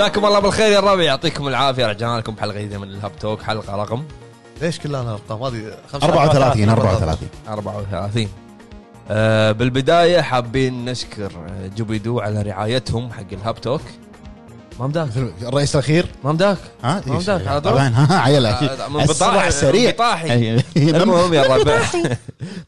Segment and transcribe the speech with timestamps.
[0.00, 1.86] مساكم الله بالخير يا الربع يعطيكم العافية.
[1.86, 3.42] رجعنا لكم بحلقة جديدة من ال Hub Talk.
[3.42, 4.04] حلقة رقم
[4.60, 8.28] ليش كلها ارقام هذه 34 34 34
[9.10, 13.80] آه بالبداية حابين نشكر آه، جوبيدو على رعايتهم حق ال Hub Talk.
[14.80, 15.08] ما مداك
[15.42, 19.48] الرئيس الأخير؟ ما مداك ها؟ ما بدك على طول؟ طبعا ها عيل أكيد آه، بطاحي
[19.48, 19.90] السريع.
[19.90, 21.82] بطاحي المهم يا الربع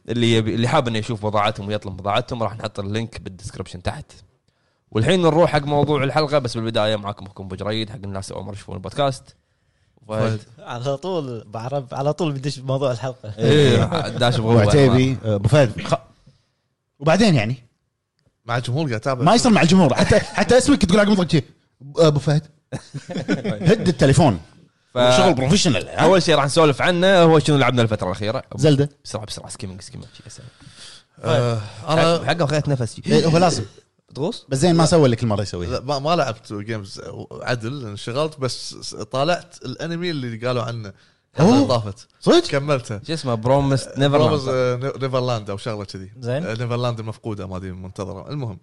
[0.08, 3.82] اللي يبي اللي حاب إنه يشوف بضاعتهم ويطلب بضاعتهم راح نحط ال link بال description
[3.82, 4.04] تحت.
[4.92, 8.52] والحين نروح حق موضوع الحلقة بس بالبداية معاكم أخوكم أبو جريد حق الناس أول مرة
[8.54, 9.36] يشوفون البودكاست.
[10.08, 10.40] فهد.
[10.58, 13.34] على طول بعرف على طول بدش بموضوع الحلقة.
[13.38, 15.82] إيه داش بغوة وعتيبي آه، أبو فهد.
[15.82, 15.94] خ-
[16.98, 17.56] وبعدين يعني؟
[18.44, 21.42] مع الجمهور قاعد اتابع ما يصير مع الجمهور حتى حتى اسمك تقول عقب مطلق
[21.98, 22.42] أبو فهد.
[23.70, 24.40] هد التليفون.
[24.94, 28.88] ف- شغل professional ها؟ أول شيء راح نسولف عنه هو شنو لعبنا الفترة الأخيرة؟ زلدا.
[29.04, 30.06] بسرعة بسرعة skimming skimming
[31.24, 33.02] آه، أنا حقه خذيت نفس شي.
[33.06, 33.64] إيه، هو لازم.
[34.14, 37.00] تغوص؟ بس زين ما سوى اللي كل مره يسويه لا، ما, ما لعبت games
[37.42, 38.74] عدل انشغلت بس
[39.10, 40.92] طالعت الانمي اللي قالوا عنه.
[41.40, 41.68] أوه.
[41.68, 43.00] طافت صدق؟ كملته.
[43.06, 46.12] شو اسمه؟ Promise Never Promise آه، Neverland أو شغلة كذي.
[46.20, 46.46] زين.
[46.46, 48.30] آه، Neverland المفقودة ما أدري منتظرة.
[48.30, 48.58] المهم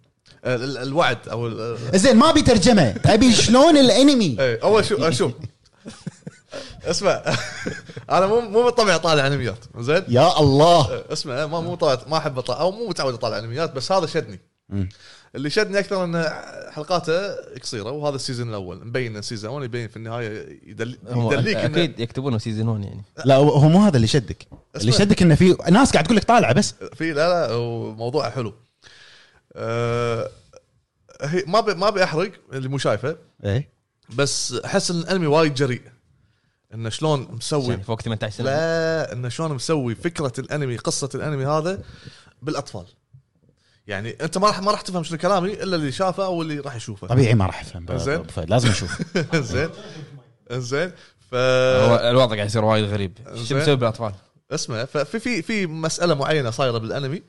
[0.45, 2.95] آه، ال- الوعد أو آه، زين ما أبي ترجمة.
[3.05, 5.31] ابي شلون الانمي؟ إيه أول شو أشوف
[6.85, 7.21] اسمع
[8.11, 9.65] أنا مو مو من طبعي اطالع أنميات.
[9.79, 10.91] زين؟ يا الله.
[10.93, 14.05] آه، اسمع ما مو طالع ما أحب اطالع أو مو متعود اطالع أنميات بس هذا
[14.05, 14.39] شدني.
[15.35, 16.23] اللي شدني أكثر إن
[16.71, 18.85] حلقاته قصيرة وهذا ال season الأول.
[18.85, 20.97] مبين ال season 1 يبين في النهاية يدل...
[21.07, 23.03] يدليك أكيد يكتبونه season 1 يعني.
[23.25, 24.91] لا هو مو هذا اللي شدك اللي.
[24.91, 26.75] شدك إنه في ناس قاعد تقول لك طالعة بس.
[26.93, 28.53] في لا لا وموضوع حلو.
[29.55, 30.29] أه
[31.21, 33.17] هي ما بي ما بيحرق اللي مو شايفه.
[33.45, 33.69] إيه.
[34.15, 35.81] بس أحس إن الأنمي وايد جريء.
[36.73, 38.45] انه شلون مسوي يعني فوق 18 سنة.
[38.45, 41.81] لا انه شلون مسوي فكرة الأنمي قصة الأنمي هذا
[42.41, 42.85] بالأطفال.
[43.89, 46.75] يعني انت ما راح ما راح تفهم شنو كلامي إلا اللي شافه أو اللي راح
[46.75, 47.07] يشوفه.
[47.07, 48.23] طبيعي ما راح افهم زين.
[48.37, 49.01] لازم أشوف
[49.51, 49.69] زين.
[50.51, 50.91] زين.
[51.31, 53.17] ف الوضع قاعد يصير وايد غريب.
[53.47, 53.57] شو.
[53.57, 54.13] مسوي بالأطفال؟
[54.51, 57.21] اسمع ففي في في مسألة معينة صايرة بالأنمي.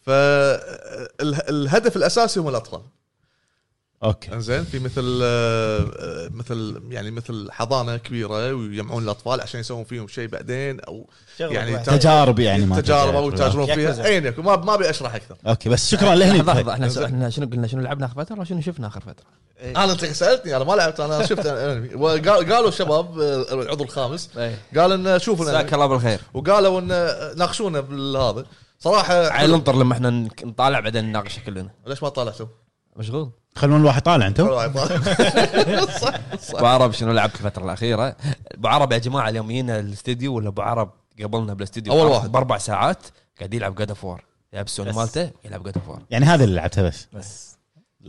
[0.00, 2.80] فالهدف الأساسي هم الأطفال.
[4.04, 4.32] okay.
[4.32, 10.08] إنزين في مثل آه، آه، مثل يعني مثل حضانة كبيرة ويجمعون الأطفال عشان يسوون فيهم
[10.08, 11.10] شيء بعدين أو
[11.40, 13.66] يعني تجارب يعني ما تجارب أو يتاجرون.
[13.66, 14.08] فيها.
[14.08, 15.36] يكن ما ما أبي أشرح أكثر.
[15.46, 16.38] okay بس شكرا لهني.
[16.38, 16.62] لحظة.
[16.62, 17.06] لحظه إحنا.
[17.06, 19.26] إحنا شنو قلنا؟ شنو لعبنا آخر فترة؟ ولا شنو شفنا آخر فترة؟
[19.62, 21.46] أنا أنت سألتني أنا ما لعبت أنا شفت.
[21.46, 24.30] قالوا الشباب آه، العضو الخامس
[24.76, 26.20] قال إن شوفوا الانمي الله بالخير.
[26.34, 26.88] وقالوا إن
[27.38, 28.44] ناقشونا بالهذا.
[28.78, 30.10] صراحة عيل ننطر لما إحنا
[30.44, 32.46] نطالع بعدين نناقشه كلنا ليش ما طالعتوا؟
[32.96, 33.30] مشغول.
[33.56, 34.46] خلون الواحد طالع أنتم؟
[36.00, 36.54] صح صح.
[36.54, 38.16] أبو عرب شنو لعبت الفترة الأخيرة؟
[38.52, 40.90] أبو عرب يا جماعة اليوم جينا الاستديو ولا أبو عرب
[41.22, 42.32] قبلنا بالاستديو أول بأربع- واحد.
[42.32, 43.02] بأربع ساعات
[43.38, 44.92] قاعد يلعب God of War يلعب السوني.
[44.92, 47.06] مالته يلعب جاد اوف وور يعني هذا اللي لعبتها بس.
[47.12, 47.56] بس.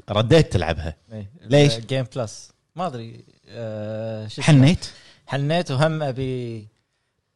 [0.10, 0.96] رديت تلعبها.
[1.12, 1.32] إيه.
[1.42, 4.56] ليش؟ game plus ما أدري آه، شو اسمه.
[4.56, 4.86] حنيت؟
[5.28, 6.68] حنيت وهم أبي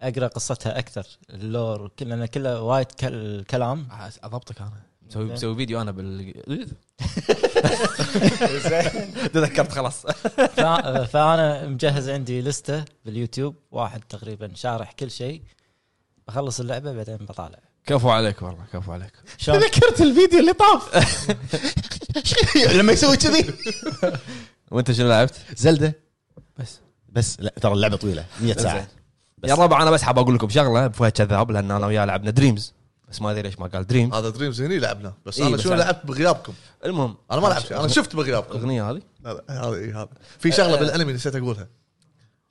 [0.01, 3.87] أقرأ قصتها أكثر ال lore كلنا كله وايد كل- كلام.
[4.23, 4.71] أضبطك أنا.
[5.09, 6.33] مسوي مسوي فيديو أنا بال
[9.33, 10.05] تذكرت خلاص.
[10.55, 15.41] فا- فأنا مجهز عندي لستة باليوتيوب واحد تقريبا شارح كل شيء.
[16.27, 17.59] بخلص اللعبة بعدين بطالع.
[17.85, 19.11] كفو عليك والله كفو عليك.
[19.45, 21.07] تذكرت الفيديو اللي طاف.
[22.77, 23.53] لما يسوي كذي.
[24.71, 25.93] وأنت شنو لعبت؟ Zelda.
[26.57, 26.79] بس.
[27.09, 28.87] بس لا ترى اللعبة طويلة 100 ساعة.
[29.45, 32.73] يا ربع أنا بس حاب أقول لكم شغلة بفهد كذاب لأن أنا وياه لعبنا Dreams
[33.11, 35.13] بس ما أدري ليش ما قال Dream هذا Dreams هني لعبنا.
[35.25, 36.53] بس إيه، أنا بس أنا- لعبت بغيابكم؟
[36.85, 38.51] المهم أنا ما لعبت أنا شفت بغيابكم.
[38.57, 40.09] الاغنيه هذه؟ لا لا هذا إيه هذا
[40.39, 41.67] في شغلة بالأنمي نسيت أقولها.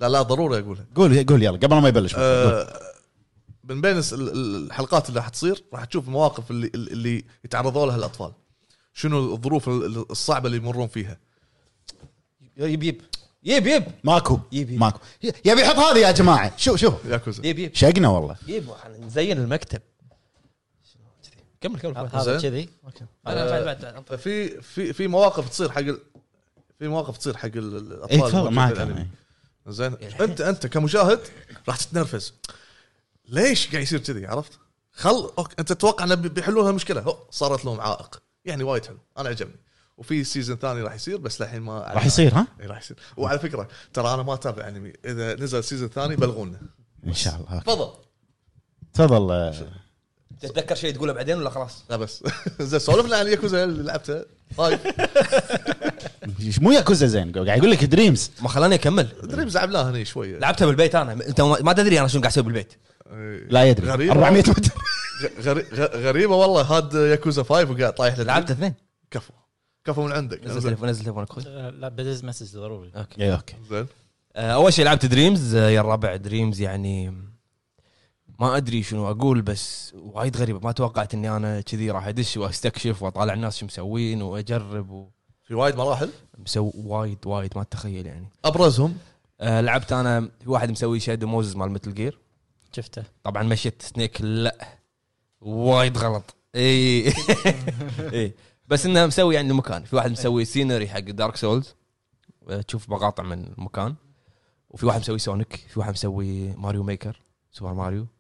[0.01, 0.87] لا لا ضروري أقولها.
[0.95, 2.15] قول قول يلا قبل ما يبلش.
[2.15, 2.23] قول.
[2.25, 2.81] آه،
[3.65, 7.87] من بين الس- ال- ال- الحلقات اللي راح تصير راح تشوف المواقف اللي اللي يتعرضوا
[7.87, 8.33] لها الأطفال.
[8.95, 11.19] شنو الظروف ال- الصعبة اللي يمرون فيها؟
[12.57, 13.01] يب يب.
[13.45, 13.85] يب يب.
[14.05, 14.39] ماكو.
[14.53, 14.77] يبي.
[14.77, 14.99] ماكو.
[15.23, 16.53] يبي يحط هذه يا جماعة.
[16.57, 17.47] شو شو ياكوزا.
[17.47, 17.75] يب يب.
[17.75, 18.37] شقنا والله.
[18.49, 18.65] يب
[19.01, 19.81] نزين المكتب.
[21.61, 21.97] كمل كمل.
[21.97, 22.41] هذا.
[22.41, 22.69] كذي.
[23.27, 24.05] أنا بعد- بعد- بعد.
[24.07, 26.01] ففي في في مواقف تصير حق ال-
[26.79, 29.07] في مواقف تصير حق الأطفال إيه، معك.
[29.69, 29.95] زين.
[30.21, 31.21] أنت أنت كمشاهد
[31.69, 32.35] راح تتنرفز.
[33.29, 34.53] ليش قاعد يصير كذي عرفت؟
[34.93, 35.53] خل أوك.
[35.59, 38.23] أنت تتوقع إنه بي- بيحلون المشكلة هو صارت لهم عائق.
[38.45, 38.99] يعني وايد حلو.
[39.19, 39.57] أنا عجبني.
[39.97, 42.97] وفي season ثاني راح يصير بس للحين ما راح يصير ها؟ اي راح يصير.
[43.17, 44.93] وعلى فكرة ترى أنا ما أتابع أنمي.
[45.05, 46.61] إذا نزل season ثاني بلغونا
[47.07, 47.65] إن شاء الله okay.
[47.65, 47.91] تفضل.
[48.95, 49.55] تفضل آه،
[50.41, 52.25] تتذكر شيء تقوله بعدين ولا خلاص؟ لا بس.
[52.61, 54.25] زين سولفنا عن ياكوزا اللي لعبتها
[54.57, 54.79] طيب.
[56.61, 58.31] مو ياكوزا زين قاعد يقول لك Dreams.
[58.43, 59.09] ما خلاني أكمل.
[59.23, 60.39] Dreams لعبناه هني شوية.
[60.39, 61.13] لعبتها بالبيت أنا.
[61.13, 62.73] أنت ما ما تدري أنا شنو قاعد أسوي بالبيت.
[63.13, 63.49] إيه.
[63.51, 63.87] لا يدري.
[63.87, 64.13] غريبة.
[64.13, 64.73] 400 متر
[65.97, 66.63] غريبة والله.
[66.63, 68.19] هاد ياكوزا 5 وقاعد طايح.
[68.19, 68.75] لعبت اثنين.
[69.11, 69.33] كفو.
[69.85, 70.47] كفو من عندك.
[70.47, 71.45] نزل تليفون نزل تليفونك أخوي.
[71.71, 72.93] لا بدز message ضروري.
[72.97, 73.23] okay.
[73.23, 73.55] اي okay.
[73.71, 73.87] زين.
[74.37, 75.55] آه، أول شيء لعبت Dreams.
[75.55, 77.15] آه، يا الربع Dreams يعني
[78.39, 80.61] ما أدري شنو أقول بس وايد غريبة.
[80.61, 85.09] ما توقعت إني أنا كذي راح أدش وأستكشف وأطالع الناس شو مسوين وأجرب
[85.45, 88.29] في وايد مراحل؟ ومسوي وايد وايد ما تتخيل يعني.
[88.45, 88.97] أبرزهم؟
[89.41, 92.19] آه لعبت أنا في واحد مسوي Shadow Moses مال Metal Gear.
[92.73, 93.03] شفته.
[93.25, 94.69] طبعا مشيت Snake لا
[95.41, 96.35] وايد غلط.
[96.55, 97.13] إي.
[98.13, 98.35] إي.
[98.69, 101.75] بس إنه مسوي يعني المكان في واحد مسوي scenery حق Dark Souls
[102.69, 103.95] تشوف مقاطع من المكان.
[104.71, 107.21] وفي واحد مسوي Sonic في واحد مسوي Mario Maker
[107.53, 108.18] Super Mario آه،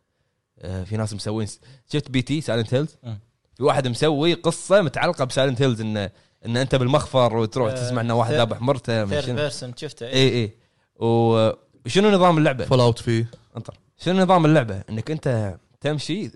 [0.60, 1.48] في ناس مسوين
[1.92, 2.40] شفت P.T.
[2.40, 3.18] Silent Hills مم.
[3.54, 6.10] في واحد مسوي قصة متعلقة ب Silent Hills انه
[6.46, 10.54] إن أنت بالمخفر وتروح آه، تسمع إنه واحد ذابح مرته third person شفته اي اي
[10.96, 13.30] وشنو نظام اللعبة؟ Fallout فيه.
[13.56, 13.74] انطر.
[13.96, 16.28] شنو نظام اللعبة؟ إنك أنت تمشي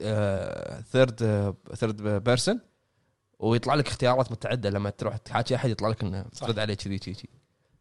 [0.83, 2.61] third third person
[3.39, 4.71] ويطلع لك اختيارات متعددة.
[4.71, 6.23] لما تروح تحاكي أحد يطلع لك إنه.
[6.23, 7.29] ترد عليه كذي كذي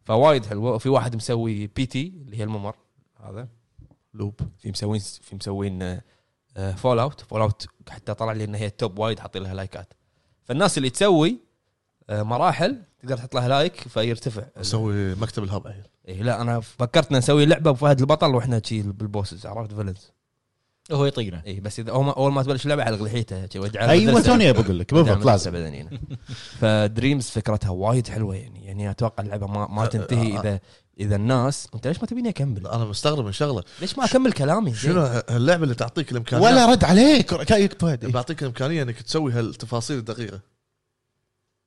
[0.04, 0.72] فوايد حلوة.
[0.72, 2.14] وفي واحد مسوي P.T.
[2.26, 2.76] اللي هي الممر.
[3.24, 3.48] هذا.
[4.14, 6.02] loop في مسوين في مسوين
[6.76, 9.94] Fallout Fallout حتى طلع لي إن هي ال top وايد حاطين لها لايكات
[10.44, 11.52] فالناس اللي تسوي
[12.10, 14.44] آه، مراحل تقدر تحط لها like فيرتفع.
[14.58, 18.62] أسوي مكتب ال Hub عيل إيه لا أنا فكرت إن نسوي لعبة بفهد البطل وإحنا
[18.66, 20.12] شي بال bosses عرفت؟ villains
[20.92, 21.44] هو يطيقنا.
[21.48, 24.22] اي بس إذا أول ما, أول ما تبلش اللعبه علق لحيته أيوه.
[24.22, 25.88] توني بقول لك بالضبط لازم.
[26.60, 28.66] ف Dreams فكرتها وايد حلوة يعني.
[28.66, 30.60] يعني أتوقع اللعبة ما, ما تنتهي إذا
[31.00, 33.64] إذا الناس أنت ليش ما تبيني أكمل؟ أنا مستغرب من شغلة.
[33.82, 38.12] ليش ما أكمل كلامي؟ شنو اللعبه اللي تعطيك الامكانيه ولا رد عليك كايك فهد إيه.
[38.12, 40.40] بعطيك الإمكانية إنك تسوي هالتفاصيل الدقيقة.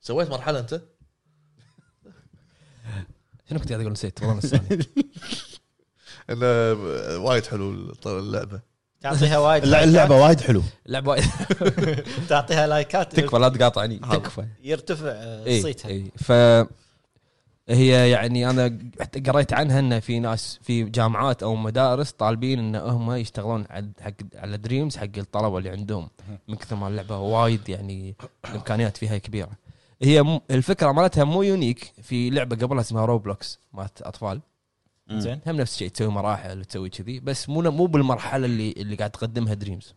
[0.01, 0.75] سويت مرحلة أنت؟
[3.51, 4.63] شنو كنت قاعد أقول نسيت؟ والله نسيت
[6.31, 6.73] انه
[7.25, 8.61] وايد حلو اللعبة.
[9.01, 9.65] تعطيها وايد.
[9.75, 10.63] اللعبة وايد حلو.
[10.87, 11.25] اللعبة وايد.
[12.29, 13.17] تعطيها لايكات.
[13.17, 13.99] تكفى لا تقاطعني.
[13.99, 14.47] تكفى.
[14.63, 15.89] يرتفع آه، اي صيتها.
[15.89, 16.33] اي ف
[17.69, 22.77] هي يعني أنا حتى قريت عنها إن في ناس في جامعات أو مدارس طالبين إن
[22.77, 23.65] هم يشتغلون
[24.01, 26.09] حق على Dreams حق الطلبة اللي عندهم.
[26.49, 28.15] من كثر ما اللعبة وايد يعني
[28.45, 29.51] الإمكانيات فيها كبيرة.
[30.03, 34.41] هي م- الفكرة مالتها مو unique في لعبة قبلها اسمها Roblox مالت أطفال.
[35.11, 35.41] زين.
[35.47, 39.55] هم نفس الشيء تسوي مراحل وتسوي كذي بس مو مو بالمرحلة اللي اللي قاعد تقدمها
[39.55, 39.95] Dreams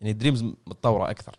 [0.00, 1.36] يعني Dreams متطورة أكثر.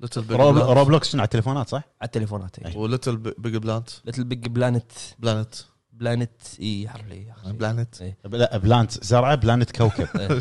[0.00, 2.76] Little Big Roblox شنو على التليفونات صح؟ على التليفونات أي.
[2.76, 5.54] و Little Big Planet Little Big Planet Planet
[5.92, 6.30] Planet
[6.60, 7.26] اي حرف لي.
[7.26, 7.52] يا أخي.
[7.52, 10.08] Planet لا Planet زرعة plant كوكب.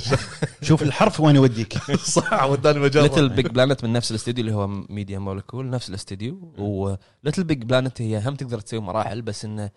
[0.68, 1.78] شوف الحرف وين يوديك.
[2.18, 6.54] صح وداني مجال ليتل بيج بلانت من نفس الاستديو اللي هو ميديا مولكول نفس الاستديو.
[6.58, 9.70] وليتل بيج بلانت هي هم تقدر تسوي مراحل بس إنه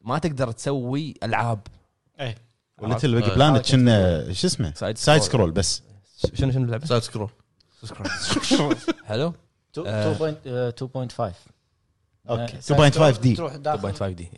[0.00, 1.66] ما تقدر تسوي ألعاب.
[2.20, 2.34] اي
[2.78, 3.34] وليتل بيج آه.
[3.34, 4.96] بلانت كنا شو اسمه؟ side.
[4.96, 5.82] scroll بس.
[6.34, 7.30] شنو شنو اللعبة؟ side scroll
[9.04, 9.32] حلو
[9.72, 10.70] تو- آه.
[10.70, 11.34] 2.5
[12.30, 14.28] أوكي آه، 2.5 D تروح داخل 2.5 D.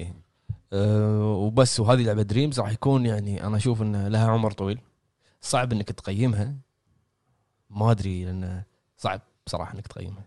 [0.72, 4.78] أه وبس وهذه لعبة دريمز راح يكون يعني أنا أشوف إن لها عمر طويل.
[5.40, 6.54] صعب إنك تقيمها.
[7.70, 8.62] ما أدري لأن
[8.98, 10.24] صعب بصراحة إنك تقيمها.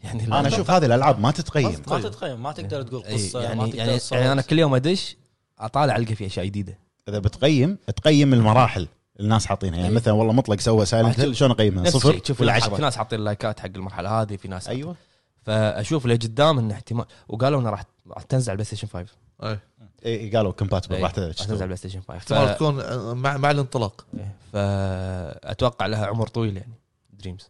[0.00, 1.82] يعني أنا أشوف هذه الألعاب ما تتقيم.
[1.88, 2.42] ما تتقيم.
[2.42, 4.00] ما تقدر تقول إيه، قصة ما يعني تقدر يعني.
[4.12, 5.16] يعني أنا كل يوم أدش
[5.58, 6.78] أطالع ألقى في أشياء جديدة.
[7.08, 8.88] إذا بتقيم تقيم المراحل.
[9.20, 9.78] الناس حاطينها.
[9.80, 12.74] يعني مثلا والله مطلق سوى سايلنت هيل شلون اقيمها صفر تشوف ولا في ناس- في
[12.74, 14.96] 10 ناس حاطين لايكات حق المرحلة هذه في ناس أيوه.
[15.42, 17.04] فأشوف لقدام إنه احتمال.
[17.28, 19.58] وقالوا إنه راح راح تنزل على البلاي ستيشن 5 اي
[20.04, 22.50] إيه، قالوا compatible إيه، راح تنزل على البلاي ستيشن 5 احتمال ف...
[22.54, 24.06] تكون آه، مع مع الانطلاق.
[24.18, 26.72] إيه، فأتوقع لها عمر طويل يعني.
[27.12, 27.48] دريمز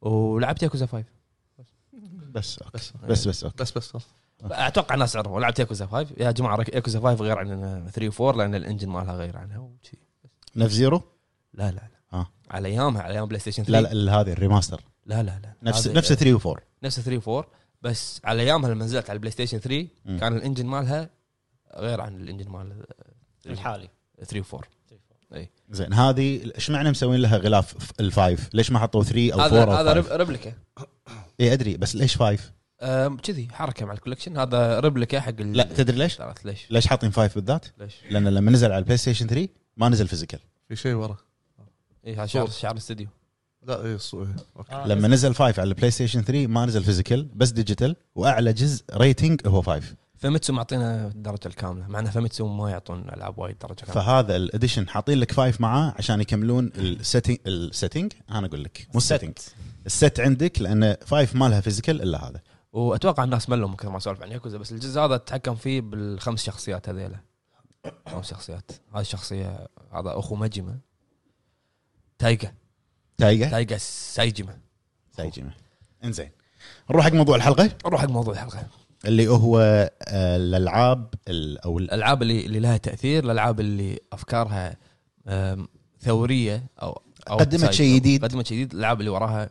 [0.00, 1.04] ولعبت ياكوزا 5
[2.32, 2.76] بس أوكي.
[2.76, 3.56] بس بس بس أوكي.
[3.62, 3.92] بس بس
[4.42, 5.40] أتوقع الناس عرفوا.
[5.40, 9.14] لعبت ياكوزا 5 يا جماعة ياكوزا 5 غير عن 3 و4 لأن ال engine مالها
[9.14, 9.98] غير عنها وشي.
[10.56, 11.02] نف zero؟
[11.54, 11.88] لا لا لا.
[12.18, 12.26] آه.
[12.50, 14.80] على أيامها على أيام بلاي ستيشن 3 لا لا هذه ال remaster.
[15.06, 15.54] لا لا, لا.
[15.62, 17.46] نفس نفس 3 و4 نفس 3 و4
[17.82, 20.18] بس على أيامها لما نزلت على البلاي ستيشن 3 مم.
[20.18, 21.10] كان ال engine مالها
[21.76, 22.84] غير عن ال engine مال
[23.46, 23.88] الحالي.
[24.24, 24.60] 3 و4
[25.70, 29.46] زين هذه إيش معنى مسوين لها غلاف ال five ليش ما حطوا 3 أو 4
[29.46, 30.52] هذا أو هذا 5 رب- replica
[31.40, 32.38] إي أدري بس ليش 5
[32.82, 34.36] أم، كذي حركة مع ال collection.
[34.38, 38.50] هذا replica حق ال- لا تدري ليش؟ ليش؟ ليش حاطين 5 بالذات؟ ليش؟ لأن لما
[38.50, 41.16] نزل على البلاي ستيشن 3 ما نزل physical في شيء ورا.
[42.06, 42.58] اي هذا شعار صور.
[42.60, 43.08] شعار الاستديو
[43.66, 43.98] لا اي إيه.
[44.56, 44.72] أوكي.
[44.72, 48.84] آه، لما نزل 5 على البلاي ستيشن 3 ما نزل physical بس digital وأعلى جزء
[48.94, 49.82] rating هو 5
[50.16, 53.94] فميتسو معطينا الدرجة الكاملة مع إن فميتسو ما يعطون ألعاب وايد درجة كاملة.
[53.94, 58.64] فهذا ال edition حاطين لك 5 معاه عشان يكملون ال setting ال setting أنا أقول
[58.64, 59.32] لك مو ال setting
[59.86, 62.40] ال set عندك لأن 5 ما لها physical إلا هذا.
[62.72, 66.42] وأتوقع الناس ملوا من كثر ما سولف عن ياكوزا بس الجزء هذا تحكم فيه بالخمس
[66.42, 67.16] شخصيات هذيلا.
[68.08, 68.70] خمس شخصيات.
[68.94, 70.78] هذه الشخصيه هذا أخو مجمه
[72.18, 72.54] تايجا.
[73.18, 74.58] تايجا؟ تايجا سايجمه
[75.16, 75.50] سايجيما.
[76.04, 76.30] إنزين.
[76.90, 78.66] نروح حق موضوع الحلقة؟ نروح حق موضوع الحلقة.
[79.04, 79.58] اللي هو
[80.08, 84.76] آه، الألعاب ال- أو ال- الألعاب اللي اللي لها تأثير الألعاب اللي أفكارها
[86.00, 87.70] ثورية أو أو قدمت.
[87.70, 88.24] شيء جديد.
[88.24, 88.72] قدمت شيء جديد.
[88.72, 89.50] الألعاب اللي وراها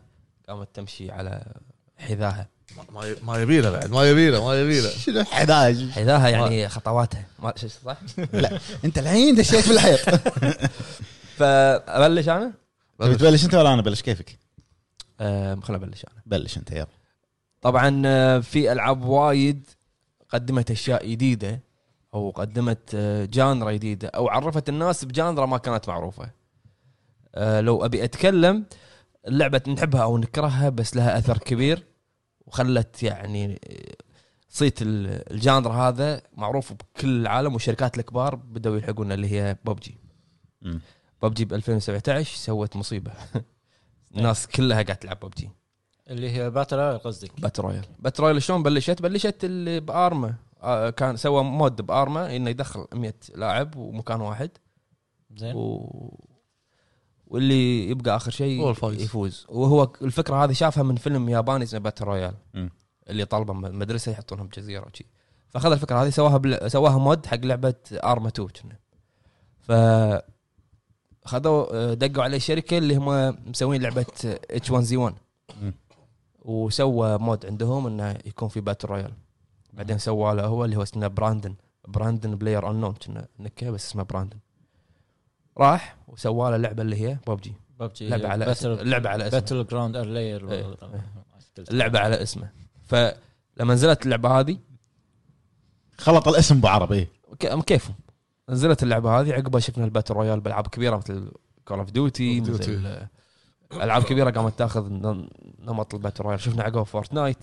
[0.50, 1.54] قامت تمشي على
[1.98, 2.48] حذاها.
[2.94, 6.70] ما- ما يبي له بعد ما يبي له ما يبي له شنو 11 حذاها يعني
[6.70, 7.26] خطواتها.
[7.40, 7.98] ما شو صح؟
[8.86, 10.00] انت الحين دشيت في الحيط.
[11.38, 12.54] فابلش أنا؟
[13.00, 14.38] تبي تبلش انت ولا أنا؟ ابلش كيفك؟
[15.20, 16.22] خليني ابلش أنا.
[16.26, 16.88] بلش انت يلا.
[17.62, 19.70] طبعا آه، في ألعاب وايد
[20.30, 21.60] قدمت أشياء جديدة
[22.14, 26.30] أو قدمت آه، جانرا جديدة أو عرفت الناس بجانرا ما كانت معروفة.
[27.36, 28.66] آه، لو أبي أتكلم
[29.28, 31.84] اللعبه نحبها أو نكرهها بس لها أثر كبير.
[32.46, 33.60] وخلت يعني
[34.50, 39.98] صيت ال- ال genre هذا معروف بكل العالم والشركات الكبار بدأوا يلحقون اللي هي ببجي.
[41.24, 43.12] ببجي ب 2017 سوت مصيبة.
[44.16, 45.50] الناس كلها قاعدة تلعب ببجي.
[46.10, 50.36] اللي هي battle royale قصدك؟ battle royale battle royale شلون بلشت؟ بلشت اللي بأرما.
[50.62, 54.50] آه، كان سوى mod بأرما إنه يدخل 100 لاعب ومكان واحد.
[55.38, 55.56] زين.
[55.56, 56.20] و...
[57.28, 59.02] واللي يبقى آخر هو شيء الفايز.
[59.02, 59.46] يفوز.
[59.50, 62.34] وهو الفكرة هذه شافها من فيلم ياباني اسمه باتل رويال.
[63.10, 65.06] اللي طالبة مدرسة يحطونهم بجزيره وشي.
[65.50, 66.72] فاخذ الفكرة هذه سواها بل...
[66.72, 68.78] سواها mod حق لعبة ارما 2 كنا.
[69.62, 69.72] ف
[71.26, 75.16] خذوا آه، دقوا عليه شركة اللي هم مسوين لعبة اتش 1 زي 1
[75.62, 75.74] مم.
[76.42, 79.14] وسوى mod عندهم إنه يكون في battle royale
[79.74, 81.56] بعدين سوى له هو اللي هو اسمه براندن
[81.88, 84.38] براندن بلاير أنون كنا نكه بس اسمه براندن
[85.58, 89.40] راح وسوى له لعبة اللي هي ببجي ببجي لعبة على اسم لعبة على اسمه.
[89.40, 90.76] باتل جراوند بلاير إيه.
[91.58, 92.50] اللعبه على اسمه.
[92.84, 94.58] فلما نزلت اللعبة هذه
[95.98, 97.08] خلط الاسم بعربي.
[97.66, 97.96] كيفهم
[98.50, 101.32] نزلت اللعبة هذه عقبها شفنا ال battle royale بألعاب كبيرة مثل
[101.66, 102.50] كول اوف ديوتي Call of Duty.
[102.50, 103.08] مثل
[103.82, 104.88] ألعاب كبيرة قامت تاخذ
[105.60, 106.40] نمط ال battle royale.
[106.40, 107.38] شفنا عقبها فورتنايت.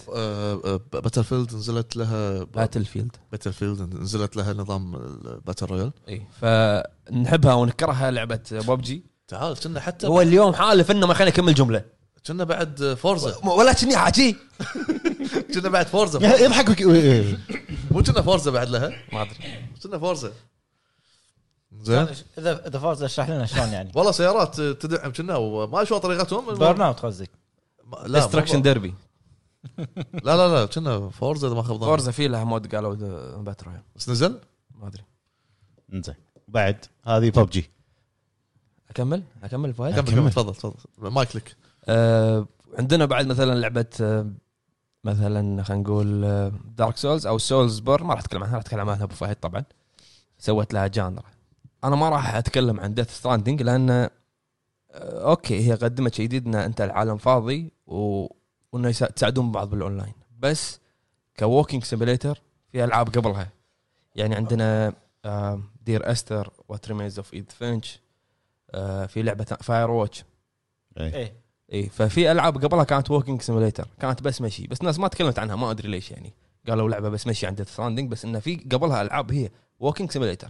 [0.92, 5.92] باتل فيلد نزلت لها باتل فيلد باتل فيلد نزلت لها نظام الباتل رويال.
[6.08, 11.54] إي فنحبها ونكرهها لعبة ببجي تعال كنا حتى هو اليوم حالف إنه ما خلينا نكمل
[11.54, 11.84] جملة.
[12.26, 13.36] كنا بعد فورزا.
[13.46, 14.36] ولا كني حاجي
[15.54, 16.44] كنا بعد فورزا.
[16.44, 16.82] يضحك.
[17.90, 18.92] مو كنا فورزا بعد لها.
[19.12, 19.34] ما أدري.
[19.82, 20.32] كنا فورزا.
[21.72, 22.06] زين.
[22.38, 23.92] اذا إذا فوز اشرح لنا شلون يعني.
[23.96, 26.54] والله سيارات تدعم كنا وما شو طريقتهم.
[26.54, 27.30] بيرن اوت قصدك.
[28.06, 28.94] لا destruction derby
[30.24, 32.94] لا لا لا كنا فورزا إذا ما خاب فورزا في لها mode قالوا
[33.42, 34.40] battle royale بس نزل؟
[34.74, 35.02] ما أدري.
[35.92, 36.14] زين
[36.48, 37.70] بعد هذه ببجي
[38.90, 40.14] أكمل؟ أكمل فهد؟ كمل كمل.
[40.16, 40.74] كمل تفضل تفضل.
[40.98, 41.56] مايك لك.
[41.84, 42.46] آه
[42.78, 44.26] عندنا بعد مثلا لعبة آه
[45.04, 46.20] مثلا خلينا نقول
[46.76, 49.64] دارك سولز أو souls-born ما راح أتكلم عنها راح أتكلم عنها أبو فهد طبعا.
[50.38, 51.24] سوت لها genre
[51.84, 54.10] أنا ما راح أتكلم عن ديث ستراندنج لأن آه،
[55.30, 58.26] أوكي هي قدمت شيء جديد ان أنت العالم فاضي و...
[58.72, 60.12] وإنه يسا- تساعدون بعض بالأونلاين.
[60.38, 60.80] بس
[61.38, 62.40] ك walking simulator
[62.72, 63.48] في ألعاب قبلها.
[64.14, 64.92] يعني عندنا
[65.82, 68.00] دير استر وات ريمينز اوف ايديث فينش
[69.08, 70.24] في لعبة فاير واتش
[70.98, 71.14] إيه.
[71.14, 71.32] إيه.
[71.72, 74.66] اي ففي ألعاب قبلها كانت walking simulator كانت بس مشي.
[74.66, 76.32] بس الناس ما تكلمت عنها ما أدري ليش يعني.
[76.68, 80.48] قالوا لعبة بس مشي عند ديث ستراندنج بس انه في قبلها ألعاب هي walking simulator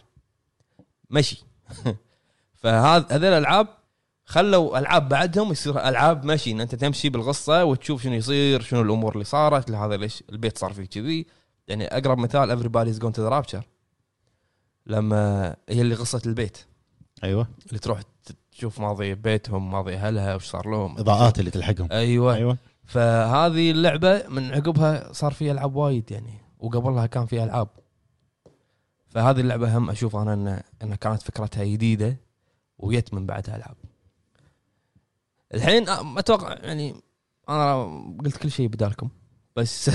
[1.11, 1.45] مشي.
[2.61, 3.69] فهذا هذول الألعاب
[4.25, 9.13] خلوا ألعاب بعدهم يصير ألعاب مشي إن أنت تمشي بالقصة وتشوف شنو يصير شنو الأمور
[9.13, 11.27] اللي صارت هذا ليش البيت صار فيه كذي.
[11.69, 13.63] يعني أقرب مثال everybody's gone to the rapture.
[14.87, 16.59] لما هي اللي قصة البيت.
[17.25, 17.49] أيوه.
[17.69, 18.01] اللي تروح
[18.53, 20.99] تشوف ماضي بيتهم ماضي أهلها وش صار لهم.
[20.99, 21.89] إضاءات اللي تلحقهم.
[21.93, 22.35] أيوه.
[22.35, 22.57] أيوه.
[22.85, 27.69] فهذه اللعبة من عقبها صار فيها ألعاب وايد يعني وقبلها كان فيها ألعاب.
[29.11, 32.17] فهذه اللعبة هم أشوف أنا ان انها كانت فكرتها جديدة
[32.79, 33.77] وجت من بعدها ألعاب.
[35.55, 36.95] الحين أتوقع يعني
[37.49, 37.85] أنا
[38.25, 39.09] قلت كل شيء بدالكم
[39.57, 39.91] بس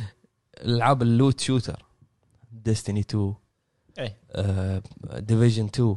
[0.64, 1.84] ألعاب ال loot shooter
[2.52, 3.34] ديستني 2
[3.98, 4.82] إيه.
[5.18, 5.96] ديفيجن 2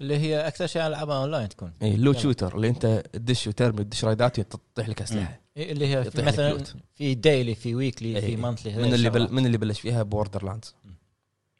[0.00, 1.72] اللي هي أكثر شيء ألعابها اونلاين تكون.
[1.82, 2.22] اي ال loot يلا.
[2.22, 5.40] shooter اللي أنت تدش وترمي تدش raid ات وتطيح لك أسلحة.
[5.56, 6.64] إيه اللي هي في مثلا.
[6.94, 8.20] في daily في weekly إيه.
[8.20, 10.74] في monthly من اللي بل من اللي بلش فيها Borderlands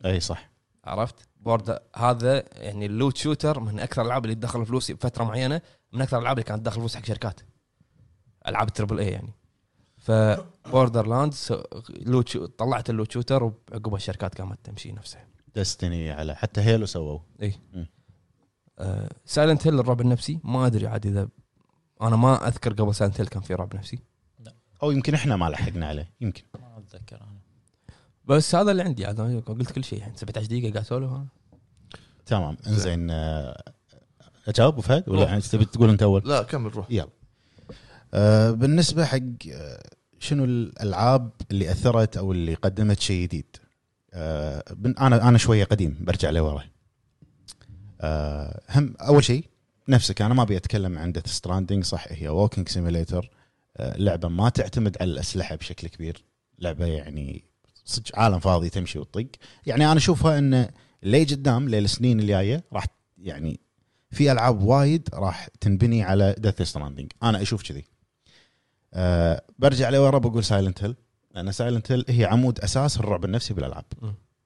[0.05, 0.51] أي صح.
[0.85, 5.61] عرفت؟ بورد هذا يعني ال loot shooter من أكثر الألعاب اللي تدخل فلوس بفتره معينة
[5.93, 7.41] من أكثر الألعاب اللي كانت تدخل فلوس حق شركات.
[8.49, 9.33] ألعاب triple A يعني.
[9.97, 11.53] ف Borderlands
[11.91, 15.27] loot shoo- طلعت ال loot shooter وعقبها الشركات قامت تمشي نفسها.
[15.57, 17.19] دستني على حتى هيلو سووا
[19.25, 21.29] Silent Hill الرعب النفسي ما أدري عاد اذا
[22.03, 23.99] أنا ما أذكر قبل Silent Hill كان في رعب نفسي.
[24.83, 26.43] أو يمكن إحنا ما لحقنا عليه يمكن.
[26.61, 27.38] ما أتذكر أنا.
[28.29, 29.99] بس هذا اللي عندي عاد أنا قلت كل شيء.
[30.01, 31.11] يعني 17 دقيقة قاعد أسولف.
[32.27, 32.57] تمام.
[32.67, 33.63] إنزين آه،
[34.49, 36.87] أجاوب أبو فهد ولا يعني تبي تقول أنت أول؟ لا كمل روح.
[36.91, 37.09] يلا.
[38.15, 39.19] آه بالنسبة حق
[39.53, 39.83] آه
[40.19, 43.57] شنو الألعاب اللي أثرت أو اللي قدمت شيء جديد؟
[44.15, 46.63] آه، بن- أنا أنا شوية قديم برجع لورا.
[48.01, 49.45] آه، هم أول شيء
[49.89, 53.31] نفسك أنا ما أبي أتكلم عن Death Stranding صح هي walking simulator
[53.81, 56.25] لعبة ما تعتمد على الأسلحة بشكل كبير.
[56.59, 57.45] لعبة يعني
[57.89, 59.27] صدق عالم فاضي تمشي وتطق.
[59.67, 60.69] يعني أنا أشوفها إن
[61.03, 62.87] اللي قدام للسنين الجاية راح
[63.19, 63.61] يعني
[64.11, 67.85] في ألعاب وايد راح تنبني على Death Stranding أنا أشوف كذي.
[68.95, 70.97] أه برجع لورا بقول Silent Hill
[71.35, 73.85] لأن Silent Hill هي عمود أساس الرعب النفسي بالألعاب.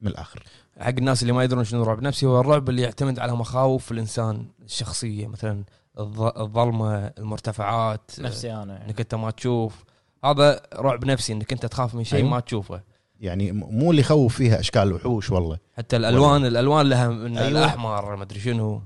[0.01, 0.43] من الآخر.
[0.79, 4.47] حق الناس اللي ما يدرون شنو رعب نفسي هو الرعب اللي يعتمد على مخاوف الإنسان
[4.65, 5.27] الشخصية.
[5.27, 5.65] مثلا
[5.99, 8.87] الظ- الظلمة المرتفعات نفسي أنا يعني.
[8.87, 9.85] إنك أنت ما تشوف.
[10.25, 12.31] هذا رعب نفسي إنك أنت تخاف من شيء أيوة.
[12.31, 12.83] ما تشوفه.
[13.23, 15.59] يعني م- مو اللي يخوف فيها أشكال الوحوش والله.
[15.77, 17.49] حتى الألوان الألوان لها من أيوة.
[17.49, 18.83] الأحمر ما أدري شنو.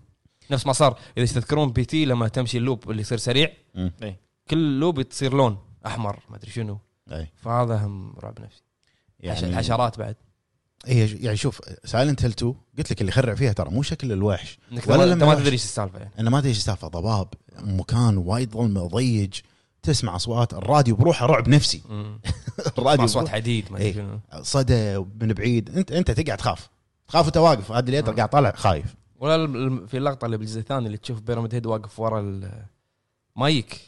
[0.51, 2.05] نفس ما صار إذا تذكرون P.T.
[2.05, 3.93] لما تمشي ال loop اللي يصير سريع مم.
[4.03, 4.17] إي.
[4.51, 6.79] كل loop تصير لون أحمر ما أدري شنو.
[7.13, 7.33] أي.
[7.37, 8.63] فهذا هم رعب نفسي.
[9.21, 10.17] يعني الحشرات بعد.
[10.87, 14.59] هي يعني شوف Silent Hill 2 قلت لك اللي يخرع فيها ترى مو شكل الوحش.
[14.73, 15.35] إنك ولا لما ما.
[15.35, 16.11] تدري إيش السالفة يعني.
[16.19, 17.29] أنا ما أدري إيش السالفة ضباب
[17.61, 19.31] مكان وايد ظلمه ضيق
[19.87, 21.83] تسمع أصوات الراديو بروحه رعب نفسي.
[22.79, 23.95] الراديو أصوات حديد ما أدري إيه.
[23.95, 24.21] شنو.
[24.43, 25.77] صدى من بعيد.
[25.77, 26.69] انت أنت تقعد تخاف.
[27.09, 27.73] تخاف وأنت واقف.
[27.73, 28.95] هذا اللي قاعد طالع خايف.
[29.19, 32.21] ولا في اللقطة اللي بالجزء الثاني اللي تشوف Pyramid Head واقف ورا
[33.37, 33.81] المايك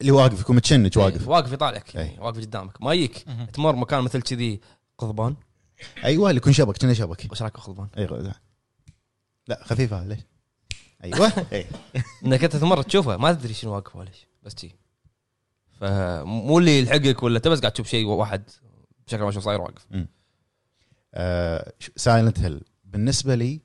[0.00, 1.52] اللي واقف يكون متشنج واقف إيه، واقف.
[1.52, 1.96] يطالعك.
[1.96, 2.20] إيه.
[2.20, 2.82] واقف قدامك.
[2.82, 3.24] مايك.
[3.52, 4.60] تمر مكان مثل كذي
[4.98, 5.34] قضبان.
[6.04, 7.32] أيوه اللي يكون شبك كنا شبك.
[7.32, 8.34] وش رايك بقضبان؟ أيوه لا,
[9.48, 10.18] لا خفيفه ليش؟
[11.04, 11.66] أيوه اي
[12.24, 13.16] إنك أنت تمر تشوفه.
[13.16, 14.10] ما تدري شنو واقف ولا
[14.42, 14.74] بس شي.
[15.80, 18.42] فمو اللي يلحقك ولا أنت بس قاعد تشوف شيء واحد
[19.06, 19.86] بشكل ما شو صاير واقف.
[21.96, 23.60] Silent Hill بالنسبة لي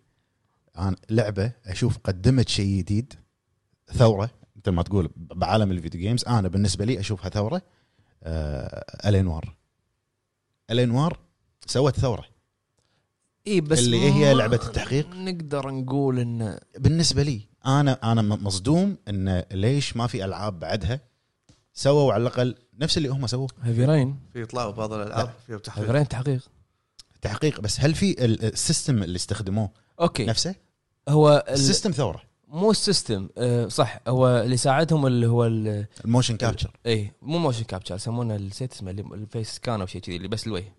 [0.78, 3.14] أنا لعبة أشوف قدمت شيء جديد
[3.94, 7.62] ثورة مثل ما تقول بعالم ال video games أنا بالنسبة لي أشوفها ثورة
[8.24, 9.30] آه L.A.
[9.30, 9.56] Noire
[10.70, 10.92] L.A.
[10.92, 11.20] Noire
[11.66, 12.26] سوت ثورة.
[13.48, 15.16] إي بس اللي هي ما لعبة التحقيق.
[15.16, 21.00] نقدر نقول ان بالنسبة لي أنا أنا مصدوم إن ليش ما في ألعاب بعدها؟
[21.74, 23.48] سووا على الأقل نفس اللي هم سووه.
[23.64, 25.92] Heavy Rain في يطلعوا بعض الألعاب فيها Heavy تحقيق.
[25.92, 26.50] Rain تحقيق.
[27.22, 27.60] تحقيق.
[27.62, 29.70] بس هل في ال- ال system اللي استخدموه
[30.02, 30.26] أوكي.
[30.26, 30.56] نفسه؟
[31.10, 32.22] هو ال- ال system ثورة.
[32.48, 34.00] مو ال system آه، صح.
[34.08, 38.74] هو اللي ساعدهم اللي هو ال- ال motion capture اي مو motion capture يسمونه نسيت
[38.74, 40.74] اسمه اللي- ال face scan أو شيء كذي اللي بس الوجه.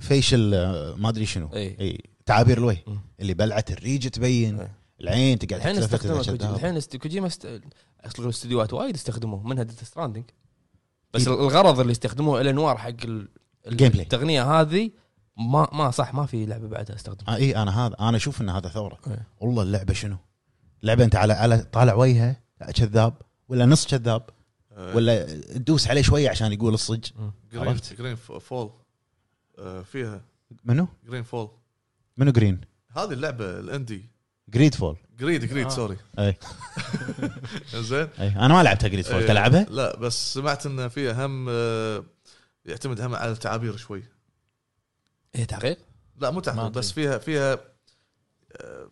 [0.00, 0.50] facial
[0.98, 1.48] ما أدري شنو.
[1.54, 2.84] اي اي تعابير الوجه.
[3.20, 4.78] اللي بلعه الريج تبين إيه.
[5.00, 6.54] العين تقعد الحين استخدموا شدها.
[6.54, 7.48] الحين كوجيما است...
[8.04, 10.24] اصل الاستديوهات وايد استخدموه منها Death Stranding
[11.14, 11.34] بس إيه.
[11.34, 12.57] الغرض اللي استخدموه L.A.
[12.57, 13.28] Noire حق ال...
[13.66, 14.02] ال gameplay.
[14.02, 14.90] التقنية هذه
[15.36, 18.48] ما ما صح ما في لعبة بعدها استخدمها آه اي أنا هذا أنا أشوف إن
[18.48, 19.26] هذا ثورة إيه.
[19.40, 20.16] والله اللعبة شنو؟
[20.82, 22.36] لعبة أنت على على طالع وجهه
[22.74, 23.14] كذاب
[23.48, 24.22] ولا نص كذاب
[24.72, 27.04] آه، ولا تدوس عليه شوية عشان يقول الصج
[27.52, 28.70] Green عرفت؟ Green Fall
[29.58, 30.24] آه، فيها
[30.64, 31.48] منو؟ Green Fall
[32.16, 34.04] منو Green؟ هذه اللعبة ال
[34.48, 35.68] indie GreedFall Greed Greed.
[35.68, 36.36] sorry أي.
[37.74, 38.08] زين.
[38.18, 42.04] أنا ما لعبتها GreedFall إيه، تلعبها؟ لا بس سمعت إن فيها هم آه،
[42.64, 44.02] يعتمد هم على التعابير شوي.
[45.34, 45.78] إيه تحقيق
[46.20, 46.70] لا مو أدري.
[46.70, 47.58] بس فيها فيها
[48.62, 48.88] آه،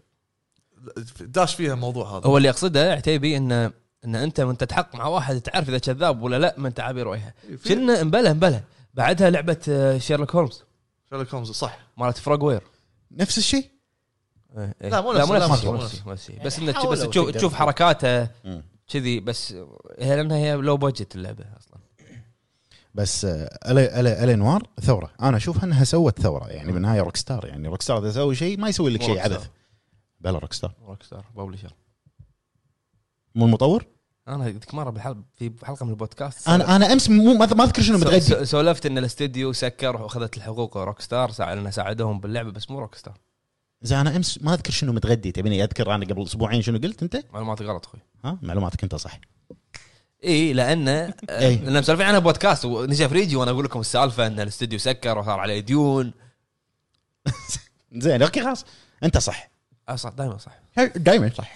[1.20, 2.26] داش فيها الموضوع هذا.
[2.26, 3.52] هو اللي يقصده عتيبي إن
[4.04, 7.74] إن أنت وأنت تحقق مع واحد تعرف إذا كذاب ولا لا من تعابير وجهه فيها-
[7.74, 8.62] كنا مبلى مبلى.
[8.94, 10.62] بعدها لعبة شيرلوك هولمز
[11.10, 11.78] شيرلوك هولمز صح.
[11.96, 12.62] مالت Frogwares
[13.10, 13.70] نفس الشيء؟
[14.58, 14.74] إيه،.
[14.88, 15.64] لا، مو لا نفس- مو لا، نفس
[16.06, 16.14] مو.
[16.28, 17.54] يعني بس إنك حاولوا بس تشوف تشوف.
[17.54, 18.28] حركاته.
[18.88, 19.52] كذي بس
[19.98, 21.78] هي لأنها هي low budget اللعبة أصلا.
[22.94, 24.41] بس آه، ألا ألا L.A.
[24.41, 25.10] Noire ثورة.
[25.22, 28.90] أنا اشوفها أنها سوت ثورة يعني بالنهايه Rockstar يعني Rockstar إذا يسوي شيء ما يسوي
[28.90, 29.18] لك شيء.
[29.20, 29.46] عبث
[30.20, 31.72] بلا Rockstar Rockstar publisher
[33.34, 33.86] مو المطور؟
[34.28, 37.98] أنا ذيك مرة بالحلقة في حلقة من البودكاست أنا أنا أمس مو ما أذكر شنو
[37.98, 42.80] متغدي سو- سولفت إن الاستديو سكر وأخذت الحقوق Rockstar ساعة لأن ساعدهم باللعبة بس مو
[42.80, 43.18] Rockstar
[43.82, 47.24] زين أنا أمس ما أذكر شنو متغدي تبيني أذكر أنا قبل أسبوعين شنو قلت أنت؟
[47.32, 48.00] معلوماتي غلط أخوي.
[48.24, 49.20] ها؟ معلوماتك أنت صح.
[50.24, 51.56] إي لأن إي.
[51.56, 55.60] لأن مسولفين عنها بودكاست ونجا فريجي وأنا أقول لكم السالفة إن الاستديو سكر وصار عليه
[55.60, 56.12] ديون.
[57.92, 58.64] زين أوكي خلاص.
[59.02, 59.50] أنت صح.
[59.88, 60.58] آه صح دائما صح.
[60.96, 61.54] دائما صح.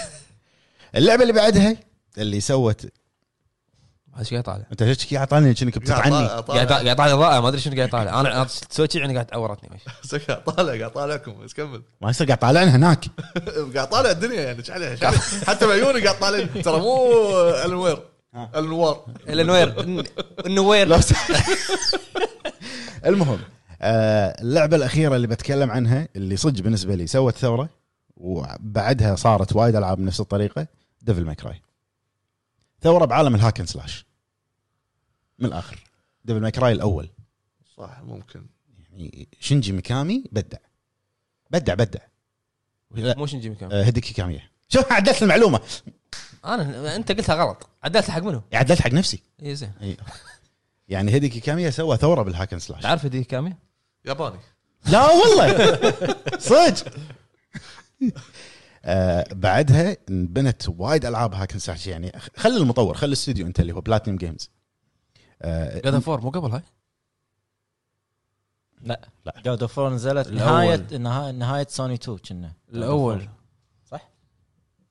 [0.96, 1.76] اللعبة اللي بعدها
[2.18, 2.86] اللي سوت
[4.18, 4.64] إيش قاعد طالع.
[4.72, 7.12] أنت ليش قاعد طالعني كأنك بتطعني قاعد قاعد طالع.
[7.12, 8.20] اضاءه ما أدري شنو قاعد طالع.
[8.20, 9.70] أنا أنا سويت شيء يعني قاعد تعورتني
[10.04, 10.14] وش.
[10.14, 11.82] قاعد طالع قاعد طالعكم بس كمل.
[12.00, 13.04] ما يصير قاعد طالعنا هناك.
[13.76, 15.10] قاعد طالع الدنيا يعني إيش عليها؟
[15.46, 17.10] حتى بعيوني قاعد طالع ترى مو
[17.64, 18.02] ألنوير.
[18.56, 19.04] ألنوار.
[19.28, 19.80] ألنوير.
[20.46, 20.98] ألنوير.
[23.06, 23.38] المهم
[23.82, 27.68] آه، اللعبة الأخيرة اللي بتكلم عنها اللي صدق بالنسبة لي سوت ثورة
[28.16, 30.66] وبعدها صارت وايد ألعاب بنفس الطريقة
[31.02, 31.62] Devil May Cry
[32.82, 34.06] ثورة بعالم ال hack and slash.
[35.38, 35.84] من الآخر.
[36.24, 37.08] Devil May Cry الأول.
[37.76, 38.46] صح ممكن.
[38.78, 40.58] يعني شنجي ميكامي بدع
[41.50, 42.00] بدع بدع
[42.92, 43.74] مو شنجي ميكامي.
[43.74, 45.60] آه، هيديكي كاميا شوف عدلت المعلومة.
[46.44, 47.68] أنا أنت قلتها غلط.
[47.82, 49.22] عدلت حق منو؟ عدلت حق نفسي.
[49.42, 49.72] اي زين.
[49.82, 49.96] إي.
[50.88, 52.82] يعني هيديكي كاميا سوى ثورة بال hack and slash.
[52.82, 53.54] تعرف دي كامي؟
[54.04, 54.38] ياباني.
[54.86, 55.74] لا والله.
[56.38, 56.92] صدق.
[58.84, 63.72] آه بعدها انبنت وايد ألعاب hack and slash يعني خلي المطور خلي الاستوديو انت اللي
[63.72, 64.50] هو Platinum Games
[65.42, 66.62] آه God of War مو قبل هاي؟
[68.82, 69.08] لا.
[69.26, 69.34] لا.
[69.44, 70.28] God of نزلت.
[70.28, 72.52] نهاية نهاية نهاية سوني 2 كنا.
[72.72, 73.28] الأول.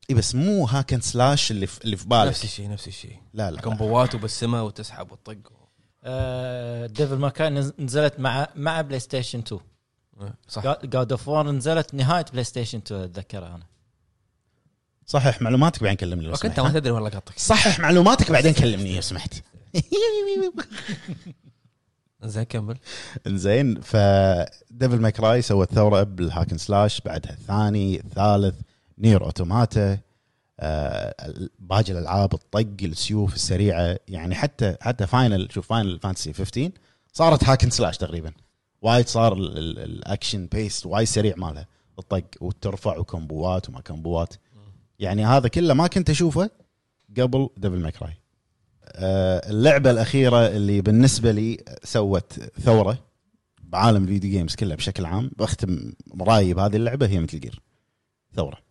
[0.09, 2.27] إي بس مو hack and slash اللي في اللي في بالك.
[2.27, 3.17] نفس الشيء نفس الشيء.
[3.33, 3.61] لا لا.
[3.61, 5.51] كمبوات وبالسماء وتسحب وتطق.
[6.87, 7.49] Devil May Cry
[7.79, 9.61] نزلت مع مع بلاي ستيشن 2
[10.47, 13.65] صح God of War نزلت نهاية بلاي ستيشن 2 أتذكرها أنا.
[15.09, 16.73] صحح معلوماتك بعدين كلمني لو okay انت سمحت.
[16.73, 17.39] ما تدري والله قطك.
[17.39, 19.33] صحح معلوماتك بعدين كلمني لو سمحت.
[22.23, 22.77] زين كمل.
[23.27, 23.95] انزين ف
[24.71, 28.55] Devil May Cry سوت ثوره بال hack and slash بعدها الثاني الثالث
[28.97, 29.97] Nier Automata
[30.59, 31.15] آه
[31.59, 36.71] باقي الألعاب الطق السيوف السريعة يعني حتى حتى Final شوف Final Fantasy 15
[37.13, 38.31] صارت hack and slash تقريبا.
[38.81, 41.65] وايد صار ال- ال- ال action pace وايد سريع مالها.
[41.99, 44.33] الطق وترفع وكمبوات وما كمبوات.
[44.99, 46.49] يعني هذا كله ما كنت أشوفه
[47.17, 48.13] قبل Devil May Cry
[48.85, 52.97] آه، اللعبة الأخيرة اللي بالنسبة لي سوت ثورة
[53.63, 57.61] بعالم ال video games كله بشكل عام بختم رايي بهذه اللعبة هي Metal Gear
[58.35, 58.69] ثورة.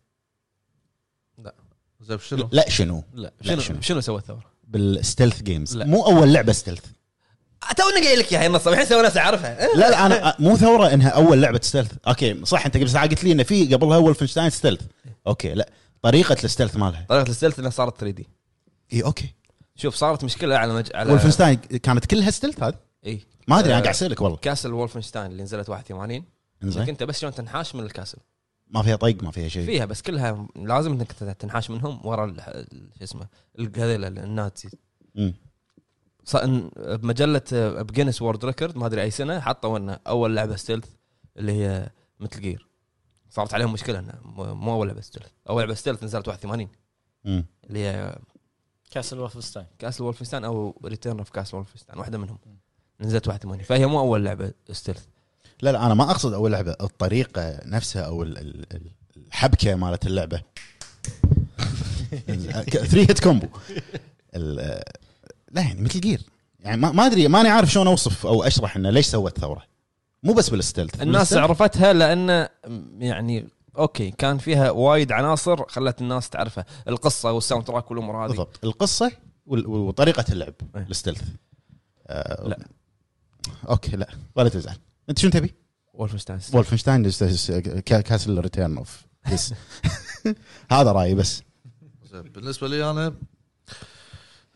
[2.00, 5.84] زين شنو؟ لا شنو؟ لا لا، شنو؟ شنو؟ شنو سوى الثوره؟ بال stealth games لا.
[5.84, 6.84] مو أول لعبة ستيلث
[7.76, 9.76] تونا قايل لك إياها النص الحين سوى ناس أعرفها.
[9.76, 13.24] لا لا أنا مو ثورة إنها أول لعبة stealth okay صح أنت قبل ساعة قلت
[13.24, 14.80] لي إنه في قبلها Wolfenstein stealth
[15.26, 15.70] okay لا.
[16.02, 17.06] طريقة ال stealth مالها.
[17.08, 18.28] طريقة ال stealth إنها صارت 3 D.
[18.92, 19.34] إي okay.
[19.76, 20.90] شوف صارت مشكلة على مج...
[20.94, 22.74] على Wolfenstein كانت كلها stealth هذه؟
[23.06, 23.20] إي.
[23.48, 24.36] ما أدري أنا قاعد أسألك والله.
[24.36, 26.24] Castle Wolfenstein اللي نزلت 81 انك
[26.62, 26.88] إنزين.
[26.88, 28.18] انت بس شلون تنحاش من ال castle.
[28.70, 29.66] ما فيها طق ما فيها شيء.
[29.66, 33.26] فيها بس كلها لازم إنك تنحاش منهم ورا شو اسمه
[34.24, 34.68] النازي
[35.14, 35.34] مم.
[36.24, 40.56] ص- إن- بمجلة ب Guinness World Record ما أدري أي سنة حطوا انه أول لعبة
[40.56, 40.84] stealth
[41.36, 42.67] اللي هي Metal Gear
[43.30, 44.12] صارت عليهم مشكلة إنه
[44.54, 45.26] مو أول لعبة stealth.
[45.48, 46.68] أول لعبة stealth نزلت 81
[47.24, 47.44] مم.
[47.64, 48.18] اللي هي
[48.90, 52.38] Castle Wolfenstein Castle Wolfenstein أو Return of Castle Wolfenstein واحدة منهم.
[53.00, 55.04] نزلت 81 فهي مو أول لعبة stealth.
[55.62, 60.06] لا لا أنا ما أقصد أول لعبة الطريقة نفسها أو ال- ال- ال- الحبكة مالت
[60.06, 60.42] اللعبة.
[62.26, 63.48] 3 hit combo
[64.34, 64.82] لا
[65.62, 66.22] يعني Metal Gear
[66.60, 69.62] يعني ما ما أدري ماني عارف شلون أوصف أو أشرح إنه ليش سوت ثورة.
[70.22, 71.02] مو بس بال stealth.
[71.02, 72.48] الناس بال stealth- عرفتها لأن
[72.98, 76.64] يعني okay كان فيها وايد عناصر خلت الناس تعرفها.
[76.88, 78.28] القصة وال soundtrack والأمور هذه.
[78.28, 78.64] بالضبط.
[78.64, 79.12] القصة
[79.46, 80.54] وطريقة اللعب.
[80.76, 81.22] ال stealth
[82.06, 82.58] آه لا.
[83.68, 84.08] okay لا.
[84.36, 84.76] ولا تزعل.
[85.10, 85.54] أنت شنو تبي؟
[85.94, 87.10] Wolfenstein Wolfenstein
[87.80, 89.06] Castle Return of
[90.70, 91.42] هذا رأيي بس.
[92.12, 93.14] بالنسبة لي أنا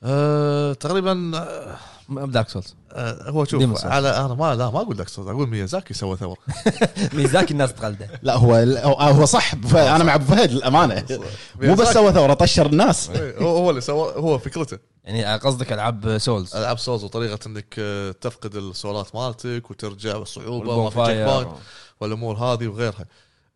[0.03, 1.77] آه تقريبا آه
[2.15, 3.87] Dark Souls آه، هو Demon's شوف.
[3.87, 6.37] على أنا ما لا ما أقول لك صدق أقول ميازاكي سوى ثورة.
[7.15, 9.55] ميزاكي الناس تقلده لا هو هو- هو صح.
[9.75, 11.05] أنا مع أبو فهد للامانه
[11.61, 13.11] مو بس سوى ثورة طشر الناس.
[13.11, 14.79] إيه، هو هو اللي سوى هو فكرته.
[15.05, 20.19] يعني قصدك ألعاب Souls ألعاب Souls وطريقة إنك آه، تفقد ال soul ات مالتك وترجع
[20.19, 21.57] بالصعوبه وما
[22.01, 23.07] والأمور هذه وغيرها.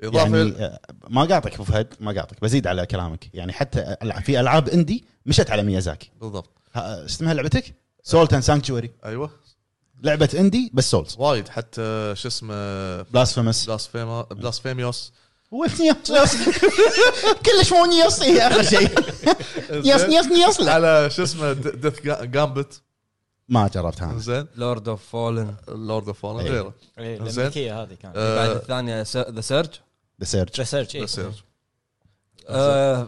[0.02, 3.30] إضافة يعني آه، ما قاطعك أبو فهد ما قاطعك بزيد على كلامك.
[3.34, 6.10] يعني حتى في ألعاب indie مشت على ميازاكي.
[6.20, 6.50] بالضبط.
[6.74, 7.74] ها- اسمها لعبتك؟
[8.06, 9.30] Salt and Sanctuary أيوه.
[10.02, 15.12] لعبة indie بس Souls وايد حتى شو اسمه Blasphemous Blasphema Blasphemous
[17.46, 18.88] كلش مو Nioh هي آخر شيء.
[19.86, 20.72] نيوس نيوس نيوس لا.
[20.72, 22.82] على شو اسمه Death's Gambit
[23.48, 24.46] ما جربتها زين.
[24.56, 26.32] لورد اوف فولن لورد اوف إيه.
[26.32, 26.74] غيره.
[26.98, 27.26] إيه، زين.
[27.26, 28.16] الامريكيه هذه كانت.
[28.16, 29.70] آه، بعد الثانية ذا سيرج
[30.20, 31.30] ذا سيرج بس يرجع.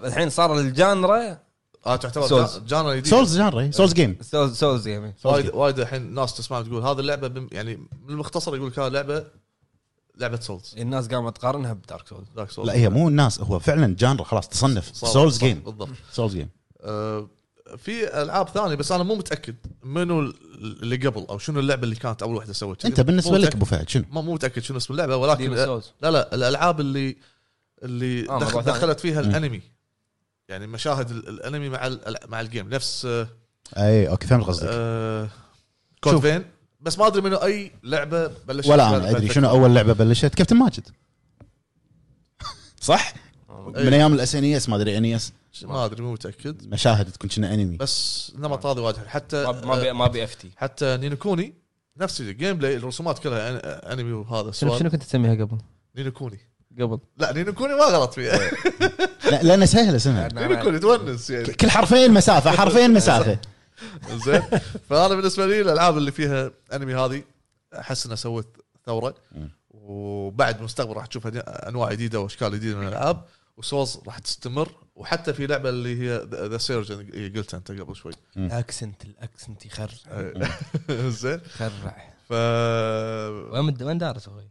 [0.04, 1.47] الحين صار ال genre
[1.86, 2.50] آه تعتبر Souls.
[2.58, 6.62] جا- genre جديد Souls genre Souls game Souls Souls game وايد وايد الحين ناس تسمع
[6.62, 9.24] تقول هذه اللعبة بم يعني من المختصر يقول لك هذه لعبه
[10.16, 13.58] لعبة Souls الناس قامت تقارنها ب Dark Souls Dark Souls لا هي مو الناس هو
[13.58, 14.90] فعلا genre خلاص تصنف.
[14.96, 15.88] Souls game بالضبط.
[16.12, 16.48] Souls game
[16.80, 17.28] آه،
[17.76, 20.20] في ألعاب ثانية بس أنا مو متأكد منو
[20.60, 22.88] اللي قبل أو شنو اللعبة اللي كانت أول واحدة سوت كذي.
[22.88, 23.54] أنت بالنسبة لك.
[23.54, 27.16] أبو فهد شنو؟ ما مو متأكد شنو اسم اللعبة ولكن Souls لا لا الألعاب اللي
[27.82, 28.62] اللي آه، دخل.
[28.62, 29.20] دخلت فيها.
[29.20, 29.60] الأنمي.
[30.48, 33.28] يعني مشاهد ال- الانمي مع ال- مع ال game نفس آه،
[33.76, 35.28] أي okay فهمت قصدك آه،
[36.00, 36.26] كود شوف.
[36.26, 36.44] فين
[36.80, 39.28] بس ما أدري منو أي لعبة بلشت ولا أنا أدري.
[39.28, 40.88] شنو أول لعبة بلشت كابتن ماجد
[42.80, 43.12] صح؟
[43.50, 43.84] إيه.
[43.84, 45.32] من أيام الاس ان اس ما أدري ان اس
[45.62, 49.08] ما أدري مو متأكد مشاهد تكون كنا انمي بس نمط هذا واجد حلو.
[49.08, 51.54] حتى ما ما بي ما بي اف تي حتى نينوكوني
[51.96, 55.58] نفس الجيم بلاي الرسومات كلها أن- انمي وهذا شنو شنو كنت تسميها قبل؟
[55.96, 56.38] نينوكوني
[56.80, 56.98] قبل.
[57.16, 58.38] لا نينوكوني ما غلط فيها.
[59.30, 61.52] لا لأنه سهل اسمها نينوكوني تونس يعني.
[61.52, 63.38] كل حرفين مسافة حرفين مسافة.
[64.24, 64.42] زين.
[64.88, 67.22] فانا بالنسبة لي الألعاب اللي فيها أنمي هذه
[67.78, 69.14] أحس انها سوت ثورة.
[69.70, 73.24] وبعد مستقبل راح تشوف أنواع جديدة وأشكال جديدة من الألعاب.
[73.56, 74.72] و Souls راح تستمر.
[74.94, 76.92] وحتى في لعبة اللي هي The Surge
[77.36, 78.12] قلت أنت قبل شوي.
[78.36, 79.88] ال accent ال accent يخرع.
[81.08, 81.40] زين.
[81.46, 82.14] يخرع.
[82.28, 82.32] ف
[83.52, 84.48] وين وين دارس أخوي؟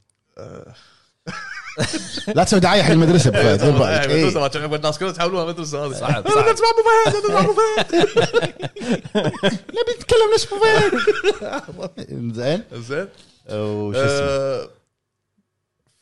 [2.36, 4.10] لا تسوي دعاية حق المدرسة فهد، دير بالك.
[4.10, 4.40] إيه.
[4.40, 6.48] ما تعرف الناس كلها تحولونها مدرسه هذه صعب أنا صعب.
[6.48, 7.96] اسمع أبو فهد أنا أبو فهد.
[9.78, 12.34] نبي نتكلم نفس أبو فهد.
[12.34, 12.64] زين.
[12.74, 13.08] زين.
[13.50, 14.70] وش اسمه؟ آه،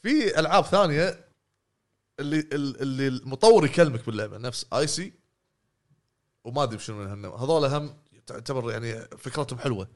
[0.04, 1.20] في ألعاب ثانية
[2.20, 5.14] اللي اللي المطور يكلمك باللعبة نفس اي سي
[6.44, 7.94] وما أدري شنو من هذول هم
[8.28, 9.88] تعتبر يعني فكرتهم حلوة.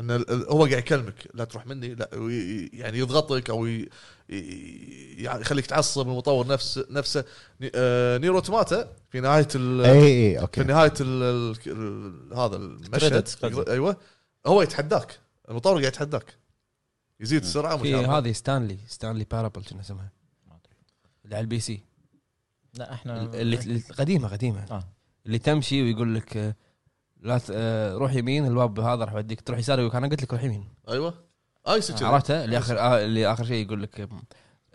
[0.00, 2.10] إن هو قاعد يكلمك لا تروح مني لا
[2.72, 3.88] يعني يضغطك أو ي-
[4.30, 7.24] ي- يعني يخليك تعصب المطور نفس نفسه.
[7.74, 10.62] آه، Nier Automata في نهاية ال- اي اي في okay.
[10.64, 11.56] نهاية ال
[12.36, 13.68] هذا المشهد.
[13.68, 13.96] أيوه.
[14.46, 15.18] هو يتحداك.
[15.50, 16.24] المطور قاعد يتحداك.
[17.20, 17.94] يزيد السرعة في.
[17.94, 20.10] هذه Stanley Stanley Parable شنو اسمها؟
[21.24, 21.80] اللي على ال PC.
[22.74, 24.64] لا إحنا اللي اللي- قديمة قديمة.
[24.70, 24.84] آه.
[25.26, 26.54] اللي تمشي ويقول لك آه،
[27.22, 29.40] لا ت- آه، روح يمين الباب هذا راح يوديك.
[29.40, 30.64] تروح يسار يقول لك أنا قلت لك روح يمين.
[30.88, 31.14] أيوه.
[31.68, 32.04] I see كذي.
[32.04, 34.08] عرفته اللي اخر آه، اللي اخر شيء يقول لك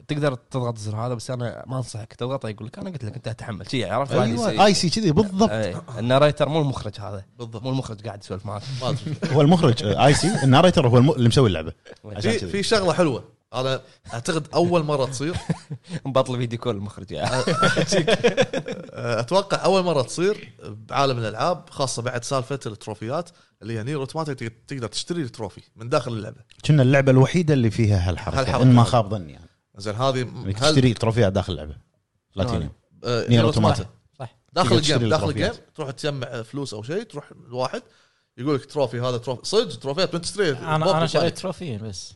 [0.08, 2.50] تقدر تضغط الزر هذا بس أنا ما أنصحك تضغطه.
[2.50, 5.50] يقول لك أنا قلت لك أنت تحمل شيء عرفت؟ أيوه I see كذي بالضبط.
[5.50, 7.26] أي، ال narrator مو المخرج هذا.
[7.40, 7.64] بالضبط.
[7.64, 8.62] مو المخرج قاعد يسولف معك
[9.34, 10.44] هو المخرج آه، I see.
[10.44, 11.74] ال narrator هو الم- اللي مسوي اللعبة.
[12.06, 12.50] عشان في كذي.
[12.52, 13.24] في شغلة حلوة.
[13.54, 13.82] أنا
[14.14, 15.36] أعتقد أول مرة تصير.
[16.06, 17.44] مبطل video call المخرج يعني.
[18.94, 23.30] أتوقع أول مرة تصير بعالم الألعاب خاصة بعد سالفة التروفيات
[23.62, 26.42] اللي هي Nier Automata تقدر تشتري ال trophy من داخل اللعبة.
[26.66, 28.40] كنها اللعبة الوحيدة اللي فيها هالحركة.
[28.40, 28.64] هالحركة.
[28.64, 29.50] إن ما خاب ظني يعني.
[29.78, 31.76] زين هذه هل- تشتري تروفيات داخل اللعبة.
[32.36, 32.70] بلاتينيوم
[33.04, 33.90] آه، Nier Automata Automata
[34.20, 34.36] صح.
[34.54, 35.30] داخل ال game داخل.
[35.30, 37.82] ال game تروح تجمع فلوس أو شيء تروح الواحد
[38.38, 39.42] يقول لك trophy هذا trophy.
[39.46, 42.14] صدق تروفيات من تشتري أنا أنا شريت تروفيين بس.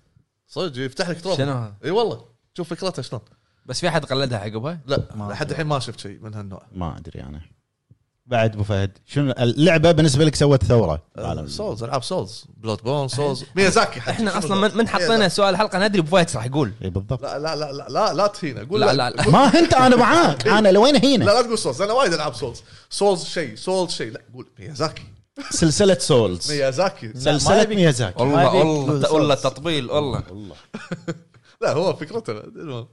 [0.48, 2.26] صدق يفتح لك trophy شنو هذا؟ إي والله
[2.58, 3.22] شوف فكرتها شلون.
[3.66, 6.62] بس في أحد قلدها عقبها لا ما لحد الحين ما شفت شيء من هالنوع.
[6.72, 7.42] ما أدري أنا.
[8.26, 13.46] بعد أبو فهد شنو اللعبة بالنسبة لك سوت ثورة؟ آه، Souls ألعاب Souls Bloodborne Souls
[13.56, 14.12] ميازاكي حتى.
[14.12, 16.74] إحنا شنو أصلا؟ من, من حطينا سؤال الحلقة ندري أبو فهد راح يقول.
[16.84, 17.22] إي بالضبط.
[17.22, 18.64] لا لا لا لا لا, لا تهينا.
[18.64, 19.10] قول لا لا.
[19.10, 20.48] لا ما أنت أنا معاك.
[20.58, 24.12] أنا لوين لا هنا لا تقول Souls أنا وايد العاب Souls Souls شيء Souls شيء.
[24.12, 25.04] لا قول ميازاكي.
[25.50, 26.52] سلسلة Souls.
[26.52, 27.14] ميازاكي.
[27.20, 28.22] سلسلة ميازاكي.
[28.24, 29.36] والله والله تقول والله.
[29.36, 30.24] تطبيل والله.
[31.62, 32.88] لا هو فكرته المهم.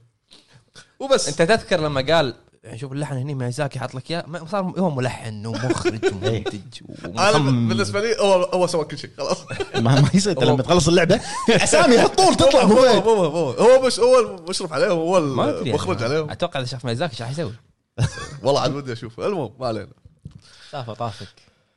[0.99, 1.27] وبس.
[1.27, 4.89] أنت تذكر لما قال يعني شوف اللحن هني ميازاكي حط لك إياه ما- صار هو
[4.89, 6.59] ملحن ومخرج ومنتج
[7.05, 9.37] أنا بالنسبة لي هو هو سوى كل شيء خلاص.
[9.75, 14.19] ما, ما يصير لما تخلص اللعبة أسامي هالطول تطلع هو هو هو هو مش هو
[14.19, 16.13] المشرف عليهم هو المخرج يعني.
[16.13, 16.29] عليهم.
[16.29, 17.53] أتوقع إذا شاف ميازاكي إيش راح يسوي؟
[18.43, 19.25] والله عاد ودي أشوفه.
[19.27, 19.87] المهم ما علينا.
[20.71, 21.27] شافه طافك.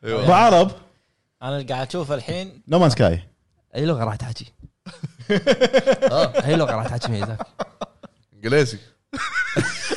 [0.05, 0.71] ابو عرب
[1.43, 2.63] أنا قاعد أشوف الحين.
[2.69, 3.23] No Man's Sky
[3.75, 4.45] أي لغة راح تحكي.
[6.13, 7.45] آه أي لغة راح تحكي ميازاكي
[8.35, 8.79] إنجليزي.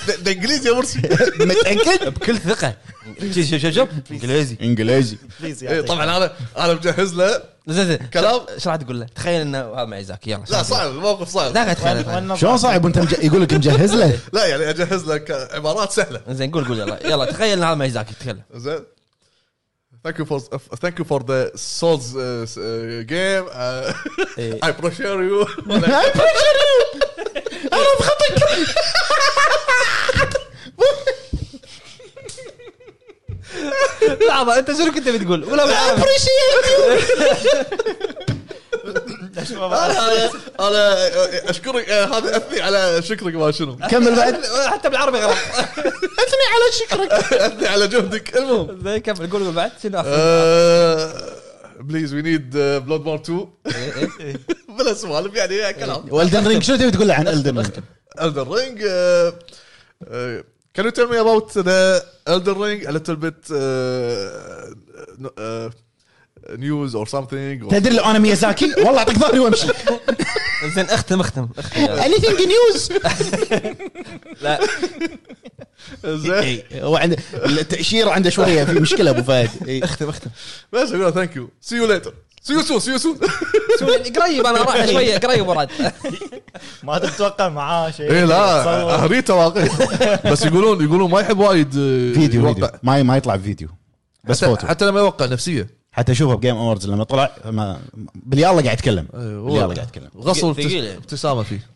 [0.08, 1.00] ده ده إنجليزي يا مرسي.
[1.40, 2.76] متأكد؟ بكل ثقة.
[3.22, 4.58] شوف شوف شوف إنجليزي.
[4.62, 5.18] إنجليزي.
[5.40, 7.44] بليز إيه، طبعا أنا أنا مجهز له.
[7.68, 8.42] زين زين كلام.
[8.50, 11.54] إيش راح تقول له؟ تخيل إنه هذا ميازاكي يلا لا صعب الموقف صعب.
[11.54, 12.38] لا تخيل.
[12.38, 13.14] شلون صعب؟ وأنت مج...
[13.24, 14.20] يقول لك مجهز له.
[14.34, 16.22] لا يعني أجهز لك عبارات سهلة.
[16.30, 17.08] زين قول قول يلا.
[17.08, 18.80] يلا تخيل إن هذا ميازاكي تكلم زين.
[20.04, 20.40] Thank you for
[20.84, 23.46] thank you for the Souls uh, uh, game.
[23.54, 23.94] Uh,
[24.38, 24.60] إيه.
[24.64, 25.48] I appreciate you.
[27.74, 28.42] أنا بخطك
[34.28, 36.02] لحظه انت شنو كنت بتقول؟ ولا بالعربي
[39.38, 43.78] أنا أنا أشكرك آه، هذا أثني على شكرك ما شنو.
[43.92, 44.46] كمل بعد.
[44.68, 45.38] حتى بالعربي غلط.
[46.24, 47.12] أثني على شكرك.
[47.34, 48.38] أثني على جهدك.
[48.38, 48.84] المهم.
[48.84, 49.30] زين كمل.
[49.32, 49.72] قول قول بعد.
[49.84, 50.02] شنو
[51.80, 53.48] please we need Bloodborne 2
[54.20, 54.38] إيه،
[54.80, 56.06] بلا سوالف يعني كلام.
[56.14, 57.72] و Elden Ring شنو تبي تقول له عن Elden Ring؟
[58.20, 58.78] Elden Ring.
[58.82, 59.32] Uh,
[60.12, 60.44] uh,
[60.76, 61.80] can you tell me about the
[62.28, 62.80] Elden Ring?
[62.90, 63.58] A little bit uh,
[65.24, 65.70] n- uh,
[66.58, 67.68] news or something?
[67.68, 69.68] Or تدري لو أنا ميازاكي والله أعطيك ظهري وأمشي.
[70.76, 71.98] زين اختم اختم اختم.
[72.02, 72.92] Anything news
[74.42, 74.60] لا.
[76.06, 76.62] زين.
[76.74, 79.50] هو عنده التأشيرة عنده شوية في مشكلة أبو فهد.
[79.84, 80.30] اختم اختم.
[80.74, 83.16] بس أقول ثانك يو سي يو ليتر سيوسو سيوسو
[84.16, 85.70] قريب أنا رايح شوية قريب ورد
[86.84, 89.06] ما تتوقع معاه شيء إي لا تصور.
[89.06, 89.70] هريته واقعي
[90.32, 92.54] بس يقولون يقولون ما يحب وايد آه، فيديو.
[92.54, 92.70] فيديو.
[92.84, 93.68] ما ما يطلع بفيديو.
[94.24, 94.68] بس حتى, فوتو.
[94.68, 95.81] حتى لما يوقع نفسية.
[95.92, 97.82] حتى أشوفه ب Game Awards لما طلع ما
[98.16, 99.08] بالله قاعد يتكلم.
[99.14, 100.10] إيه، هو- بالله قاعد يتكلم.
[100.18, 100.98] غصب يعني.
[100.98, 101.68] ابتسامة فيه.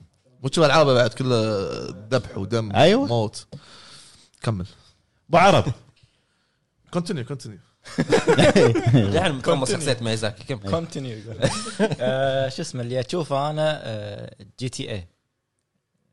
[0.51, 1.69] شو ألعابه بعد كلها
[2.11, 3.05] ذبح ودم أيوة.
[3.07, 3.47] موت.
[4.41, 4.65] كمل.
[5.29, 5.73] أبو عرب.
[6.93, 7.59] continue continue
[8.95, 11.17] الحين متقمص شخصيه ميازاكي كم؟ continue
[12.53, 15.07] شو اسمه اللي أشوفه أنا آه، GTA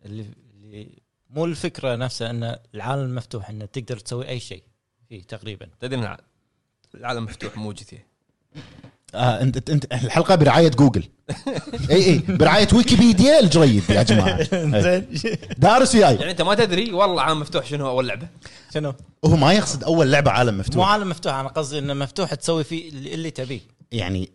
[0.05, 4.63] اللي اللي مو الفكرة نفسها إن العالم المفتوح إنه تقدر تسوي أي شيء
[5.09, 5.69] فيه تقريبا.
[5.81, 6.17] تدري
[6.95, 7.99] العالم مفتوح مو GTA.
[9.15, 11.05] آه انت انت الحلقة برعاية جوجل.
[11.91, 14.43] إي إي برعاية ويكيبيديا الجريد يا جماعة.
[14.81, 15.07] زين.
[15.59, 18.29] دارس وياي يعني انت ما تدري والله عالم مفتوح شنو أول لعبة؟
[18.75, 22.35] شنو؟ هو ما يقصد أول لعبة عالم مو مفتوح عالم مفتوح أنا قصدي إنه مفتوح
[22.35, 23.61] تسوي فيه اللي اللي تبيه.
[23.93, 24.31] يعني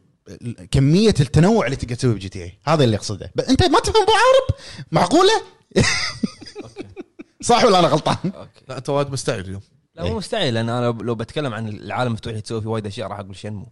[0.71, 2.57] كمية التنوع اللي تقدر تسويه ب GTA.
[2.65, 4.59] هذا اللي اقصده أنت ما تفهم أبو عرب
[4.91, 5.41] معقولة؟
[7.41, 8.49] صح ولا أنا غلطان؟ okay.
[8.69, 9.61] لا انت وايد مستعجل اليوم.
[9.97, 13.07] لا مو مستحيل لأن أنا لو بتكلم عن العالم المفتوح اللي تسوي فيه وايد أشياء
[13.07, 13.67] راح أقول Shenmue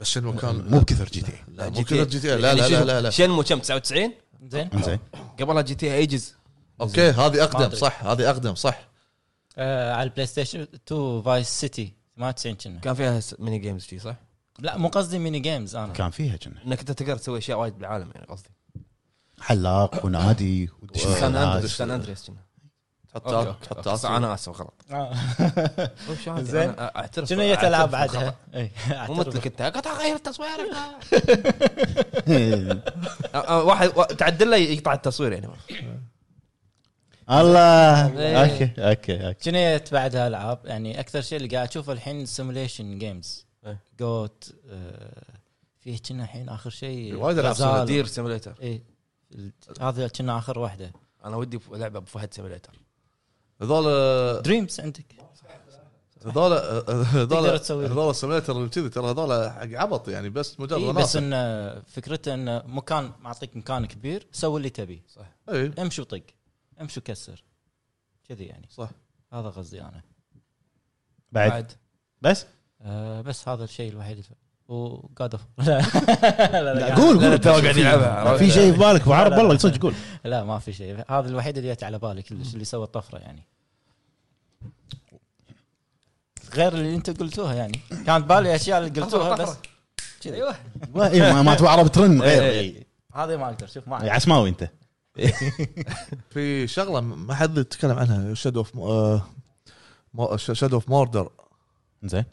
[0.00, 1.32] بس شنو كان مو بكثر جي تي.
[1.32, 2.28] اي لا مو كذا جي تي.
[2.32, 2.36] إيه.
[2.36, 3.10] لا لا لا لا, لا.
[3.10, 4.12] شنمو كم 99
[4.48, 4.68] زين.
[4.74, 4.98] انزين
[5.40, 6.34] قبلها جي تي أيجز.
[6.80, 7.76] أوكي هذه أقدم.
[7.76, 8.88] صح هذه أقدم صح.
[9.58, 12.80] آه على البلاي ستيشن 2 فايس سيتي 98 كنا.
[12.80, 14.16] كان فيها س- ميني جيمز شي صح؟
[14.58, 15.92] لا مو قصدي ميني جيمز أنا.
[15.92, 16.64] كان فيها كنا.
[16.66, 18.50] إنك أنت تقدر تسوي أشياء وايد بالعالم يعني قصدي.
[19.40, 21.36] حلاق ونادي ودش سان.
[21.36, 22.45] أندريس سان أندريس كنا.
[23.18, 24.08] تحط أوكي.
[24.08, 25.14] أنا آسف غلط آه.
[26.42, 26.74] زين.
[26.78, 27.90] أعترف شنو هي العاب.
[27.90, 28.70] بعدها؟ إي،
[29.08, 29.14] مو.
[29.14, 30.70] مثلك أنت قطع غير تصويرك
[33.34, 35.48] أه، واحد وا- تعدل له يقطع التصوير يعني
[37.30, 38.36] الله إيه.
[38.44, 42.98] أوكي أوكي أوكي شنو هي بعدها ألعاب يعني أكثر شيء اللي قاعد أشوفه الحين سيموليشن
[42.98, 43.78] جيمز إيه.
[44.00, 44.54] جوت
[45.80, 47.86] فيه كنا الحين آخر شيء وايد ألعاب غزال.
[47.86, 48.82] دير سيموليتر اي
[49.80, 50.92] هذا كنا آخر واحدة
[51.24, 52.72] أنا ودي لعبة بفهد سيموليتر
[53.62, 55.16] هذول Dreams عندك.
[56.26, 57.86] هذول هذول تسوي.
[57.86, 62.34] هذول ال simulator كذي ترى هذول حق عبط يعني بس مجرد إيه بس انه فكرته
[62.34, 65.04] انه مكان معطيك مكان كبير سوي اللي تبيه.
[65.48, 66.22] اي امشي وطق.
[66.80, 67.44] امشي وكسر.
[68.28, 68.68] كذي يعني.
[68.70, 68.90] صح.
[69.32, 70.02] هذا قصدي أنا.
[71.32, 71.50] بعد.
[71.50, 71.72] بعد.
[72.22, 72.46] بس؟
[72.80, 74.24] آه بس هذا الشيء الوحيد.
[74.68, 78.72] و God of لا لا, لا لا, قول لا، قول تو قاعد يلعبها في شيء
[78.72, 79.42] في بالك ابو عرب لا، لا.
[79.42, 79.94] والله صدق قول.
[80.24, 81.04] لا ما في شيء.
[81.08, 83.42] هذا الوحيد اللي جت على بالي كلش اللي سوى الطفره يعني.
[86.54, 87.80] غير اللي انت قلتوها يعني.
[88.06, 89.56] كانت بالي أشياء اللي قلتوها بس.
[90.26, 90.56] أيوه.
[90.96, 92.42] إيه، ما ما ابو عرب ترن غير.
[92.42, 92.50] إيه.
[92.50, 92.86] إيه.
[93.14, 93.96] هذه ما أقدر شوف ما.
[93.96, 94.70] عسماوي أنت.
[96.30, 101.30] في شغلة ما حد يتكلم عنها شادو اوف شادو اوف موردر
[102.04, 102.24] زين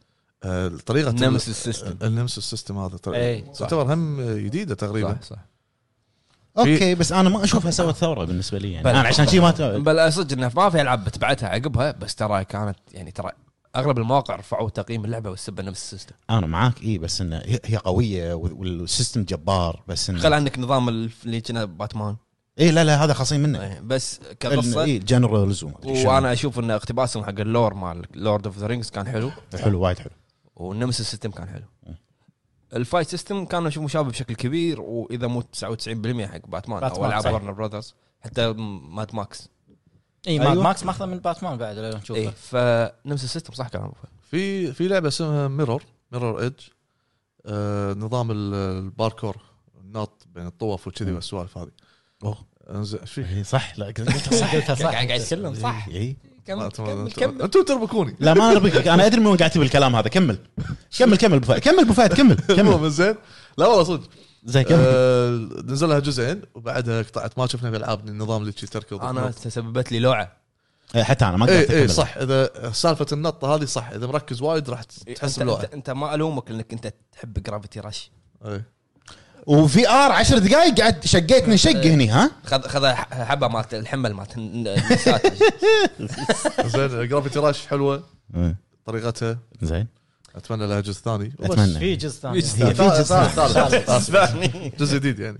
[0.85, 3.45] طريقة نمسيس سيستم النمسيس سيستم هذا إيه.
[3.45, 5.17] ترى- تعتبر هم جديدة تقريبا.
[5.21, 5.37] صح صح.
[6.57, 8.83] Okay بس أنا ما اشوفها سوت ثورة بالنسبة لي يعني.
[8.83, 12.45] بل- أنا عشان شي ما بل صدق إنه ما في ألعاب بتبعتها عقبها بس ترى
[12.45, 13.31] كانت يعني ترى
[13.75, 16.15] أغلب المواقع رفعوا تقييم اللعبة والسبه Nemesis system.
[16.29, 20.89] أنا معاك إي بس إنه هي قوية وال system جبار بس إنه خل عندك نظام
[20.89, 22.15] ال- اللي كنا باتمان.
[22.59, 23.61] إي لا لا هذا خاصين منه.
[23.63, 28.67] إيه، بس كقصه originals وأنا أشوف إن اقتباسهم حق ال lore مال Lord of the
[28.67, 29.31] Rings كان حلو.
[29.61, 30.11] حلو وايد حلو.
[30.55, 31.95] وال Nemesis system كان حلو.
[32.73, 35.45] ال fight system كان أشوف مشابه بشكل كبير وإذا مو 99%
[36.25, 37.33] حق باتمان, باتمان، أو ألعاب.
[37.33, 39.49] Warner Brothers حتى Mad Max
[40.27, 40.63] اي Mad أيوة.
[40.63, 43.91] Max ماخذه من باتمان بعد لو اي نشوفه ف Nemesis system صح كلام.
[44.21, 46.59] في في لعبة اسمها Mirror Mirror's Edge
[47.45, 49.37] آه نظام ال- الباركور
[49.81, 51.11] النط بين الطوف وكذي.
[51.11, 51.71] والسوالف هذه.
[52.23, 52.37] أوه.
[52.69, 53.79] أنزين إيش في؟ إي صح.
[53.79, 55.87] لا قلت صح قلتها صح قاعد قاعد يتكلم صح.
[55.87, 57.41] اي كمل كمل أنتم كمل.
[57.41, 58.15] أنتم تربكوني.
[58.19, 58.87] لا ما أربكك.
[58.87, 60.07] أنا أدري من وين قاعد تبي الكلام هذا.
[60.07, 60.37] كمل.
[60.97, 62.91] كمل كمل ابو فهد كمل ابو فهد كمل كمل.
[62.91, 63.15] زين.
[63.57, 64.09] لا والله صدق.
[64.45, 64.83] زين كمل.
[64.85, 67.39] آه نزل لها جزئين وبعدها قطعت.
[67.39, 70.37] ما شفنا بالالعاب النظام اللي تركض أنا سببت لي لوعة.
[70.95, 71.75] إيه، حتى أنا ما اي أكمل.
[71.75, 72.17] إيه، صح.
[72.17, 73.89] إذا سالفة النطه هذه صح.
[73.89, 75.63] إذا مركز وايد راح تحس انت, بلوعة.
[75.63, 78.11] انت, أنت ما ألومك لانك أنت تحب Gravity Rush
[78.45, 78.73] إيه.
[79.47, 84.37] VR 10 دقائق قاعد شقيت من شق هني ها؟ خذ خذ حبة مالت الحمل مالت
[84.37, 85.21] النسات
[86.75, 88.03] زين Gravity Rush حلوة.
[88.85, 89.37] طريقتها.
[89.61, 89.87] زين.
[90.35, 91.33] أتمنى لها جزء ثاني.
[91.39, 91.79] أتمنى.
[91.79, 92.41] في جزء ثاني.
[92.41, 93.03] في جزء.
[94.11, 94.73] ثاني.
[94.79, 95.37] جزء جديد يعني.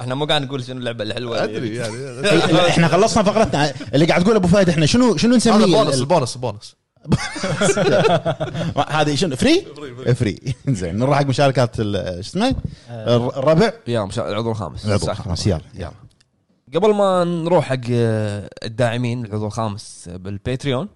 [0.00, 1.94] إحنا مو قاعد نقول شنو اللعبة الحلوة أدري يعني.
[1.96, 3.72] إيه، إحنا خلصنا فقرتنا.
[3.94, 6.74] اللي قاعد تقول أبو فهد إحنا شنو شنو نسميه؟ بونس ال- ال bonus ال bonus
[8.88, 9.66] هذه شنو free؟
[10.14, 10.38] free
[10.68, 12.54] زين نروح حق مشاركات ال- شو اسمه؟
[12.90, 13.72] الر- الربع.
[13.88, 14.86] يا العضو الخامس.
[14.86, 15.10] العضو.
[15.10, 15.60] الخامس، يلا.
[15.74, 15.90] يلا.
[16.74, 20.88] قبل ما نروح حق آه، الداعمين العضو الخامس بالباتريون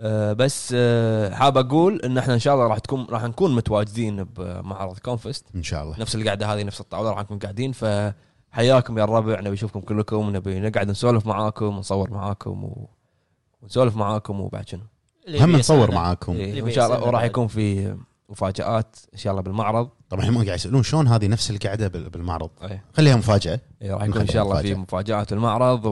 [0.00, 4.24] آه، بس آه، حاب أقول إن إحنا إن شاء الله راح تكون راح نكون متواجدين
[4.24, 6.00] بمعرض كونفست إن شاء الله.
[6.00, 9.40] نفس القعدة هذه نفس الطاولة راح نكون قاعدين فحياكم يا الربع.
[9.40, 12.88] نبي نشوفكم كلكم نبي نقعد نسولف معاكم ونصور معاكم و...
[13.62, 14.82] ونسولف معاكم وبعد شنو.
[15.28, 15.90] هم نصور.
[15.94, 16.32] معاكم.
[16.36, 17.22] إيه، وان شاء الله وراح.
[17.22, 17.96] يكون في
[18.28, 19.88] مفاجآت إن شاء الله بالمعرض.
[20.10, 22.50] طبعا هم قاعد يسألون شلون هذه نفس القعدة بال- بالمعرض.
[22.62, 22.84] إيه.
[22.96, 23.60] خليها مفاجأة.
[23.82, 24.74] إيه، راح يكون إن شاء الله في.
[24.74, 25.84] مفاجآت المعرض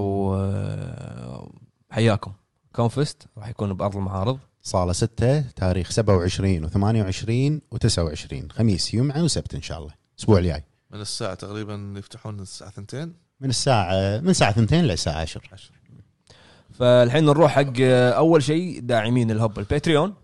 [1.90, 2.32] وحياكم
[2.72, 4.38] كونفست راح يكون بأرض المعارض.
[4.62, 9.92] صالة 6 تاريخ 27 و28 و29 خميس يومعه وسبت إن شاء الله.
[10.16, 10.64] الأسبوع الجاي.
[10.90, 15.40] من الساعة تقريبا يفتحون الساعة 2 من الساعة من الساعة 2 للساعه 10
[16.82, 17.80] فالحين نروح حق
[18.16, 20.14] أول شيء داعمين الهب الباتريون.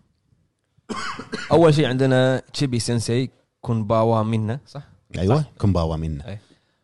[1.52, 3.28] أول شيء عندنا تشيبي سensei
[3.61, 4.82] كونباوا منا صح؟
[5.18, 6.38] أيوه كومباوا منا.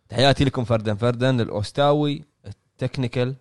[0.08, 3.36] تحياتي لكم فردا فردا الأوستاوي التكنيكال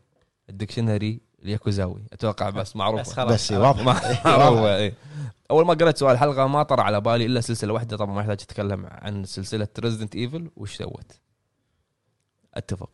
[0.49, 2.03] الدكشنري الياكوزاوي.
[2.13, 3.33] أتوقع بس معروف بس خلاص.
[3.33, 4.25] بس واضح.
[4.25, 4.93] معروف إيه.
[5.51, 8.41] أول ما قرأت سؤال الحلقة ما طر على بالي إلا سلسلة واحدة طبعا ما يحتاج
[8.41, 11.19] أتكلم عن سلسلة ريزدنت ايفل وش سوت؟
[12.53, 12.89] أتفق.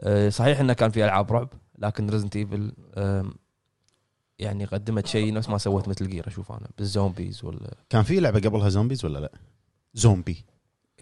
[0.00, 1.48] أه، صحيح إنه كان في ألعاب رعب؟
[1.78, 2.72] لكن Resident Evil
[4.38, 8.20] يعني قدمت شيء نفس ما سوت مثل Gear أشوف أنا بال zombies ولا كان في
[8.20, 9.32] لعبة قبلها zombies ولا لا؟
[9.94, 10.44] زومبي.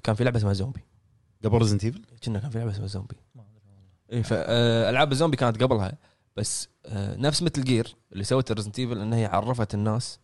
[0.02, 0.80] كان في لعبة اسمها زومبي.
[1.44, 3.16] قبل Resident Evil كنا كان في لعبة اسمها زومبي.
[4.12, 5.98] اي فالعاب الزومبي كانت قبلها
[6.36, 10.20] بس آه، نفس مثل Gear اللي سوت Resident Evil إنها هي عرفت الناس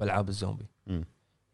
[0.00, 0.66] بألعاب الزومبي.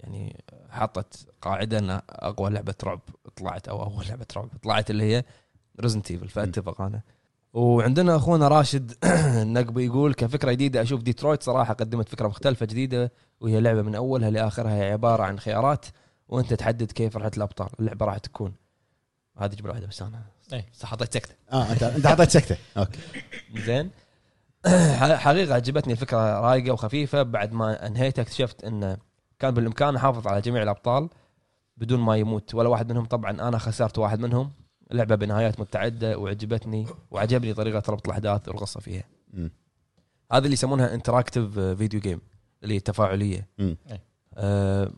[0.00, 3.00] يعني حطت قاعدة ان أقوى لعبة رعب
[3.36, 5.24] طلعت أو أول لعبة رعب طلعت اللي هي
[5.80, 7.02] Resident Evil فأتفق أنا.
[7.52, 8.92] وعندنا أخونا راشد
[9.42, 14.30] النقبي يقول كفكرة جديدة أشوف ديترويت صراحة قدمت فكرة مختلفة جديدة وهي لعبة من أولها
[14.30, 15.86] لآخرها هي عبارة عن خيارات
[16.28, 18.54] وأنت تحدد كيف رحله الابطال اللعبة راح تكون.
[19.38, 20.22] هذه جملة واحدة بس أنا.
[20.72, 21.34] صح حطيت سكتة.
[21.52, 22.56] آه انت أنت اعطيت سكتة.
[22.76, 22.98] Okay.
[23.66, 23.90] زين.
[25.16, 28.96] حقيقة عجبتني الفكرة رايقة وخفيفة بعد ما انهيتها اكتشفت انه
[29.38, 31.08] كان بالإمكان أحافظ على جميع الأبطال
[31.76, 33.04] بدون ما يموت ولا واحد منهم.
[33.04, 34.50] طبعا أنا خسرت واحد منهم.
[34.92, 39.04] لعبه بنهايات متعدده وعجبتني وعجبني طريقة ربط الأحداث والقصة فيها.
[40.32, 42.20] هذا اللي يسمونها interactive video game
[42.62, 43.76] اللي هي تفاعليه مم.
[44.34, 44.90] آه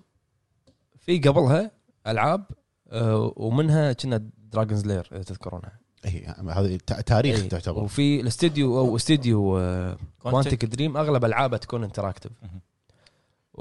[1.01, 1.71] في قبلها
[2.07, 2.45] ألعاب
[2.91, 4.23] آه ومنها كنا
[4.53, 5.73] Dragon's Lair إذا تذكرونها.
[6.05, 7.49] اي هذا تا- تاريخ إيه.
[7.49, 7.83] تعتبر.
[7.85, 12.33] وفي الاستديو أو استديو آه Quantic Dream أغلب العابه تكون interactive.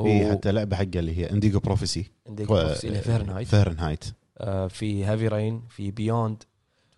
[0.03, 2.11] في حتى لعبة حقه اللي هي Indigo Prophecy
[3.01, 4.11] Fahrenheit Fahrenheit آه،
[4.69, 6.43] في Heavy Rain في Beyond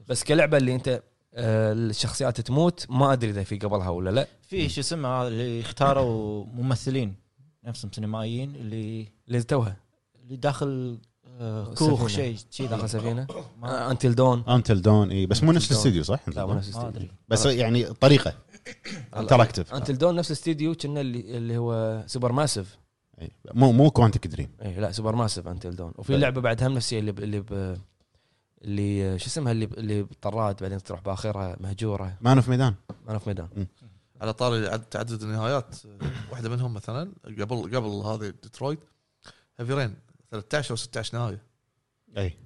[0.08, 1.04] بس كلعبة اللي أنت
[1.36, 4.28] آه، الشخصيات تموت ما أدري إذا في قبلها ولا لا.
[4.42, 7.16] في شو اسمه هذا اللي اختاروا ممثلين
[7.64, 9.78] نفسهم سينمائيين اللي اللي توها
[10.24, 10.98] اللي داخل
[11.40, 12.08] آه، كوخ.
[12.08, 13.28] شيء شيء داخل سفينة.
[13.64, 15.72] Until Dawn Until Dawn إي بس مو نفس Until Dawn.
[15.72, 17.02] الاستوديو صح؟ لا مو نفس ما الاستديو.
[17.02, 17.12] أدري.
[17.28, 18.34] بس يعني طريقة
[19.16, 22.78] interactive Until Dawn نفس الاستديو كنا اللي اللي هو Super Massive.
[23.54, 26.22] مو مو Quantic Dream اي لا Super Massive Until Dawn وفي طيب.
[26.22, 27.78] لعبة بعدها هم نفسيه اللي ب- اللي ب
[28.62, 32.18] اللي آه، شو اسمها؟ اللي ب- اللي بالطراد بعدين تروح بآخرها مهجورة.
[32.22, 32.76] Man of Medan
[33.08, 33.48] ما في ميدان
[34.22, 35.76] على طاري عد- تعدد النهايات
[36.32, 38.80] واحدة منهم مثلا قبل قبل هذه Detroit
[39.60, 39.96] Heavy Rain
[40.32, 41.42] 13 أو 16 نهاية.
[42.18, 42.38] اي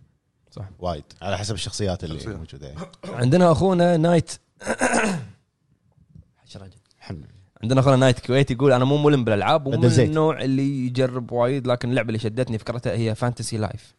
[0.51, 0.69] صح.
[0.79, 1.03] وايد.
[1.21, 2.35] على حسب الشخصيات اللي.
[2.37, 2.79] موجودة يعني.
[3.05, 4.31] عندنا أخونا نايت
[6.37, 6.69] حشرة.
[6.97, 7.27] الحمد لله.
[7.63, 10.09] عندنا أخونا Knight Kuwait يقول أنا مو ملم بالألعاب ومو من بدل زيت.
[10.09, 13.93] النوع اللي يجرب وايد لكن اللعبة اللي شدتني فكرتها هي Fantasy Life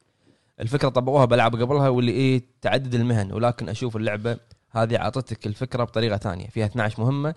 [0.61, 4.37] الفكرة طبقوها بألعاب قبلها واللي إيه تعدد المهن ولكن أشوف اللعبة
[4.71, 6.49] هذه أعطتك الفكرة بطريقة ثانية.
[6.49, 7.35] فيها 12 مهمة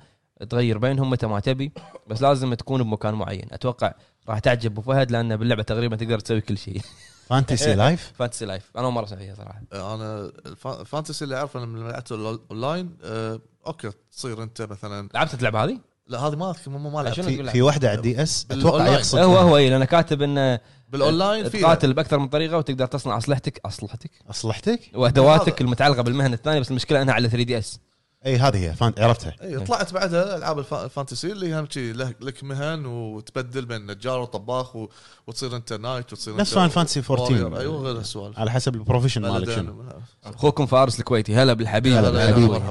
[0.49, 1.71] تغير بينهم متى ما تبي
[2.07, 3.47] بس لازم تكون بمكان معين.
[3.51, 3.93] أتوقع
[4.29, 6.81] راح تعجب أبو فهد لأن باللعبة تقريبا تقدر تسوي كل شيء.
[7.27, 9.61] فانتسي لايف فانتسي لايف أنا أول مرة اسمع فيها صراحة.
[9.73, 15.33] أنا الفا- ال Fantasy اللي أعرفه لما لعبته الاونلاين آه، okay تصير أنت مثلا لعبت
[15.33, 15.79] اللعبه هذه؟
[16.11, 18.45] لا هذه ما أذكر- ما ما شنو تقول؟ في, في واحدة على ال D S؟
[18.51, 18.93] أتوقع بالأونلاين.
[18.93, 20.59] يقصد هو هو إيه، لأن كاتب إنه
[20.89, 26.59] بالأونلاين في تقاتل بأكثر من طريقة وتقدر تصنع اسلحتك اسلحتك أصلحتك؟ وأدواتك المتعلقة بالمهن الثانية
[26.59, 27.79] بس المشكلة إنها على 3 DS.
[28.25, 28.93] إي هذه هي فان...
[28.97, 29.35] عرفتها.
[29.41, 34.19] إي طلعت بعدها ألعاب الف- ال Fantasy اللي هم شي لك مهن وتبدل بين نجار
[34.19, 34.87] وطباخ و...
[35.27, 37.25] وتصير أنت knight وتصير نفس Final Fantasy 14.
[37.25, 37.57] warrior.
[37.59, 38.39] أيوه غير السوالف.
[38.39, 39.83] على حسب ال profession مالك شنو.
[40.25, 41.35] أخوكم فارس الكويتي.
[41.35, 41.93] هلا بالحبيب.
[41.93, 42.61] هلا بالحبيب.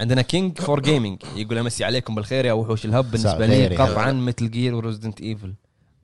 [0.00, 3.10] عندنا King for Gaming يقول امسي عليكم بالخير يا وحوش ال Hub.
[3.10, 5.54] بالنسبة لي قطعا Metal Gear و Resident Evil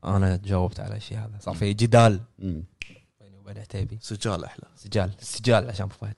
[0.05, 1.38] أنا جاوبت على الشيء هذا.
[1.40, 2.20] صار في جدال.
[2.38, 2.64] بيني
[3.40, 3.99] وبين عتيبي.
[4.01, 4.64] سجال أحلى.
[4.76, 5.11] سجال.
[5.18, 6.14] سجال عشان أبو فهد.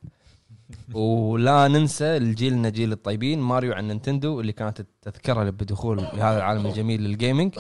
[0.95, 7.01] ولا ننسى الجيلنا جيل الطيبين ماريو عن Nintendo اللي كانت التذكره بدخول لهذا العالم الجميل
[7.01, 7.55] لل gaming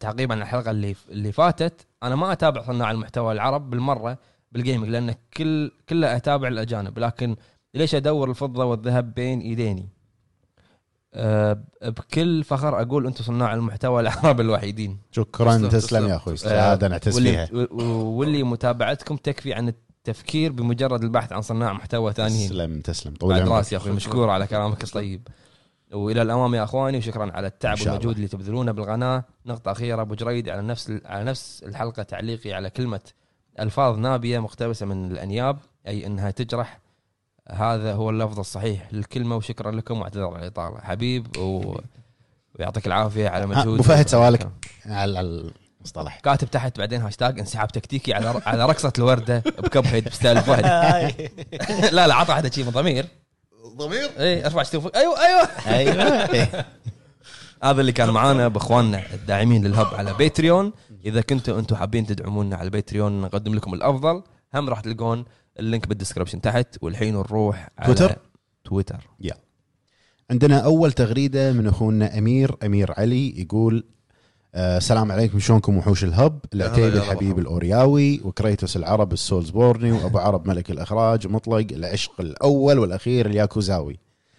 [0.00, 1.86] تعقيبا على الحلقة اللي اللي فاتت.
[2.02, 4.18] أنا ما أتابع صناع المحتوى العرب بالمرة
[4.52, 6.98] بالجيمنج لأن كل كله أتابع الأجانب.
[6.98, 7.36] لكن
[7.78, 9.88] ليش أدور الفضة والذهب بين إيديني؟
[11.14, 14.98] أه بكل فخر أقول أنتم صناع المحتوى العرب الوحيدين.
[15.10, 16.08] شكرا تسلم،.
[16.08, 16.34] يا أخوي.
[16.46, 17.68] هذا نعتز واللي, فيها.
[17.72, 22.48] واللي متابعتكم تكفي عن التفكير بمجرد البحث عن صناع محتوى ثانيين.
[22.48, 23.14] تسلم تسلم.
[23.14, 25.28] طول عمرك راسي يا أخوي مشكور على كلامك الطيب.
[25.92, 27.78] وإلى الأمام يا أخواني وشكرا على التعب.
[27.80, 32.70] والمجهود اللي تبذلونه بالقناه نقطة أخيرة أبو جريد على نفس على نفس الحلقة تعليقي على
[32.70, 33.00] كلمة
[33.60, 36.80] ألفاظ نابية مقتبسة من الأنياب أي إنها تجرح
[37.50, 40.80] هذا هو اللفظ الصحيح للكلمة وشكرا لكم واعتذر على الإطالة.
[40.80, 41.74] حبيب و...
[42.58, 44.48] ويعطيك العافية على مجهود أبو فهد سوالك.
[44.86, 46.20] على على المصطلح.
[46.20, 50.64] كاتب تحت بعدين هاشتاج انسحاب تكتيكي على على رقصة الوردة ب Cuphead ب style فهد
[51.92, 53.06] لا لا عطى واحدة شيء من ضمير.
[53.76, 55.48] ضمير؟ اي ارفع شتوفك أيوه أيوه.
[55.66, 56.64] أيوه.
[57.64, 60.72] هذا اللي كان معانا بإخواننا الداعمين لل Hub على Patreon.
[61.04, 64.22] إذا كنتوا أنتم حابين تدعمونا على ال Patreon نقدم لكم الأفضل.
[64.54, 65.24] هم راح تلقون
[65.60, 68.18] ال link بال description تحت والحين نروح على تويتر؟
[68.64, 69.08] تويتر
[70.30, 73.84] عندنا أول تغريدة من أخونا أمير أمير علي يقول
[74.54, 77.38] آه، السلام عليكم شلونكم وحوش ال Hub العتيبي الحبيب.
[77.38, 83.98] الأورياوي وكريتوس العرب السولزبورني وأبو عرب ملك الإخراج مطلق العشق الأول والأخير الياكوزاوي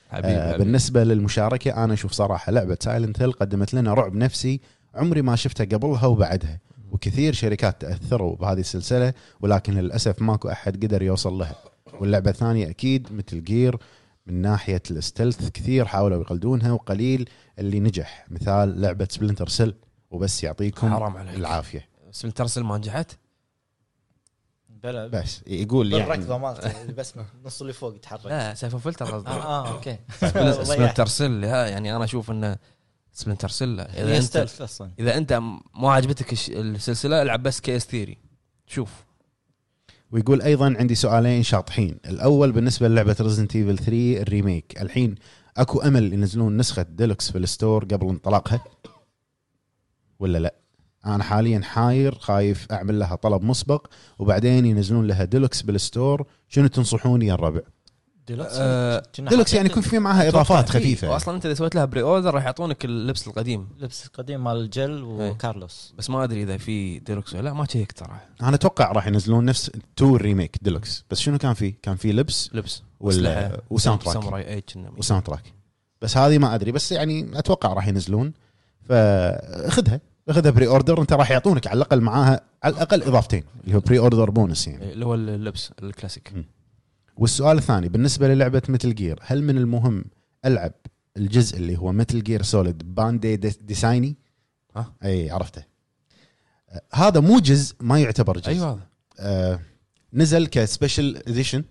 [0.10, 0.64] حبيبي آه حبيبي.
[0.64, 4.62] بالنسبة للمشاركة أنا أشوف صراحة لعبة Silent Hill قدمت لنا رعب نفسي
[4.96, 6.60] عمري ما شفتها قبلها وبعدها
[6.92, 11.56] وكثير شركات تأثروا بهذه السلسلة ولكن للأسف ماكو أحد قدر يوصل لها.
[12.00, 13.78] واللعبة الثانية أكيد Metal Gear
[14.26, 17.30] من ناحية ال stealth كثير حاولوا يقلدونها وقليل
[17.60, 18.26] اللي نجح.
[18.30, 19.74] مثال لعبة Splinter Cell
[20.12, 21.36] وبس يعطيكم حرام عليك.
[21.36, 21.90] العافية.
[22.14, 23.12] Splinter Cell ما نجحت؟
[24.70, 25.08] بلا.
[25.08, 28.26] بس يقول يعني بالركضه مالته اللي بس النص اللي فوق يتحرك.
[28.26, 29.98] لا Syphon Filter آه قصدي آه okay.
[30.64, 32.58] Splinter Cell ها، يعني أنا أشوف إنه
[33.14, 34.92] Splinter Cell إذا هي انت أصلا.
[35.00, 35.34] إذا أنت
[35.74, 38.18] مو عجبتك الش- السلسلة العب بس Chaos Theory.
[38.68, 38.92] شوف.
[40.12, 41.98] ويقول أيضا عندي سؤالين شاطحين.
[42.06, 44.82] الأول بالنسبة للعبة Resident Evil 3 ال remake.
[44.82, 45.16] الحين
[45.58, 48.64] أكو أمل ينزلون نسخة ديلوكس في ال store قبل انطلاقها؟
[50.20, 50.56] ولا لا؟
[51.06, 53.88] أنا حاليا حاير خايف أعمل لها طلب مسبق
[54.20, 56.28] وبعدين ينزلون لها deluxe بال store.
[56.48, 57.62] شنو تنصحوني يا الربع؟
[58.30, 60.80] ديلوكس آه، كنا ديلوكس يعني يكون في معها إضافات فيه.
[60.80, 63.68] خفيفة واصلا أنت إذا سويت لها pre-order راح يعطونك اللبس القديم.
[63.80, 65.94] لبس قديم مال ال Jill و Carlos.
[65.98, 68.26] بس ما أدري إذا في ديلوكس ولا لا ما شيكت صراحة.
[68.42, 71.06] أنا أتوقع راح ينزلون نفس two remake deluxe.
[71.12, 72.84] بس شنو كان فيه كان فيه لبس لبس.
[73.00, 74.14] ولا و soundtrack.
[74.14, 74.92] Samurai Edge كنا.
[74.98, 75.54] و soundtrack.
[76.02, 76.72] بس هذه ما أدري.
[76.72, 78.34] بس يعني أتوقع راح ينزلون.
[78.90, 80.52] فاخذها اخذها.
[80.52, 84.94] pre-order أنت راح يعطونك على الأقل معاها على الأقل إضافتين اللي هو pre-order bonus يعني
[84.94, 86.34] اللي هو اللبس الكلاسيك.
[87.20, 90.06] والسؤال الثاني بالنسبة للعبة Metal Gear هل من المهم
[90.46, 90.74] ألعب
[91.18, 94.16] الجزء اللي هو Metal Gear Solid Bande Dessinée
[94.76, 95.64] ها؟ إي عرفته.
[96.70, 98.50] آه، هذا مو جزء ما يعتبر جزء.
[98.50, 98.88] أيوه هذا
[99.20, 99.60] آه
[100.14, 101.64] نزل ك special edition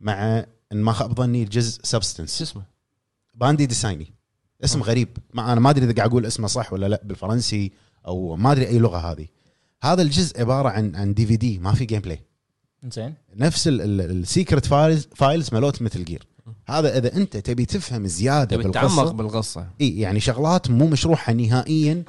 [0.00, 2.62] مع إن ما خاب ظني الجزء شو Substance اسمه؟
[3.34, 4.12] Bande Dessinée
[4.64, 4.84] اسم آه.
[4.84, 5.08] غريب.
[5.34, 7.72] ما أنا ما أدري إذا قاعد أقول اسمه صح ولا لا بالفرنسي
[8.06, 9.26] أو ما أدري أي لغة هذه.
[9.82, 12.20] هذا الجزء عبارة عن عن DVD ما في gameplay
[12.90, 16.26] زين نفس ال secret files files مالوت Metal Gear
[16.68, 19.66] هذا إذا أنت تبي تفهم زيادة تبي بالقصة بالقصة.
[19.80, 22.02] إي يعني شغلات مو مشروحة نهائيا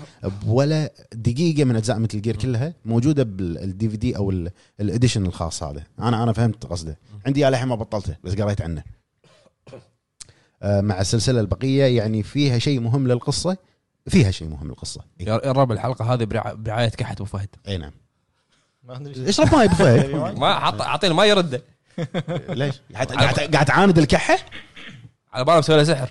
[0.46, 5.64] بولا دقيقة من أجزاء Metal Gear كلها موجودة بال DVD أو ال- ال edition الخاص
[5.64, 5.84] هذا.
[6.00, 6.98] أنا أنا فهمت قصده.
[7.26, 8.84] عندي إياه للحين ما بطلته بس قريت عنه.
[10.64, 13.58] آه، مع السلسلة البقية يعني فيها شيء مهم للقصة
[14.08, 15.02] فيها شيء مهم للقصة.
[15.22, 15.26] إي.
[15.26, 17.50] يا رب الحلقة هذه برع- برعاية كحت أبو فهد.
[17.68, 17.92] أي نعم.
[18.88, 21.62] ما أدري اشرب ماي ابو فهد ما حط اعطيني ما يرده
[22.50, 24.38] ليش؟ قاعد قاعد قاعد تعاند الكحة؟
[25.34, 26.10] على بالي مسوي له سحر.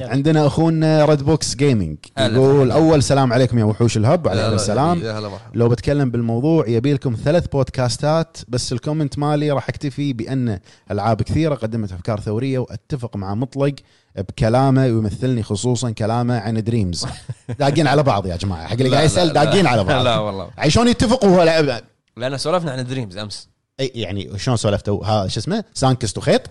[0.00, 2.34] عندنا أخونا Red Box Gaming هلا.
[2.34, 4.26] يقول أول سلام عليكم يا وحوش ال Hub.
[4.26, 5.02] وعليكم السلام.
[5.02, 5.58] يا هلا مرحبا.
[5.58, 10.58] لو بتكلم بالموضوع يبي لكم ثلاث بودكاستات بس ال comment مالي راح أكتفي بأن
[10.90, 13.74] ألعاب كثيرة قدمت أفكار ثورية وأتفق مع مطلق
[14.16, 17.06] بكلامه ويمثلني خصوصا كلامه عن Dreams
[17.58, 18.66] داقين على بعض يا جماعة.
[18.66, 19.32] حق اللي قاعد يسأل.
[19.32, 20.04] داقين على بعض.
[20.04, 20.50] لا والله.
[20.68, 21.80] شلون يتفقوا هو لعب
[22.16, 23.48] لأن سولفنا عن Dreams أمس.
[23.80, 26.42] إي يعني شلون سولفتوا؟ ها شو اسمه؟ سانكست وخيط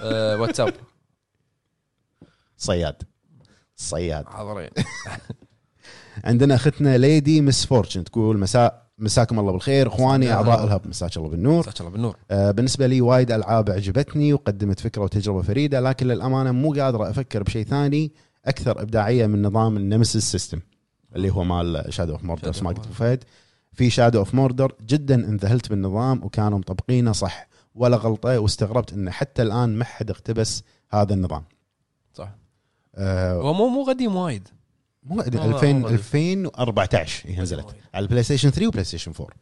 [0.00, 0.74] أه واتساب.
[2.56, 3.02] صياد.
[3.76, 4.26] صياد.
[4.26, 4.70] حاضرين.
[6.24, 8.83] عندنا اختنا Lady Miss Fortune تقول مساء.
[8.98, 9.88] مساكم الله بالخير.
[9.88, 10.64] إخواني أعضاء.
[10.64, 11.58] ال Hub مساك الله بالنور.
[11.58, 12.16] مساك الله بالنور.
[12.30, 17.42] آه، بالنسبة لي وايد ألعاب عجبتني وقدمت فكرة وتجربة فريدة لكن للأمانة مو قادر أفكر
[17.42, 18.12] بشيء ثاني
[18.44, 20.60] أكثر إبداعية من نظام ال Nemesis system
[21.16, 23.24] اللي هو مال Shadow of Mordor ما قلت فهد.
[23.72, 29.42] في Shadow of Mordor جدا انذهلت بالنظام وكانوا مطبقينه صح ولا غلطة واستغربت انه حتى
[29.42, 31.44] الآن ما حد اقتبس هذا النظام.
[32.14, 32.30] صح.
[32.94, 34.48] آه هو مو مو قديم وايد.
[35.04, 37.66] مو مو- 2000 مو- 2014 هي نزلت.
[37.94, 39.34] على ال PlayStation 3 و PlayStation 4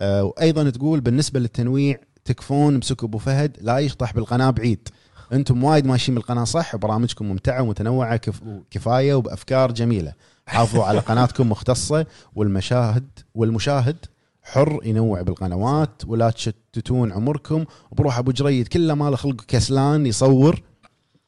[0.00, 4.88] آه وأيضا تقول بالنسبة للتنويع تكفون امسكوا أبو فهد لا يشطح بالقناة بعيد.
[5.32, 8.40] أنتم وايد ماشيين بالقناة صح؟ برامجكم ممتعة ومتنوعة كف...
[8.70, 10.12] كفاية وبأفكار جميلة.
[10.46, 13.96] حافظوا على قناتكم مختصة والمشاهد والمشاهد
[14.42, 17.64] حر ينوع بالقنوات ولا تشتتون عمركم.
[17.90, 20.62] وبروح بوجريد كله ماله خلق كسلان يصور.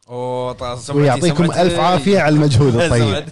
[0.09, 2.75] أوه طيب، ويعطيكم سمعتي- ألف عافية على المجهود.
[2.81, 3.25] الطيب؟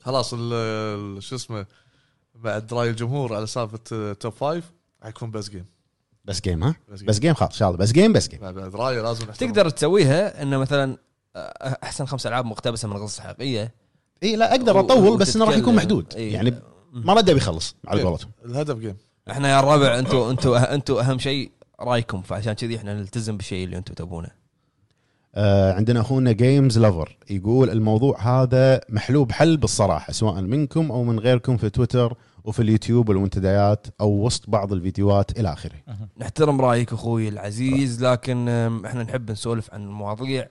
[0.00, 1.66] خلاص شو اسمه
[2.34, 4.72] بعد رأي الجمهور على سالفة top five
[5.02, 5.64] حيكون بس جيم
[6.24, 7.78] بس جيم ها؟ بس بس جيم خلاص إن شاء الله.
[7.78, 9.48] بس game بس game بعد رايه لازم نحترم.
[9.48, 10.96] تقدر تسويها إنه مثلا
[11.36, 13.74] آه، أحسن خمس ألعاب مقتبسة من قصص حقيقية.
[14.22, 16.14] إي لا أقدر أطول بس إنه راح يكون محدود.
[16.14, 16.34] إيه.
[16.34, 16.54] يعني
[16.92, 18.02] ما رده بيخلص على.
[18.02, 18.30] قولتهم.
[18.44, 18.96] الهدف game
[19.30, 23.76] إحنا يا الربع أنتم أنتم أنتم أهم شيء رأيكم فعشان كذي إحنا نلتزم بالشيء اللي
[23.76, 24.28] أنتم تبونه.
[24.28, 24.39] آه
[25.76, 31.56] عندنا أخونا جيمز لافر يقول الموضوع هذا محلوب حلب الصراحة سواء منكم أو من غيركم
[31.56, 32.14] في تويتر
[32.44, 35.76] وفي اليوتيوب والمنتديات أو وسط بعض الفيديوهات إلى آخره.
[36.18, 38.48] نحترم رأيك أخوي العزيز لكن
[38.86, 40.48] إحنا نحب نسولف عن المواضيع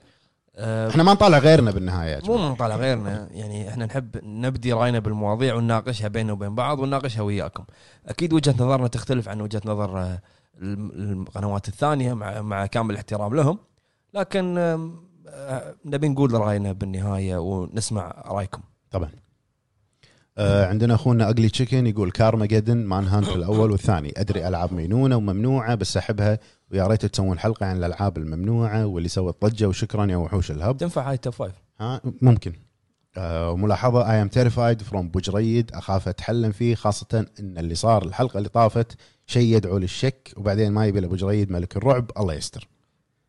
[0.56, 2.48] آه، إحنا ما نطالع غيرنا بالنهاية مو.
[2.48, 7.64] نطالع غيرنا يعني إحنا نحب نبدي رأينا بالمواضيع ونناقشها بيننا وبين بعض ونناقشها وياكم
[8.06, 10.20] أكيد وجهة نظرنا تختلف عن وجهة نظر آه،
[10.62, 13.58] القنوات الثانية مع مع كامل الاحترام لهم
[14.14, 18.62] لكن آه، نبي نقول رأينا بالنهاية ونسمع رأيكم.
[18.90, 19.10] طبعا.
[20.38, 24.12] آه عندنا أخونا Ugly Chicken يقول Carmageddon Manhunt الأول والثاني.
[24.16, 26.38] أدري ألعاب مينونة وممنوعة بس أحبها.
[26.72, 30.76] ويا ريت تسوون حلقة عن الألعاب الممنوعة واللي سوت ضجة وشكرا يا وحوش ال Hub.
[30.76, 32.52] تنفع هاي top five؟ ها ممكن.
[33.16, 38.38] آه وملاحظة I am terrified from بوجريد أخاف أتحلم فيه خاصة إن اللي صار الحلقة
[38.38, 38.96] اللي طافت
[39.26, 42.68] شيء يدعو للشك وبعدين ما يبي له بوجريد ملك الرعب الله يستر.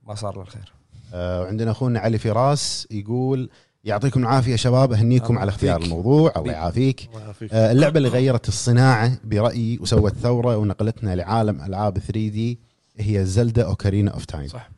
[0.08, 0.74] ما صار له الخير.
[1.14, 3.50] آه وعندنا أخونا علي فراس يقول
[3.84, 5.86] يعطيكم العافية شباب أهنيكم على اختيار يعافيك.
[5.92, 7.08] الموضوع الله يعافيك.
[7.10, 7.54] الله يعافيك.
[7.54, 12.60] آه اللعبة اللي غيرت الصناعة برأيي وسوت ثورة ونقلتنا لعالم ألعاب 3D
[12.98, 14.48] هي Zelda Ocarina of Time.
[14.48, 14.70] صح.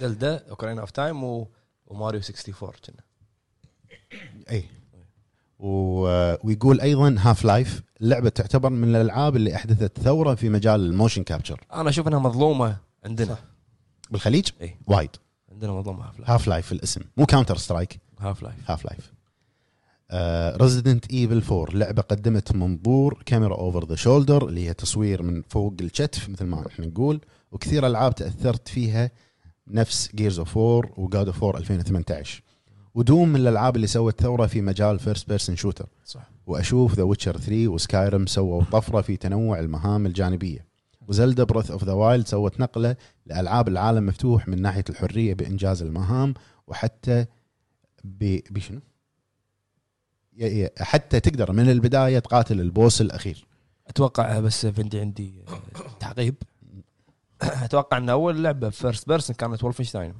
[0.00, 1.48] Zelda Ocarina of Time و...
[1.86, 2.96] وماريو 64 كنا
[4.50, 4.64] اي
[5.58, 11.22] و- ويقول أيضا Half-Life اللعبه تعتبر من الألعاب اللي أحدثت ثورة في مجال ال motion
[11.22, 11.60] capture.
[11.72, 13.34] أنا أشوف إنها مظلومة عندنا.
[13.34, 13.38] صح.
[14.10, 14.76] بالخليج؟ إي.
[14.86, 15.10] وايد.
[15.52, 17.00] عندنا مظلومه Half-Life Half-Life في الاسم.
[17.16, 19.12] مو Counter-Strike Half-Life Half-Life
[20.62, 25.74] Resident Evil 4 لعبة قدمت منظور كاميرا over the shoulder اللي هي تصوير من فوق
[25.80, 27.20] الكتف مثل ما إحنا نقول.
[27.52, 29.10] وكثير ألعاب تأثرت فيها
[29.68, 32.42] نفس Gears of War و God of War 2018
[32.94, 36.30] و Doom من الألعاب اللي سوت ثورة في مجال first person shooter صح.
[36.46, 40.65] وأشوف The Witcher 3 و Skyrim سووا طفرة في تنوع المهام الجانبية.
[41.08, 42.96] و Zelda Breath of the Wild سوت نقلة
[43.26, 46.34] لألعاب العالم مفتوح من ناحية الحرية بإنجاز المهام
[46.66, 47.26] وحتى
[48.04, 48.38] ب...
[48.50, 48.80] بشنو؟
[50.80, 53.46] حتى تقدر من البداية تقاتل ال boss الأخير.
[53.86, 55.44] أتوقع بس عندي عندي
[56.00, 56.34] تعقيب.
[57.42, 60.14] أتوقع إن أول لعبة first person كانت Wolfenstein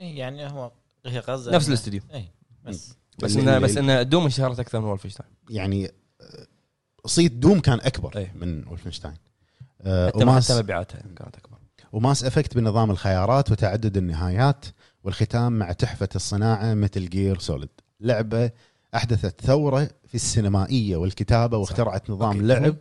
[0.00, 0.72] إيه، يعني هو
[1.06, 1.52] هي غزة.
[1.52, 2.00] نفس الاستوديو.
[2.14, 2.28] اي
[2.64, 2.96] بس.
[3.22, 5.86] بس انه بس إنه Doom انشهرت أكثر من Wolfenstein يعني
[6.20, 6.46] آه،
[7.06, 8.32] صيت Doom كان أكبر إيه.
[8.34, 9.16] من Wolfenstein
[9.84, 11.56] حتى و Mass حتى مبيعاتها كانت أكبر.
[11.92, 14.64] و Mass Effect بنظام الخيارات وتعدد النهايات
[15.04, 17.68] والختام مع تحفة الصناعة Metal Gear Solid
[18.00, 18.50] لعبة
[18.94, 22.46] أحدثت ثورة في السينمائية والكتابة واخترعت نظام okay.
[22.46, 22.76] لعب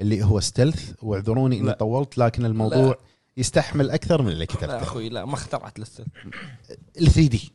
[0.00, 1.72] اللي هو stealth واعذروني إني لا.
[1.72, 2.98] طولت لكن الموضوع لا.
[3.36, 6.04] يستحمل أكثر من اللي لا كتبته أخوي لا ما اخترعت لسه
[7.00, 7.52] ال 3D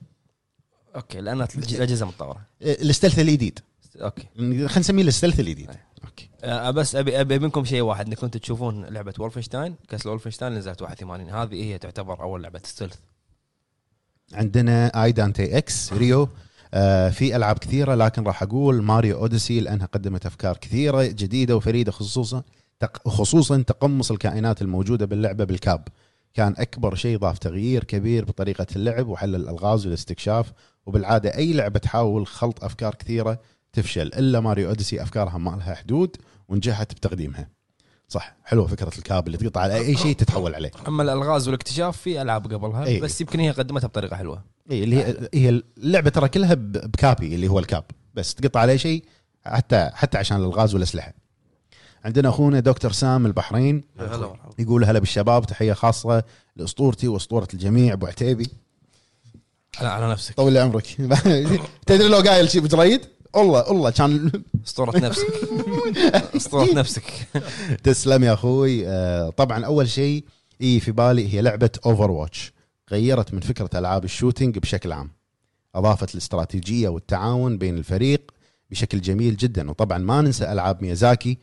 [0.96, 2.42] okay لانها الأجهزة متطورة.
[2.62, 3.60] ال stealth الجديد.
[3.96, 4.28] okay.
[4.38, 5.70] خلينا نسميه ال stealth الجديد.
[5.70, 5.76] آه،
[6.46, 11.64] بس ابي أبي منكم شيء واحد إنكم تشوفون لعبة Wolfenstein Castle Wolfenstein نزلت 81 هذه
[11.64, 12.96] هي تعتبر أول لعبة stealth.
[14.34, 16.30] عندنا اي Dante X Rio
[16.74, 21.92] آه في ألعاب كثيرة لكن راح أقول Mario Odyssey لأنها قدمت أفكار كثيرة جديدة وفريدة
[21.92, 22.44] خصوصا
[23.06, 25.88] خصوصا تقمص الكائنات الموجودة باللعبة بال cap.
[26.34, 30.52] كان أكبر شيء ضاف تغيير كبير بطريقة اللعب وحل الألغاز والاستكشاف
[30.86, 33.40] وبالعادة أي لعبة تحاول خلط أفكار كثيرة
[33.74, 36.18] تفشل إلا ماريو اوديسي أفكارها ما لها حدود.
[36.50, 37.50] ونجحت بتقديمها.
[38.10, 40.72] صح حلوة فكرة الكاب اللي تقطع على أي شيء تتحول عليه.
[40.88, 43.00] أما الألغاز والاكتشاف في ألعاب قبلها أي.
[43.00, 44.44] بس يمكن هي قدمتها بطريقة حلوة.
[44.72, 47.84] اي اللي هي هي اللعبة ترى كلها بكابي اللي هو الكاب.
[48.14, 49.04] بس تقطع عليه شيء
[49.46, 51.14] حتى حتى عشان الألغاز والأسلحة.
[52.06, 53.84] عندنا أخونا دكتور سام البحرين
[54.60, 56.24] يقول هلا بالشباب تحية خاصة
[56.56, 58.50] لأسطورتي وأسطورة الجميع أبو عتيبي.
[59.78, 60.36] على, على نفسك.
[60.36, 60.86] طول لي عمرك.
[61.88, 63.02] تدري لو قايل شيء بوجريد؟
[63.36, 64.32] والله والله كان
[64.66, 65.26] اسطورة نفسك.
[66.36, 67.04] اسطورة نفسك.
[67.84, 68.88] تسلم يا أخوي.
[68.88, 70.24] آه، طبعا أول شيء
[70.62, 72.54] إيي في بالي هي لعبة Overwatch
[72.92, 75.12] غيرت من فكرة ألعاب ال shooting بشكل عام.
[75.76, 78.32] أضافت الاستراتيجية والتعاون بين الفريق
[78.72, 79.70] بشكل جميل جدا.
[79.70, 81.38] وطبعا ما ننسى ألعاب ميازاكي.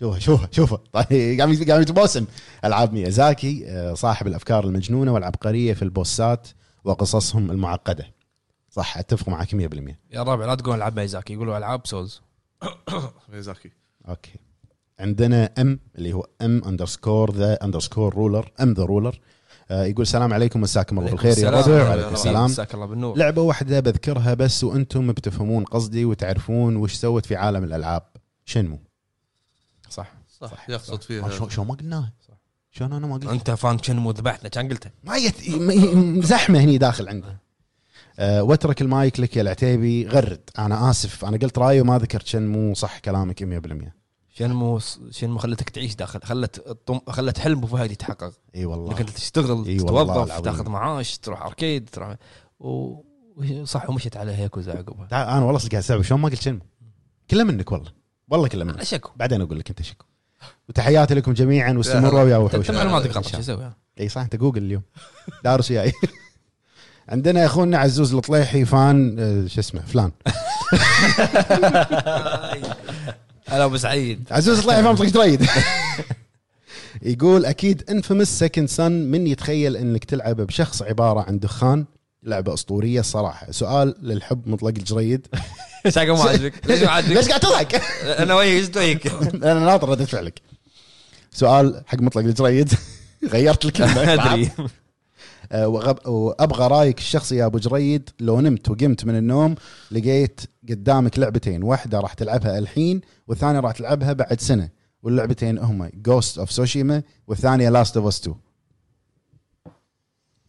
[0.00, 2.24] شوفه شوفه شوفه طيب قاعد يتبوسم.
[2.64, 6.48] ألعاب ميازاكي آه، صاحب الأفكار المجنونة والعبقرية في البوسات
[6.84, 8.17] وقصصهم المعقدة.
[8.78, 9.56] صح أتفق معك 100%
[10.10, 12.22] يا ربع لا تقول ألعاب ميزاكي يقولوا ألعاب Souls.
[13.32, 13.70] ميزاكي
[14.08, 14.32] okay.
[15.00, 19.20] عندنا M اللي هو M underscore the underscore ruler M the ruler
[19.70, 21.78] يقول السلام عليكم مساكم الله بالخير يا السلام.
[21.78, 22.44] ربع وعليكم السلام.
[22.44, 23.16] مساك الله بالنور.
[23.16, 28.02] لعبة واحدة بذكرها بس وأنتم بتفهمون قصدي وتعرفون وش سوت في عالم الألعاب.
[28.44, 28.78] شنمو؟
[29.88, 30.12] صح.
[30.40, 32.12] صح يقصد آه، فيها شو شو ما قلناها
[32.70, 34.90] شلون أنا ما قلت؟ أنت فان شنمو ذبحنا كان قلته.
[35.04, 35.34] ما يت...
[36.24, 37.26] زحمة هني داخل عندي.
[38.18, 40.06] أه واترك المايك لك يا العتيبي.
[40.08, 40.50] غرد.
[40.58, 41.24] أنا آسف.
[41.24, 43.88] أنا قلت راي وما ذكرت شنمو صح كلامك 100%
[44.34, 44.78] شنمو
[45.10, 47.00] شنمو خلتك تعيش داخل خلت الطم...
[47.08, 48.32] خلت حلم أبو فهد يتحقق.
[48.54, 48.90] إي والله.
[48.90, 50.40] إنك أنت تشتغل إي والله تتوظف.
[50.40, 52.16] تاخذ معاش تروح أركيد تروح
[52.60, 52.94] و...
[53.64, 56.60] صح ومشيت على هيكوزا عقبها أنا والله قاعد استوعب شلون ما قلت شنمو
[57.30, 57.92] كله منك والله.
[58.28, 58.82] والله كله منك.
[58.82, 59.10] شكو.
[59.16, 60.04] بعدين أقول لك أنت شكو.
[60.68, 63.38] وتحياتي لكم جميعا واستمروا يا انت وحوش معلوماتك إن غلط شو.
[63.38, 64.82] أسوي؟ إي صح أنت جوجل اليوم.
[65.44, 65.92] دارس وياي.
[67.08, 70.10] عندنا اخونا عزوز الطليحي فان آه، شو اسمه فلان.
[73.48, 74.24] هلا أبو سعيد.
[74.30, 75.46] عزوز الطليحي فان طريق تريد
[77.02, 81.84] يقول أكيد انفيمس سكند سن من يتخيل إنك تلعب بشخص عبارة عن دخان
[82.22, 85.26] لعبة أسطورية الصراحه سؤال للحب مطلق الجريد
[85.86, 90.40] إيش ما عاجبك؟ ليش ما عاجبك؟ ليش قاعد تضحك؟ أنا وياك؟ أنا ناطر ردة فعلك.
[91.32, 92.72] سؤال حق مطلق الجريد
[93.32, 94.12] غيرت الكلمة.
[94.14, 94.50] أدري.
[95.54, 99.54] وأبغى رأيك الشخصي يا أبو جريد لو نمت وقمت من النوم
[99.90, 104.68] لقيت قدامك لعبتين واحدة راح تلعبها الحين والثانية راح تلعبها بعد سنة
[105.02, 108.36] واللعبتين هما Ghost of Tsushima والثانية Last of Us 2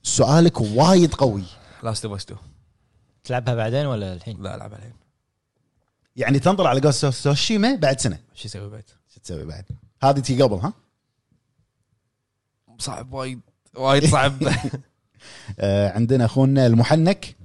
[0.04, 1.44] سؤالك وايد قوي.
[1.84, 2.40] Last of 2
[3.24, 4.94] تلعبها بعدين ولا الحين؟ لا العب الحين.
[6.16, 8.20] يعني تنطر على Ghost of Tsushima بعد سنة.
[8.36, 8.84] شو أسوي بعد؟
[9.14, 9.66] شو تسوي بعد؟
[10.04, 10.74] هذه تي قبل ها؟
[12.80, 13.40] صعب وايد
[13.76, 14.44] وايد صعب.
[14.44, 14.56] آه،
[15.96, 17.36] عندنا أخونا المحنك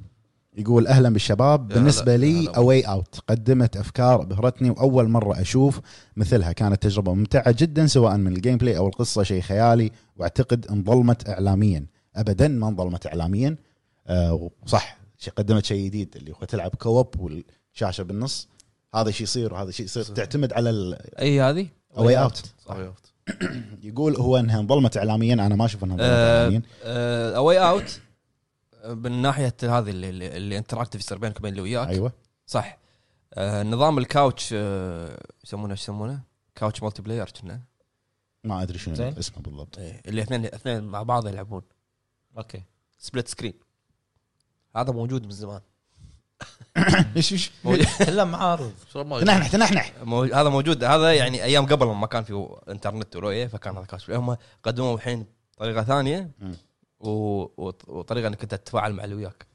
[0.56, 1.68] يقول أهلا بالشباب.
[1.68, 2.48] بالنسبة لي.
[2.48, 5.80] A Way Out قدمت أفكار ابهرتني وأول مرة أشوف
[6.16, 6.52] مثلها.
[6.52, 9.90] كانت تجربة ممتعة جدا سواء من ال gameplay أو القصة شيء خيالي.
[10.16, 11.86] وأعتقد انظلمت اعلاميا.
[12.16, 13.56] ابدا ما انظلمت اعلاميا.
[14.06, 18.48] آه وصح شي قدمت شيء جديد اللي هو تلعب co-op والشاشة بالنص.
[18.94, 20.02] هذا شيء يصير وهذا شيء يصير.
[20.02, 21.66] تعتمد على أي هذه؟
[21.98, 22.76] A Way Out صح.
[23.82, 26.62] يقول هو انها انظلمت اعلاميا أنا ما أشوف انها انظلمت آه، اعلاميا.
[27.36, 28.00] A Way Out
[28.84, 32.12] من ناحية هذه اللي, اللي, اللي interactive يصير بينك وبين اللي وياك أيوه.
[32.46, 32.78] صح.
[33.34, 36.20] آه، نظام ال couch آه، يسمونه إيش يسمونه؟
[36.54, 37.60] couch multiplayer كنا.
[38.44, 38.94] ما أدري شنو.
[38.94, 39.78] اسمه بالضبط.
[39.78, 41.62] إيه، اللي اثنين اثنين مع بعض يلعبون.
[42.38, 42.62] أوكي.
[42.98, 43.54] split screen
[44.76, 45.60] هذا موجود من زمان.
[47.16, 47.50] إيش إيش؟
[48.06, 48.72] كله معارض.
[49.20, 49.92] تنحنح تنحنح.
[50.02, 50.84] مو- هذا موجود.
[50.84, 55.26] هذا يعني أيام قبل ما كان في إنترنت ورؤية فكان هذا couch هم قدموا الحين
[55.58, 56.30] طريقة ثانية
[57.00, 59.46] وطريقة إنك أنت تتفاعل مع اللي وياك.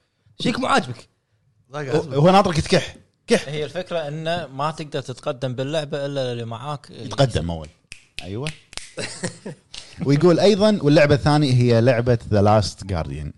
[0.41, 1.09] شكله مو عاجبك.
[1.69, 2.95] لا هو- ناطرك تكح.
[3.31, 6.87] هي الفكرة انه ما تقدر تتقدم باللعبة إلا اللي معاك.
[6.89, 7.67] يتقدم أول.
[8.23, 8.49] أيوه.
[10.05, 13.33] ويقول أيضا واللعبة الثانية هي لعبة The Last Guardian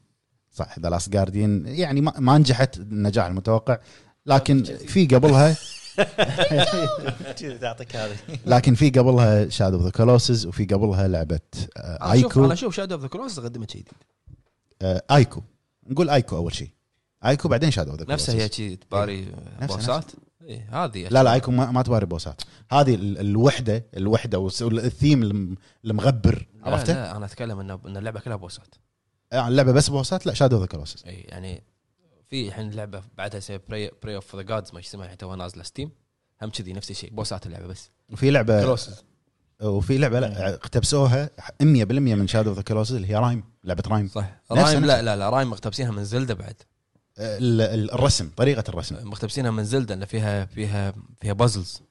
[0.51, 3.77] صح The Last Guardian يعني ما, ما نجحت النجاح المتوقع
[4.25, 5.55] لكن في قبلها
[7.61, 8.15] تعطيك هذه.
[8.45, 11.39] لكن في قبلها Shadow of the Colossus وفي قبلها لعبة
[11.77, 13.93] آه، أنا أشوف Ico أنا أشوف Shadow of the Colossus قدمت شيء جديد.
[14.81, 15.41] آه، ايكو
[15.87, 16.69] نقول ايكو أول شيء
[17.25, 19.27] ايكو بعدين شادو اوف ذا نفسها هي شي تباري
[19.61, 20.05] نفسها- بوسات؟
[20.49, 22.41] اي هذه لا لا ايكو ما, ما تباري بوسات.
[22.71, 28.35] هذه ال- الوحدة الوحدة والثيم الم- المغبر عرفته؟ لا أنا أتكلم ان إن اللعبة كلها
[28.35, 28.75] بوسات.
[29.31, 31.63] يعني اللعبه بس بوسات لا شادو ذا كلوسس إي يعني
[32.29, 35.63] في الحين لعبة بعدها اسمها براي براي اوف ذا جادز ما اسمها الحين توها نازله
[35.63, 35.91] ستيم
[36.41, 37.89] هم كذي نفس الشيء بوسات اللعبة بس.
[38.09, 39.03] وفي لعبه كلوسز
[39.61, 41.29] وفي لعبة لا اقتبسوها
[41.61, 44.41] 100% من Shadow the Colossus اللي هي Rime لعبة Rime صح.
[44.51, 44.85] Rime.
[44.85, 46.55] لا لا لا Rime مقتبسينها من Zelda بعد.
[47.19, 49.07] ال- ال- الرسم طريقة الرسم.
[49.09, 51.81] مقتبسينها من Zelda ان فيها فيها فيها puzzles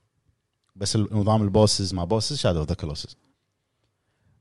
[0.77, 3.17] بس نظام ال bosses ما bosses Shadow the Colossus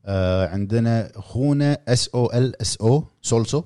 [0.05, 3.63] آه عندنا اخونا S O L S O Solso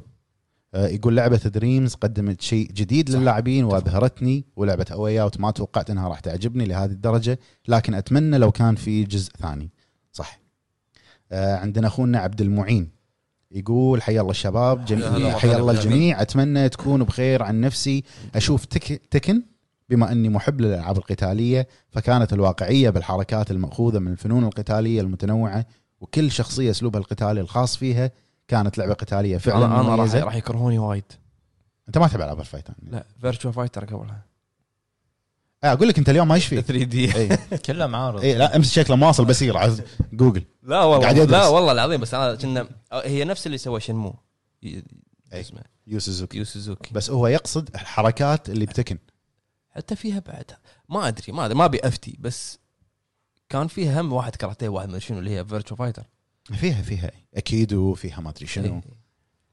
[0.73, 3.09] آه يقول لعبة Dreams قدمت شيء جديد.
[3.09, 8.37] للاعبين وأبهرتني ولعبة A Way Out ما توقعت إنها راح تعجبني لهذه الدرجة لكن أتمنى
[8.37, 9.69] لو كان في جزء ثاني.
[10.11, 10.39] صح.
[11.31, 12.89] آه عندنا أخونا عبد المعين.
[13.51, 15.71] يقول حيا الله الشباب جميع حيا الله.
[15.71, 16.21] الجميع.
[16.21, 18.03] أتمنى تكونوا بخير عن نفسي
[18.35, 19.43] أشوف تك تكن
[19.89, 25.65] بما أني محب للألعاب القتالية فكانت الواقعية بالحركات المأخوذة من الفنون القتالية المتنوعة
[26.03, 28.11] وكل شخصية أسلوبها القتالي الخاص فيها
[28.47, 31.03] كانت لعبة قتالية فعلا أنا راح راح يكرهوني وايد.
[31.87, 34.25] أنت ما تلعب العاب الفايت لا فيرتشوال فايتر قبلها.
[35.63, 37.15] آه، أقول لك أنت اليوم ما إيش فيه؟ 3 دي.
[37.15, 38.21] اي كله معارض.
[38.21, 39.77] اي لا أمس شكله مواصل بسير على
[40.13, 40.43] جوجل.
[40.63, 41.31] لا والله قاعد يدرس.
[41.31, 44.15] لا والله العظيم بس أنا كنا هي نفس اللي سوى شنمو
[44.63, 44.83] أي.
[45.33, 45.61] اسمه.
[45.87, 46.37] يو سوزوكي.
[46.37, 46.93] يو سوزوكي.
[46.93, 48.97] بس هو يقصد الحركات اللي بتكن.
[49.69, 50.51] حتى فيها بعد.
[50.89, 52.59] ما أدري ما أدري ما أبي أفتي بس
[53.53, 56.03] كان فيها هم واحد كاراتيه واحد ما شنو اللي هي فيرتشو فايتر
[56.43, 57.11] فيها فيها.
[57.33, 58.81] أكيد وفيها ما أدري شنو.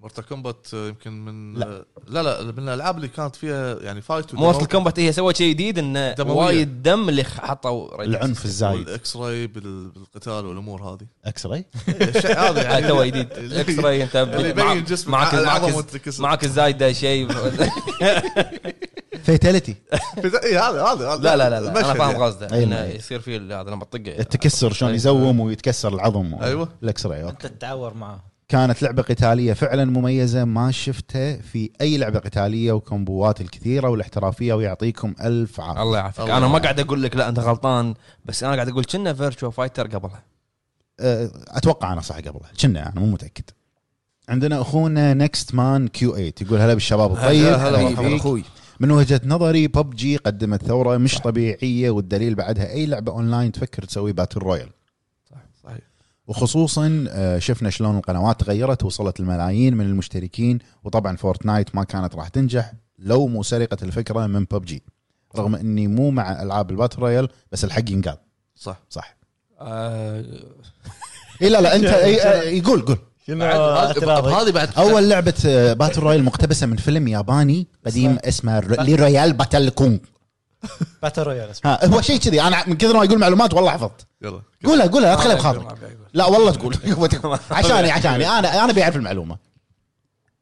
[0.01, 1.85] مورتال كومبات آه، يمكن من لا.
[2.09, 5.79] لا لا من الألعاب اللي كانت فيها يعني فايت مورتل كومبات هي سوت شيء جديد
[5.79, 6.15] انه.
[6.19, 8.79] وايد دم اللي حطوا العنف الزايد.
[8.87, 11.07] والاكس راي بال- بالقتال والأمور هذه.
[11.25, 15.73] إكس راي الشيء هذا آه، يعني تو جديد الاكس راي انت يبين جسمك معك العظم
[15.73, 16.09] معك.
[16.21, 17.29] معك الزايده شيء.
[19.23, 19.77] فيتاليتي
[20.45, 21.17] اي هذا هذا هذا.
[21.23, 21.71] لا لا لا, لا.
[21.71, 22.25] أنا فاهم يعني.
[22.25, 22.63] قصده.
[22.63, 22.85] إنه.
[22.85, 24.19] يصير فيه هذا لما تطقه.
[24.19, 26.35] التكسر شلون يزوم ويتكسر العظم.
[26.43, 26.69] أيوة.
[26.83, 32.19] الاكس راي أنت تتعور معاه كانت لعبة قتالية فعلا مميزة ما شفتها في أي لعبة
[32.19, 35.83] قتالية وكومبوات الكثيرة والاحترافية ويعطيكم ألف عافية.
[35.83, 36.31] الله يعافيك.
[36.31, 36.59] أنا ما.
[36.59, 37.95] قاعد أقول لك لا أنت غلطان
[38.25, 40.23] بس أنا قاعد أقول كنا Virtua Fighter قبلها.
[41.01, 42.51] أه، أتوقع أنا صح قبلها.
[42.61, 43.45] كنا أنا مو متأكد.
[44.29, 47.13] عندنا أخونا Nextman Q8 يقول هلا بالشباب.
[47.13, 47.95] الطيب هلا هلا حبيبي.
[47.95, 48.45] مرحبا أخوي.
[48.81, 54.13] من وجهة نظري ببجي قدمت ثورة مش طبيعية والدليل بعدها أي لعبة اونلاين تفكر تسوي
[54.13, 54.71] battle royale
[56.35, 60.59] وخصوصا آه، شفنا شلون القنوات تغيرت وصلت الملايين من المشتركين.
[60.85, 64.83] وطبعا Fortnite ما كانت راح تنجح لو مو سرقه الفكرة من ببجي
[65.37, 68.17] رغم إني مو مع ألعاب ال battle royale بس الحق ينقال.
[68.57, 68.81] صح.
[68.91, 69.17] صح.
[69.61, 70.25] آه،
[71.43, 71.85] إي لا لا أنت
[72.59, 72.99] يقول قول
[74.33, 79.33] هذه- بعد أول لعبة آه، battle royale مقتبسة من فيلم ياباني قديم اسمه لي Royal
[79.33, 79.99] Battle كونغ.
[81.03, 82.43] Battle Royale اسمه ها هو شيء كذي.
[82.43, 84.07] أنا من كثر ما يقول معلومات والله حفظت.
[84.23, 85.99] يلا قولها قولها لا تخليها ما بخاطرك.
[86.15, 86.77] لا والله تقول.
[87.51, 88.29] عشاني عشاني.
[88.29, 89.37] أنا أنا بيعرف المعلومة.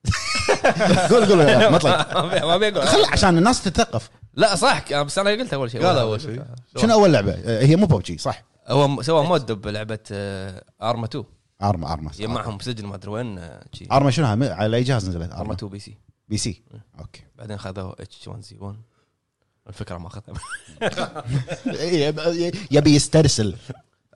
[1.11, 1.69] قول قول ما
[2.45, 4.11] ما ابي أقول خل عشان الناس تتثقف.
[4.35, 5.87] لا صح بس أنا قلت أول شيء.
[5.87, 6.43] قال أول شيء.
[6.77, 8.45] شنو أول لعبة؟ آه، هي مو ببجي صح.
[8.69, 11.25] هو سوى mod بلعبه آه، Arma 2
[11.63, 12.11] Arma Arma.
[12.19, 13.63] يجمعهم سجن ما أدري وين آه،.
[13.93, 15.41] Arma شنو؟ على أي جهاز نزلت؟ Arma.
[15.41, 15.99] Arma 2 PC.
[16.29, 16.63] PC.
[16.99, 17.23] okay.
[17.39, 18.77] بعدين خذوه اتش 1 زي 1
[19.69, 21.25] الفكرة ما اخذها
[21.67, 22.15] إيه،
[22.71, 23.55] يبي يسترسل.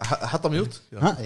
[0.02, 0.80] احطه mute.
[0.94, 1.16] ها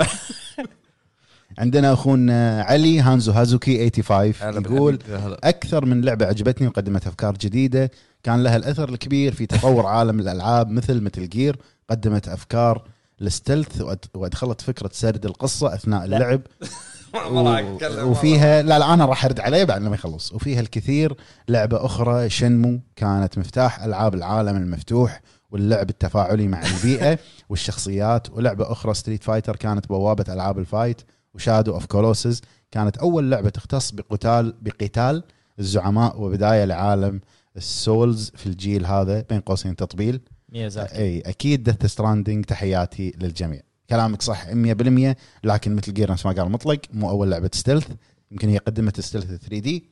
[1.58, 4.98] عندنا أخونا علي هانزو هازوكي 85 هلا يقول
[5.44, 7.90] أكثر من لعبة عجبتني وقدمت أفكار جديدة
[8.22, 11.56] كان لها الأثر الكبير في تطور عالم الألعاب مثل Metal Gear
[11.90, 12.82] قدمت أفكار
[13.20, 13.82] ال stealth
[14.14, 16.40] وأدخلت فكرة سرد القصة أثناء اللعب.
[18.04, 20.32] و- وفيها لا لا أنا راح أرد عليه بعد لما يخلص.
[20.32, 21.16] وفيها الكثير
[21.48, 28.30] لعبة أخرى Shenmue كانت مفتاح ألعاب العالم المفتوح واللعب التفاعلي مع البيئة والشخصيات.
[28.30, 31.00] ولعبة أخرى Street Fighter كانت بوابة ألعاب ال fight.
[31.34, 35.22] و Shadow of Colossus كانت أول لعبة تختص بقتال بقتال
[35.58, 37.20] الزعماء وبداية لعالم
[37.56, 40.20] ال Souls في الجيل هذا بين قوسين تطبيل.
[40.48, 40.96] ميازاكي.
[40.96, 43.60] أي أكيد Death Stranding تحياتي للجميع.
[43.90, 45.14] كلامك صح 100%
[45.44, 47.88] لكن Metal Gear نفس ما قال مطلق مو أول لعبة stealth
[48.30, 49.84] يمكن هي قدمت stealth 3D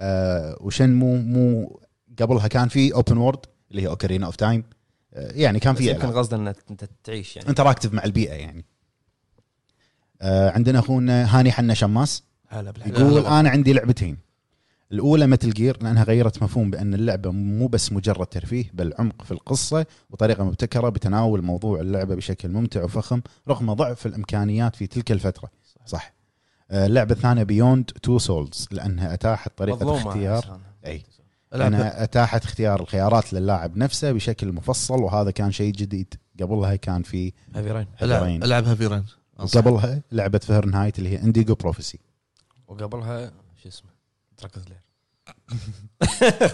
[0.00, 1.80] آه و Shenmue مو
[2.22, 3.38] قبلها كان في open world
[3.70, 4.64] اللي هي Ocarina of Time
[5.14, 6.10] آه يعني كان في يمكن.
[6.12, 7.48] قصده ان أنت تعيش يعني.
[7.48, 8.64] interactive مع البيئة يعني.
[10.22, 12.72] آه عندنا أخونا هاني حنا شماس هلا.
[12.86, 14.18] يقول أنا عندي لعبتين.
[14.92, 19.30] الأولى Metal Gear لأنها غيرت مفهوم بأن اللعبة مو بس مجرد ترفيه بل عمق في
[19.32, 25.50] القصة وطريقة مبتكرة بتناول موضوع اللعبة بشكل ممتع وفخم رغم ضعف الإمكانيات في تلك الفترة.
[25.86, 26.12] صح.
[26.70, 30.60] آه، اللعبة الثانية Beyond Two Souls لأنها أتاحت طريقة اختيار.
[30.86, 31.02] أي.
[31.52, 36.14] لانها أتاحت اختيار الخيارات للاعب نفسه بشكل مفصل وهذا كان شيء جديد.
[36.40, 37.86] قبلها كان في Heavy Rain
[38.44, 39.04] العب Heavy Rain
[39.54, 41.98] قبلها لعبة فهرنهايت اللي هي Indigo Prophecy
[42.68, 43.32] وقبلها
[43.62, 43.97] شو اسمه؟
[44.38, 44.62] تركز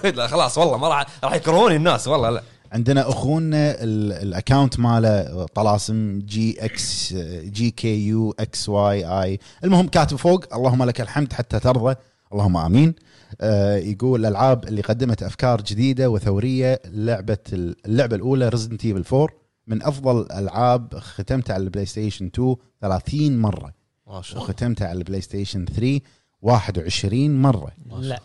[0.17, 2.43] لا خلاص والله ما راح راح يكرهوني الناس والله لا.
[2.73, 9.39] عندنا أخونا ال- ال account ماله طلاسم G X G K U X Y E
[9.65, 11.95] المهم كاتب فوق اللهم لك الحمد حتى ترضى.
[12.33, 12.95] اللهم آمين.
[13.41, 19.29] آه يقول الألعاب اللي قدمت أفكار جديدة وثورية لعبة اللعبة الأولى Resident Evil 4
[19.67, 23.73] من أفضل الالعاب ختمتها على ال PlayStation 2 30 مرة.
[24.07, 24.51] ما شاء الله.
[24.51, 26.01] وختمتها على ال PlayStation 3
[26.45, 27.71] 21 مرة.
[27.87, 28.21] لا.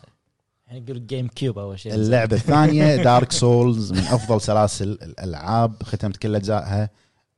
[0.67, 6.17] يعني يقول جيم كيوب اول شيء اللعبة الثانية دارك سولز من أفضل سلاسل الألعاب ختمت
[6.17, 6.89] كل أجزائها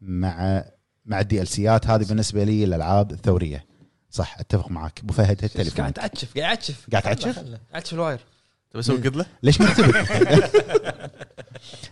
[0.01, 0.63] مع
[1.05, 1.87] مع الدي إل سيات.
[1.87, 3.65] هذه بالنسبة لي الالعاب الثورية.
[4.09, 4.99] صح أتفق معك.
[5.03, 7.59] أبو فهد التليفون قاعد تعشف قاعد تعشف قاعد تعشف خله.
[7.73, 8.19] تعشف الواير.
[8.71, 9.93] تبي أسوي قدلة؟ ليش مرتبط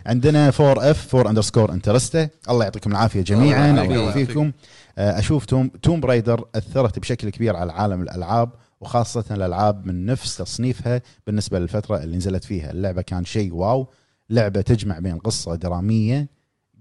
[0.06, 2.28] عندنا 4 إف 4 أندرسكور انترستا.
[2.50, 4.16] الله يعطيكم العافية جميعا الله الله يعافيك.
[4.28, 4.52] يوفيكم
[4.98, 8.50] آه، أشوف توم توم برايدر أثرت بشكل كبير على عالم الألعاب.
[8.80, 12.70] وخاصة الألعاب من نفس تصنيفها بالنسبة للفترة اللي نزلت فيها.
[12.70, 13.86] اللعبة كان شيء wow.
[14.30, 16.28] لعبة تجمع بين قصة درامية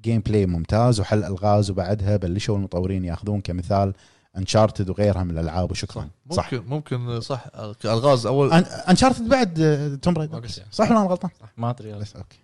[0.02, 3.94] gameplay ممتاز وحل ألغاز وبعدها بلشوا المطورين ياخذون كمثال
[4.38, 6.10] Uncharted وغيرها من الألعاب وشكرا.
[6.32, 6.54] صح.
[6.54, 7.46] ممكن ممكن صح.
[7.86, 10.48] ألغاز اول Uncharted بعد آه، Tomb ما Raider.
[10.72, 12.40] صح ولا أنا غلطان؟ ما أدري بس okay.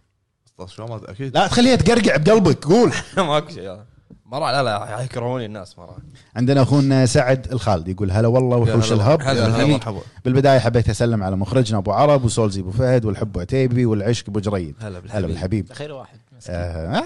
[0.66, 1.34] شو ما أكيد.
[1.38, 2.91] لا تخليها تقرقع بقلبك قول.
[3.18, 3.80] ماكو شيء
[4.26, 5.97] مرة لا لا يكرهوني الناس مرة
[6.36, 9.21] عندنا أخونا سعد الخالد يقول هلا والله وحوش هلا الهب.
[9.21, 10.01] هلا، هلا مرحبا.
[10.26, 14.76] بالبداية حبيت أسلم على مخرجنا أبو عرب وسولزي أبو فهد والحب عتيبي والعشق أبو جريد.
[14.80, 15.73] هلا هلا بالحبيب.
[15.73, 16.19] خير واحد.
[16.38, 16.55] مسكين.
[16.55, 17.03] آه.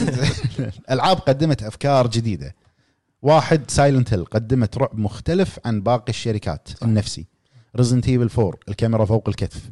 [0.90, 2.54] العاب قدمت أفكار جديدة.
[3.22, 7.26] واحد Silent Hill قدمت رعب مختلف عن باقي الشركات النفسي.
[7.76, 9.70] Resident Evil 4 الكاميرا فوق الكتف.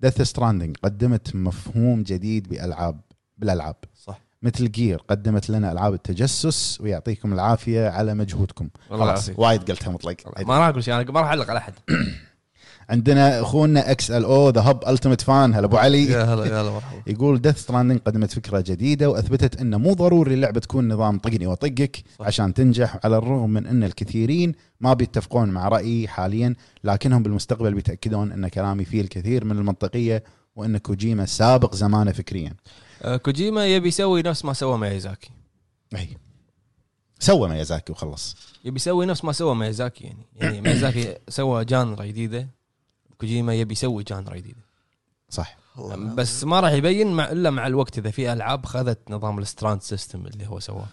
[0.00, 3.00] Death Stranding قدمت مفهوم جديد بالالعاب
[3.38, 3.76] بالألعاب.
[4.04, 4.20] صح.
[4.44, 8.68] Metal Gear قدمت لنا ألعاب التجسس ويعطيكم العافية على مجهودكم.
[8.90, 9.30] والله خلاص.
[9.36, 10.16] وايد قلتها مطلق.
[10.46, 11.72] ما راح أقول شيء أنا ما راح أعلق على أحد.
[12.90, 16.04] عندنا أخونا XLO The Hub Ultimate Fan هلا أبو علي.
[16.04, 17.02] يا هلا يا هلا مرحبا.
[17.12, 22.04] يقول Death Stranding قدمت فكرة جديدة وأثبتت إنه مو ضروري اللعبة تكون نظام طقني واطقك
[22.18, 22.26] صح.
[22.26, 28.32] عشان تنجح على الرغم من إن الكثيرين ما بيتفقون مع رأيي حاليا لكنهم بالمستقبل بيتأكدون
[28.32, 30.24] إن كلامي فيه الكثير من المنطقية
[30.56, 32.52] وإن كوجيما سابق زمانه فكريا.
[33.04, 35.30] كوجيما يبي يسوي نفس ما سوى ميازاكي.
[35.96, 36.16] اي
[37.18, 38.36] سوى ميازاكي وخلص.
[38.64, 40.26] يبي يسوي نفس ما سوى ميازاكي يعني.
[40.36, 42.48] يعني ميازاكي سوى genre جديدة
[43.18, 44.64] كوجيما يبي يسوي genre جديدة.
[45.30, 45.56] صح.
[46.14, 49.82] بس ما راح يبين مع إلا مع الوقت إذا في ألعاب خذت نظام ال strand
[49.82, 50.86] system اللي هو سواه.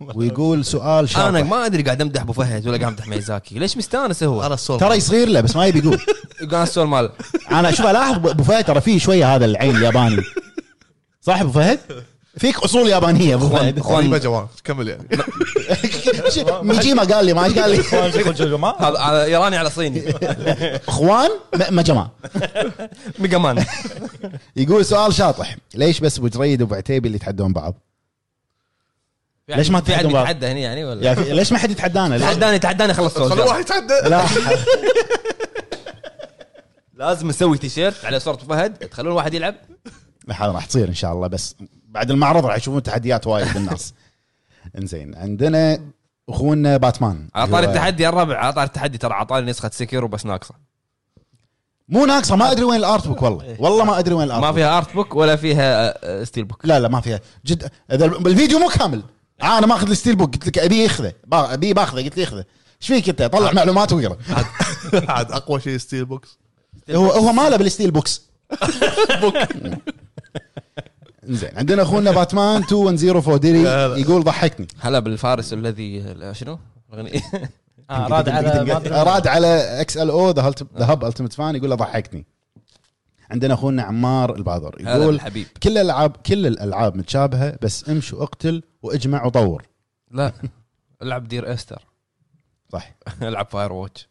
[0.14, 3.58] ويقول سؤال أنا شاطح ما أدري قاعد أمدح أبو فهد ولا قاعد أمدح ميازاكي.
[3.58, 5.98] ليش مستانس هو؟ أنا ترى يصغير له بس ما يبي يقول.
[6.40, 7.12] يقول أنا السؤال مال.
[7.50, 10.16] أنا شوف ألاحظ أبو فهد ترى فيه شوية هذا العين الياباني.
[11.20, 11.80] صح ابو فهد؟
[12.38, 13.80] فيك أصول يابانية أبو فهد.
[13.80, 15.08] غريبه جوان كمل يعني.
[16.62, 17.76] ميجيما قال لي ما قال لي.
[18.80, 20.10] هذا هذا إيراني على صيني.
[20.88, 22.10] إخوان م- ما جماعة.
[23.18, 23.64] ميجا مان
[24.56, 25.56] يقول سؤال شاطح.
[25.74, 27.74] ليش بس أبو جريد وأبو عتيبي اللي يتحدون بعض؟
[29.48, 32.94] ليش ما في حد؟ يتحدى هنا يعني ولا؟ أخي ليش ما حد يتحدانا؟ تحداني تحداني
[32.94, 33.94] خلص خلوا واحد يتحدى.
[34.08, 34.24] لا.
[36.94, 39.54] لازم نسوي تيشيرت على صورة فهد تخلون واحد يلعب.
[40.28, 41.54] راح تصير إن شاء الله بس
[41.88, 43.94] بعد المعرض راح يشوفون تحديات وايد بالناس.
[44.78, 45.80] إنزين عندنا
[46.28, 47.28] أخونا باتمان.
[47.34, 50.54] على طاري هو- التحدي يا الربع على طاري التحدي ترى عطاني نسخة Sekiro بس ناقصة.
[51.88, 53.56] مو ناقصة ما أدري وين ال art book والله.
[53.58, 54.56] والله ما أدري وين ال art ما book.
[54.58, 56.66] فيها art book ولا فيها آه، steel book.
[56.66, 57.20] لا لا ما فيها.
[57.46, 59.02] جد إذا الفيديو مو كامل.
[59.42, 61.12] آه أنا ماخذ الستيل بوك قلت لك أبي ياخذه.
[61.26, 62.44] با- أبي باخذه قلت لي اخذه
[62.82, 64.16] إيش فيك أنت؟ طلع معلومات واقرا
[65.12, 66.38] عاد أقوى شيء ستيل بوكس.
[66.90, 68.22] هو هو ماله بالستيل بوكس.
[71.24, 73.62] زين عندنا أخونا باتمان 2104 ديري.
[74.00, 74.66] يقول ضحكني.
[74.80, 76.58] هلا بالفارس الذي شنو؟
[76.92, 77.20] الاغنيه
[77.90, 78.80] آه، راد على.
[79.02, 82.26] راد على إكس إل أو ذا هب التيمت فان يقول له ضحكني.
[83.30, 85.46] عندنا أخونا عمار البادر يقول الحبيب.
[85.62, 89.62] كل الالعاب كل الألعاب متشابهة بس امش واقتل واجمع وطور.
[90.10, 90.32] لا
[91.02, 91.82] العب Dear Esther.
[92.72, 92.94] صح.
[93.22, 94.08] العب Firewatch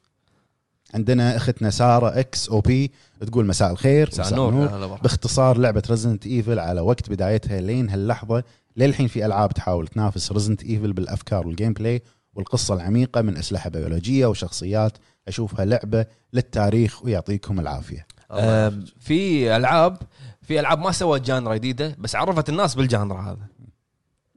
[0.94, 2.92] عندنا أختنا سارة XOB
[3.28, 4.54] تقول مساء الخير مساء النور.
[4.54, 5.02] هلا مرحبا.
[5.04, 8.44] باختصار لعبة Resident Evil على وقت بدايتها لين هاللحظة.
[8.78, 12.02] للحين في ألعاب تحاول تنافس Resident Evil بالأفكار وال gameplay
[12.34, 14.98] والقصة العميقة من أسلحة بيولوجية وشخصيات.
[15.28, 18.08] أشوفها لعبة للتاريخ ويعطيكم العافية.
[18.32, 19.98] آم، في ألعاب
[20.42, 23.48] في ألعاب ما سوت جانرا جديدة بس عرفت الناس بالجانرا هذا.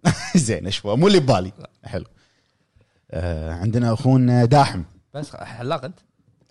[0.36, 1.52] زين اشوى مو اللي ببالي.
[1.84, 2.04] حلو.
[3.10, 4.82] آه عندنا أخونا داحم.
[5.14, 5.98] بس حلاق أنت؟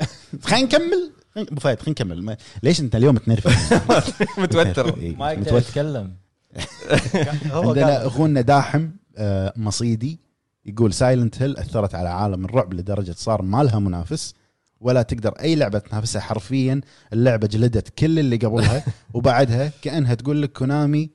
[0.46, 1.12] خلينا نكمل.
[1.38, 2.24] أبو فهد خلينا نكمل.
[2.24, 3.74] ما- ليش أنت اليوم تنرفز؟
[4.42, 4.98] متوتر.
[4.98, 5.58] إيه، ما يقدر متوتر.
[5.68, 6.14] يتكلم.
[7.52, 10.20] هو عندنا أخونا داحم آه، مصيدي
[10.66, 14.34] يقول Silent Hill أثرت على عالم الرعب لدرجة صار ما لها منافس
[14.80, 16.82] ولا تقدر أي لعبة تنافسها حرفيا.
[17.14, 21.10] اللعبة جلدت كل اللي قبلها وبعدها كأنها تقول لك كونامي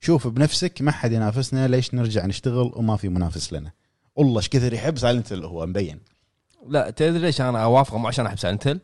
[0.00, 3.72] شوف بنفسك ما حد ينافسنا ليش نرجع نشتغل وما في منافس لنا؟
[4.16, 6.00] والله إيش كثر يحب Silent Hill هو مبين.
[6.68, 8.80] لا تدري ليش أنا اوافقه مو عشان أحب Silent Hill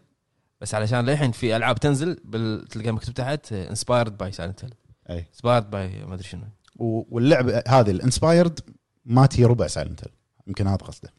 [0.64, 2.64] بس علشان للحين في ألعاب تنزل بال...
[2.68, 4.74] تلقى مكتوب تحت inspired by Silent Hill
[5.10, 5.26] أي.
[5.32, 6.42] inspired by ما أدري شنو.
[6.76, 8.60] و- واللعبة هذه ال inspired
[9.04, 10.12] ما تي ربع Silent Hill
[10.46, 11.12] يمكن هذا قصده.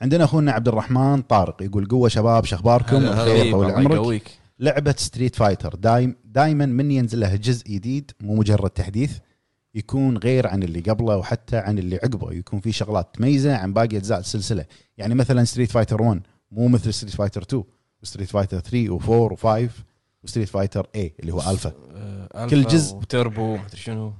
[0.00, 2.98] عندنا أخونا عبد الرحمن طارق يقول قوة شباب شخباركم.
[3.10, 4.38] بخير طول عمرك.
[4.58, 9.18] لعبة Street Fighter دايم دائما من ينزل لها جزء جديد مو مجرد تحديث
[9.74, 12.32] يكون غير عن اللي قبله وحتى عن اللي عقبه.
[12.32, 14.64] يكون في شغلات تميزه عن باقي أجزاء السلسلة.
[14.98, 16.20] يعني مثلا Street Fighter 1
[16.50, 17.64] مو مثل Street Fighter 2
[18.02, 19.70] و Street Fighter 3 و4 و5
[20.24, 22.94] و Street Fighter اي اللي هو الفا آه، كل جزء.
[22.96, 24.12] وتربو ما أدري شنو.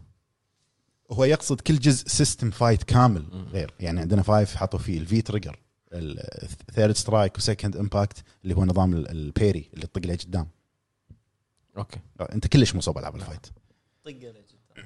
[1.10, 3.24] هو يقصد كل جزء system fight كامل.
[3.52, 3.72] غير.
[3.80, 5.58] يعني عندنا five حطوا فيه ال V-Trigger
[5.92, 10.14] ال Third Strike و Second Impact اللي هو نظام ال- ال parry اللي تطق له
[10.16, 10.46] قدام.
[11.78, 11.98] أوكي.
[12.32, 13.46] أنت كلش مو صوب ألعاب ال fight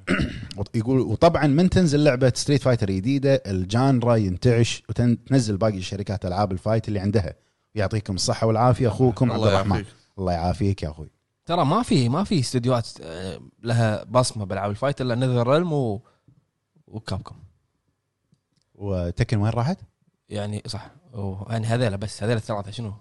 [0.57, 6.27] وط- يقول وطبعا من تنزل لعبة Street Fighter جديدة ال genre ينتعش وتنزل باقي شركات
[6.27, 7.35] ألعاب ال fight اللي عندها.
[7.77, 9.77] يعطيكم الصحة والعافية أخوكم عبد الله الرحمن.
[9.77, 9.95] يعافيك.
[10.19, 11.11] الله يعافيك يا أخوي.
[11.47, 16.03] ترى ما في ما في استديوهات آه، لها بصمة بالعاب ال fight إلا NetherRealm و
[16.87, 17.37] و Capcom
[18.75, 19.79] و Tekken وين راحت؟
[20.29, 20.91] يعني صح.
[21.49, 22.93] يعني هذيلا بس هذيلا الثلاثة شنو؟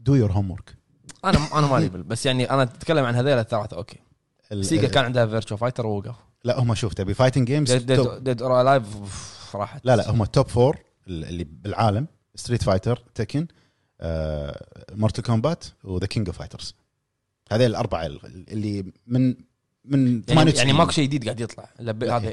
[0.00, 0.76] do your homework
[1.24, 3.98] أنا أنا مالي بس يعني أنا أتكلم عن هذيلا الثلاثة أوكي.
[4.60, 6.14] Sega كان عندها Virtua Fighter ووقف.
[6.44, 8.86] لا هم شوف تبي fighting games Dead or Alive
[9.54, 9.86] راحت.
[9.86, 13.46] لا لا هم ال top four اللي بالعالم Street Fighter Tekken
[14.92, 16.74] Mortal Kombat و The King of Fighters
[17.50, 19.34] هذول الأربعة اللي من
[19.84, 21.68] من يعني, 98 يعني ماكو شيء جديد قاعد يطلع.
[21.80, 22.28] هذا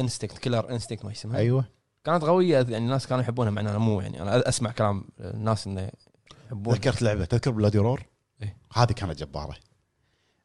[0.00, 1.64] Instinct Killer Instinct ما يسمها أيوه.
[2.04, 5.90] كانت قوية يعني الناس كانوا يحبونها مع مو يعني أنا أسمع كلام الناس إنه
[6.46, 8.02] يحبون ذكرت لعبة تذكر Bloody Roar
[8.42, 8.56] إيه.
[8.72, 9.56] هذه كانت جبارة.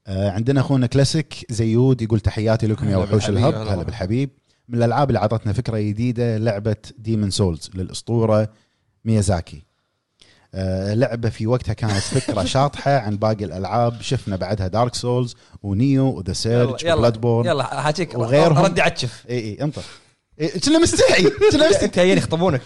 [0.07, 3.53] آه عندنا أخونا كلاسيك زيود يقول تحياتي لكم يا وحوش ال Hub.
[3.55, 3.84] هلا.
[3.84, 4.30] بالحبيب.
[4.67, 8.49] من الألعاب اللي أعطتنا فكرة جديدة لعبة Demon's Souls للأسطورة
[9.05, 9.65] ميازاكي.
[10.93, 14.01] لعبة في وقتها كانت فكرة شاطحة عن باقي الألعاب.
[14.01, 18.58] شفنا بعدها Dark Souls و Nioh و The Surge و Bloodborne يلا حاجيك وغيرهم.
[18.66, 19.82] ردي عتشف إي إي انطر.
[20.66, 21.86] كنا مستحي كنا مستحي.
[21.86, 22.62] انت يخطبونك.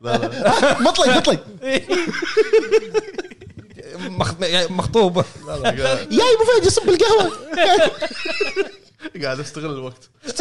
[0.00, 0.80] لا لا.
[0.80, 1.44] مطلق مطلق.
[4.40, 5.18] يعني مخطوب.
[5.18, 7.32] لا لا قاعد- يا أبو فهد يصب القهوه
[9.22, 10.10] قاعد استغل الوقت.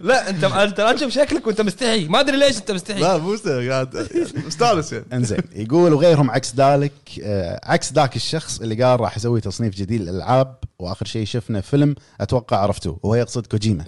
[0.00, 2.08] لا انت أنت تشوف شكلك وأنت مستحي.
[2.08, 3.00] ما أدري ليش أنت مستحي.
[3.00, 4.08] لا مو مستاهل، قاعد
[4.46, 5.04] مستانس يعني.
[5.12, 6.92] انزين يقول وغيرهم عكس ذلك
[7.22, 11.94] آه، عكس ذاك الشخص اللي قال راح أسوي تصنيف جديد للألعاب وآخر شيء شفنا فيلم
[12.20, 13.84] أتوقع عرفتوه وهو يقصد كوجيما.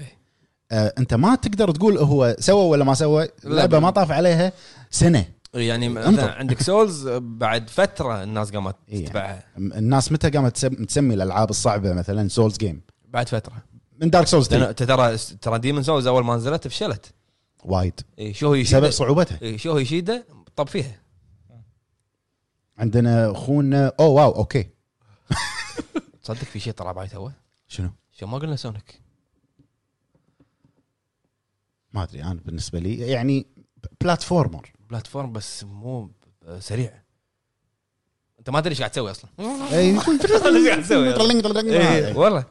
[0.72, 4.52] آه، أنت ما تقدر تقول هو سوى ولا ما سوى اللعبه ما طاف عليها
[4.90, 5.24] سنة.
[5.56, 5.88] يعني.
[5.88, 9.06] مثلا عندك سولز بعد فترة الناس قامت إيه.
[9.06, 9.44] تتبعها.
[9.56, 13.62] م- الناس متى قامت تسم- تسمي الألعاب الصعبة مثلا Souls game بعد فترة.
[14.00, 14.74] من Dark Souls ترى
[15.40, 17.12] ترى Demon's Souls أول ما نزلت فشلت.
[17.64, 18.00] وايد.
[18.18, 19.38] إيه شو هي بسبب صعوبتها.
[19.42, 20.24] إيه شو هيشيدا
[20.56, 21.00] طب فيها.
[22.78, 24.68] عندنا أخونا Oh wow okay.
[26.22, 27.32] تصدق في شيء طلع باي توه
[27.68, 29.00] شنو؟ شو ما قلنا Sonic.
[31.92, 33.46] ما أدري أنا بالنسبة لي يعني
[34.00, 36.10] platformer platform بس مو
[36.58, 36.92] سريع.
[38.38, 39.30] انت ما تدري إيش قاعد تسوي أصلا.
[39.72, 42.44] اي إيش قاعد تسوي إيه، والله.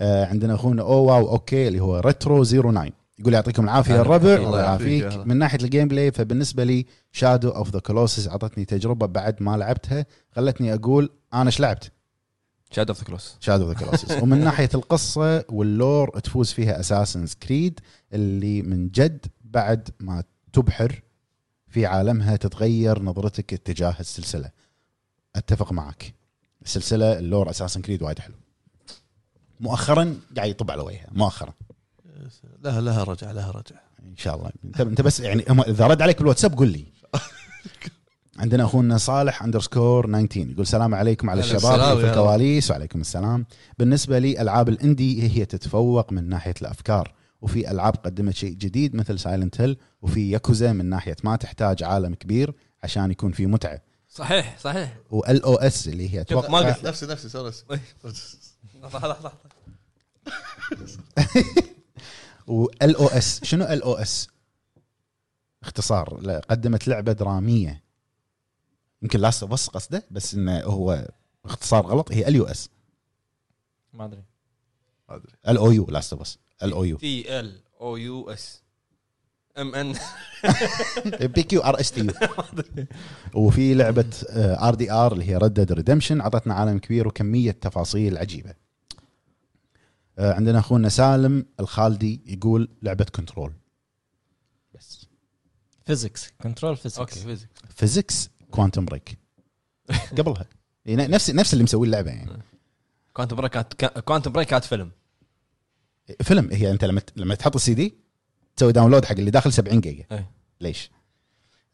[0.00, 4.34] آه، عندنا أخونا Oh wow okay اللي هو Retro 09 يقول يعطيكم العافية الربع.
[4.34, 5.04] الله يعافيك،.
[5.04, 10.06] من ناحية ال gameplay فبالنسبة لي Shadow of the Colossus اعطتني تجربة بعد ما لعبتها.
[10.36, 11.92] خلتني أقول أنا إيش لعبت؟
[12.70, 16.80] Shadow of the Colossus Shadow of the Colossus ومن ناحية القصة وال lore تفوز فيها
[16.80, 17.80] Assassin's Creed
[18.12, 20.22] اللي من جد بعد ما
[20.52, 21.02] تبحر
[21.72, 24.50] في عالمها تتغير نظرتك اتجاه السلسلة.
[25.36, 26.14] أتفق معك.
[26.64, 28.34] السلسلة ال lore Assassin's Creed وايد حلو.
[29.60, 31.52] مؤخرا قاعد يطب على وجهها مؤخرا.
[32.64, 33.76] لها لها رجع لها رجع.
[34.02, 34.50] إن شاء الله.
[34.64, 36.84] انت أنت بس يعني إذا رد عليك بالواتساب قول لي.
[38.38, 42.70] عندنا أخونا صالح underscore 19 يقول السلام عليكم على الشباب في الكواليس.
[42.70, 43.46] وعليكم السلام.
[43.78, 47.14] بالنسبة لي العاب ال indie هي تتفوق من ناحية الأفكار.
[47.42, 52.14] وفي ألعاب قدمت شيء جديد مثل سايلنت هيل وفي ياكوزا من ناحية ما تحتاج عالم
[52.14, 53.82] كبير عشان يكون في متعة.
[54.08, 54.96] صحيح صحيح.
[55.10, 56.84] وال أو اس اللي هي ما أتوقع قلت.
[56.86, 57.52] نفسي نفسي سوري
[58.82, 59.32] لحظة لحظة
[62.46, 64.28] وال أو اس شنو ال أو اس
[65.62, 67.82] اختصار لا، قدمت لعبة درامية.
[69.02, 71.08] يمكن لاست بس قصده بس إنه هو
[71.44, 72.68] اختصار غلط هي ال يو اس
[73.92, 74.22] ما أدري.
[75.08, 78.62] ما ادري L O U Last بس L O U T L O U S
[79.58, 79.94] M N
[81.20, 82.12] P Q R S T U
[83.34, 88.18] وفي لعبة R D R اللي هي Red Dead Redemption أعطتنا عالم كبير وكمية تفاصيل
[88.18, 88.54] عجيبة.
[90.18, 93.52] آه، عندنا أخونا سالم الخالدي يقول لعبة Control
[94.74, 95.06] بس
[95.86, 99.18] physics Control physics okay physics physics Quantum Break
[100.18, 100.46] قبلها.
[100.86, 102.42] يعني نفس نفس اللي مسوي اللعبة يعني.
[103.12, 104.90] Quantum Break كانت Quantum Break كانت فيلم.
[106.22, 107.94] فيلم هي أنت لما لما تحط السي دي
[108.56, 110.04] تسوي download حق اللي داخل 70 جيجا.
[110.12, 110.30] إيه.
[110.60, 110.90] ليش؟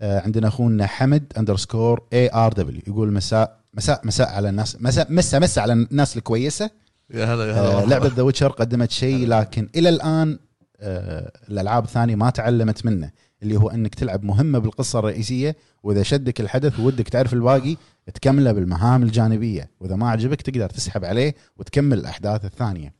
[0.00, 5.12] آه عندنا أخونا حمد underscore A R W يقول مساء مساء مساء على الناس مساء
[5.12, 6.70] مسا مسا على الناس الكويسة.
[7.10, 10.38] يا هلا يا آه هلا لعبة The Witcher قدمت شيء لكن إلى الآن
[10.80, 13.10] آه الألعاب الثانية ما تعلمت منه
[13.42, 17.76] اللي هو إنك تلعب مهمة بالقصة الرئيسية وإذا شدك الحدث ودك تعرف الباقي
[18.14, 19.70] تكمله بالمهام الجانبية.
[19.80, 22.97] وإذا ما عجبك تقدر تسحب عليه وتكمل الأحداث الثانية.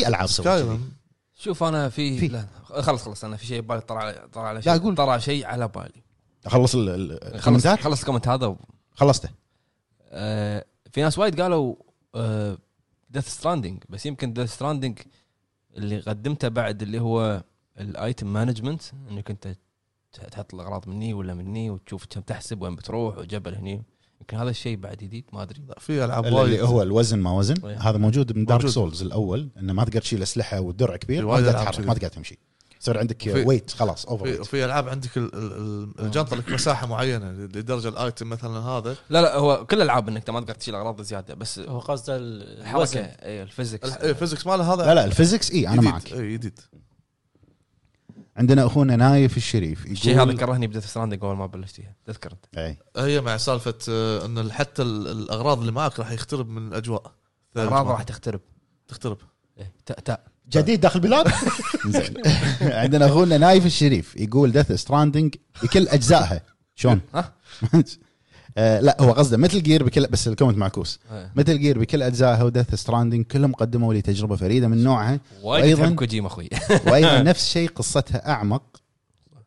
[0.00, 0.26] في ألعاب.
[0.26, 0.90] Skyrim.
[1.38, 2.28] شوف أنا في, في.
[2.28, 3.24] لا خلص خلص.
[3.24, 4.78] أنا في شيء ببالي طلع طلع على شيء.
[4.78, 4.94] قول.
[4.94, 6.02] طلع شيء على بالي.
[6.46, 8.56] أخلص ال- ال- خلص الكومنتات؟ خلص ال comment هذا و...
[8.94, 9.28] خلصته.
[10.08, 11.74] آه في ناس وايد قالوا
[13.10, 14.98] Death Stranding بس يمكن Death Stranding
[15.76, 17.42] اللي قدمته بعد اللي هو
[17.80, 19.54] ال item management إنك أنت
[20.30, 23.82] تحط الأغراض مني ولا مني وتشوف كم تحسب وين بتروح وجبل هني.
[24.30, 27.54] يمكن هذا الشيء بعد جديد ما أدري لا في ألعاب اللي هو الوزن ما وزن
[27.66, 27.78] إيه.
[27.90, 28.66] هذا موجود من Dark.
[28.66, 31.86] Souls الأول إنه ما تقدر تشيل أسلحة والدرع كبير ما تقدر تتحرك كذي.
[31.86, 32.38] ما تقدر تمشي.
[32.80, 36.48] يصير عندك weight خلاص over في, weight في ألعاب عندك ال- ال- ال- الجنطة لك
[36.52, 38.96] مساحة معينة لدرجة ال item مثلا هذا.
[39.10, 42.60] لا لا هو كل الألعاب إنك ما تقدر تشيل أغراض زيادة بس هو قصده ال-
[42.60, 45.88] الحركه اي ال physics ال physics ماله هذا؟ لا لا ال physics اي أنا جديد.
[45.90, 46.12] معك.
[46.12, 46.60] اي جديد.
[48.36, 51.94] عندنا أخونا نايف الشريف يقول الشيء هذا كرهني ب Death Stranding أول ما بلشت فيها
[52.06, 52.76] تذكر انت أي.
[52.96, 57.12] هي مع سالفة آه، إن حتى ال- الأغراض اللي معك راح يخترب من الأجواء.
[57.56, 58.40] الأغراض راح تخترب.
[58.88, 59.18] تخترب.
[59.58, 61.28] إيه، تاء تاء جديد داخل البلاد؟
[61.86, 62.14] زين.
[62.82, 66.42] عندنا أخونا نايف الشريف يقول Death Stranding بكل أجزائها.
[66.74, 67.00] شلون؟
[68.56, 70.98] آه لا هو قصده Metal Gear بكل بس ال comment معكوس.
[71.36, 75.20] Metal Gear بكل أجزائها و Death Stranding كلهم قدموا لي تجربة فريدة من نوعها.
[75.84, 76.48] تحب كوجيما أخوي.
[76.86, 78.62] وأيضا نفس الشيء قصتها أعمق.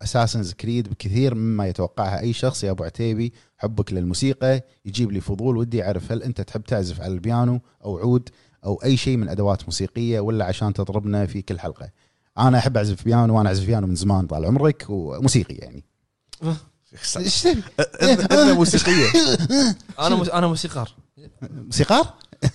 [0.01, 2.64] Assassin's Creed بكثير مما يتوقعها أي شخص.
[2.64, 5.57] يا أبو عتيبي حبك للموسيقى يجيب لي فضول.
[5.57, 8.30] ودي أعرف هل أنت تحب تعزف على البيانو أو عود
[8.65, 11.90] أو أي شيء من أدوات موسيقية ولا عشان تضربنا في كل حلقة؟
[12.38, 15.84] أنا أحب أعزف بيانو وأنا أعزف بيانو من زمان طال عمرك وموسيقي يعني.
[16.41, 16.53] تبي؟
[18.02, 19.07] اذن موسيقية.
[19.99, 20.38] أنا.
[20.38, 20.95] أنا موسيقار.
[21.41, 22.14] موسيقار؟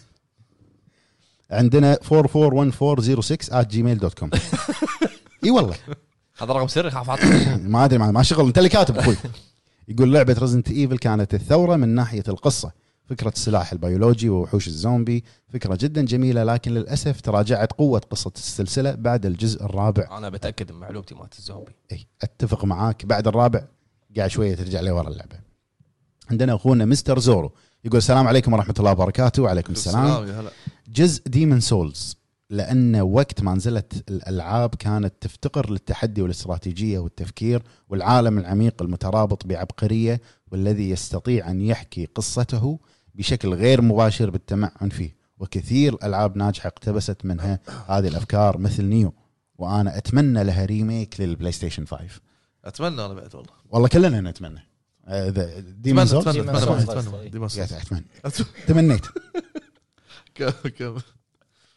[1.50, 4.30] عندنا 441406 Gmail dot com
[5.44, 5.76] إي والله.
[6.38, 7.24] هذا رقم سري خاف
[7.74, 8.46] ما أدري ما ما شغل.
[8.46, 9.16] أنت اللي كاتب أخوي.
[9.88, 12.72] يقول لعبة Resident Evil كانت الثورة من ناحية القصة.
[13.06, 15.24] فكرة السلاح البيولوجي ووحوش الزومبي.
[15.52, 20.18] فكرة جدا جميلة لكن للأسف تراجعت قوة قصة السلسلة بعد الجزء الرابع.
[20.18, 21.72] أنا بتأكد من معلومتي مالت الزومبي.
[21.92, 23.06] إي أتفق معاك.
[23.06, 23.64] بعد الرابع
[24.16, 25.36] قاعد شوية ترجع لي ورا اللعبة.
[26.30, 27.52] عندنا أخونا مستر زورو
[27.84, 29.42] يقول السلام عليكم ورحمة الله وبركاته.
[29.42, 30.06] وعليكم السلام.
[30.06, 30.50] هلا.
[30.88, 32.16] جزء ديمن سولز
[32.50, 40.20] لأن وقت ما نزلت الألعاب كانت تفتقر للتحدي والاستراتيجية والتفكير والعالم العميق المترابط بعبقرية
[40.52, 42.78] والذي يستطيع أن يحكي قصته
[43.14, 45.24] بشكل غير مباشر بالتمعن فيه.
[45.38, 49.14] وكثير ألعاب ناجحة اقتبست منها هذه الأفكار مثل Nioh
[49.58, 52.04] وأنا أتمنى لها remake لل PlayStation 5
[52.64, 53.52] أتمنى أنا بعد والله.
[53.70, 54.68] والله كلنا نتمنى.
[55.58, 57.28] Demon's اتمنى Souls اتمنى أتمنى.
[57.28, 57.72] Demon's يا Souls.
[57.82, 58.04] أتمنى.
[58.66, 59.06] تمنيت.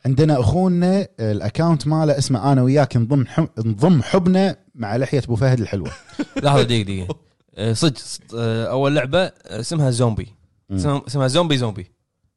[0.05, 3.25] عندنا أخونا ال account ماله اسمه أنا وياك نضم
[3.57, 5.91] نضم حبنا مع لحية أبو فهد الحلوة.
[6.43, 7.15] لحظة دقيقة دقيقة.
[7.55, 8.01] آه، صدق
[8.35, 10.33] آه، أول لعبة آه، اسمها زومبي.
[10.71, 11.91] اسمها زومبي زومبي.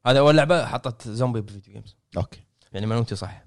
[0.06, 2.41] هذا أول لعبة حطت زومبي بال video games okay.
[2.72, 3.44] يعني معلومتي صح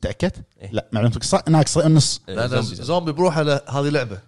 [0.00, 0.70] تاكدت؟ إيه.
[0.72, 2.82] لا معلومتك صح؟ ناقصة النص آه، لأن زومبي زومبي.
[2.84, 4.18] زومبي بروحه هذه لعبه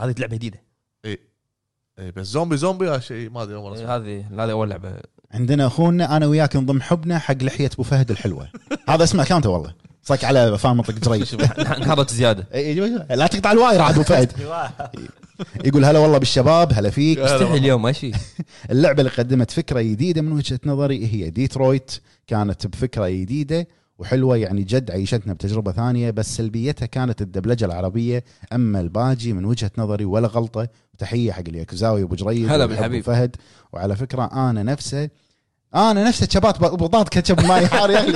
[0.00, 0.62] هذه لعبة جديدة.
[1.04, 4.94] اي بس زومبي زومبي هذا شيء ما أدري اول آه، هذه هذه أول لعبة.
[5.30, 8.48] عندنا أخونا أنا وياك نضم حبنا حق لحية أبو فهد الحلوة.
[8.88, 9.74] هذا اسمه اكونته والله.
[10.02, 12.42] صك على فان منطق جريش انحرت زيادة.
[12.42, 12.54] إي-
[13.08, 14.32] إي- لا تقطع ال wire عاد أبو فهد.
[15.64, 17.18] يقول هلا والله بالشباب هلا فيك.
[17.18, 18.12] استحي اليوم ماشي
[18.70, 21.92] اللعبة اللي قدمت فكرة جديدة من وجهة نظري هي ديترويت.
[22.26, 23.66] كانت بفكرة جديدة.
[23.98, 28.24] وحلوة يعني جد عيشتنا بتجربة ثانية بس سلبيتها كانت الدبلجة العربية.
[28.52, 30.68] أما الباجي من وجهة نظري ولا غلطة.
[30.98, 33.04] تحيه حق الياكوزاوي ابو جريد هلا بالحبيب.
[33.04, 33.36] فهد.
[33.72, 35.08] وعلى فكرة أنا نفسه
[35.74, 38.12] أنا نفسه شبات بطاط كاتشب ماي حار يا أخي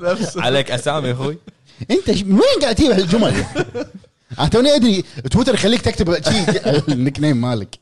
[0.00, 1.38] نفس عليك أسامي يا أخوي.
[1.90, 3.44] أنت من وين قاعد تجيب هالجمل؟
[4.38, 7.78] أنا توني أدري تويتر يخليك تكتب شيء ال nickname مالك.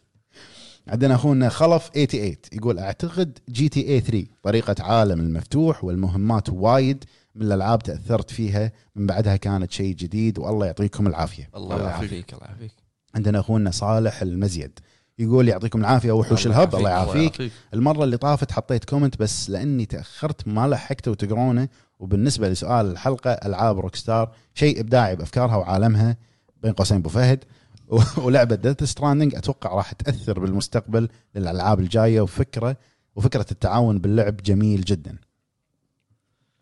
[0.89, 7.05] عندنا أخونا خلف 88 يقول أعتقد GTA 3 طريقة عالم المفتوح والمهمات وايد
[7.35, 11.51] من الألعاب تأثرت فيها من بعدها كانت شيء جديد والله يعطيكم العافية.
[11.57, 12.35] الله يعافيك.
[12.35, 12.73] الله يعافيك.
[13.15, 14.79] عندنا أخونا صالح المزيد
[15.19, 17.41] يقول يعطيكم العافية وحوش الله ال Hub الله يعافيك.
[17.41, 17.53] يعافيك.
[17.75, 21.69] المرة اللي طافت حطيت كومنت بس لأني تأخرت ما لحقته وتقرونه
[21.99, 26.17] وبالنسبة لسؤال الحلقة ألعاب Rockstar شيء إبداعي بأفكارها وعالمها
[26.63, 27.45] بين قوسين أبو فهد.
[28.25, 32.77] ولعبة Death Stranding أتوقع راح تأثر بالمستقبل للألعاب الجاية وفكرة
[33.17, 35.17] وفكرة التعاون باللعب جميل جدا.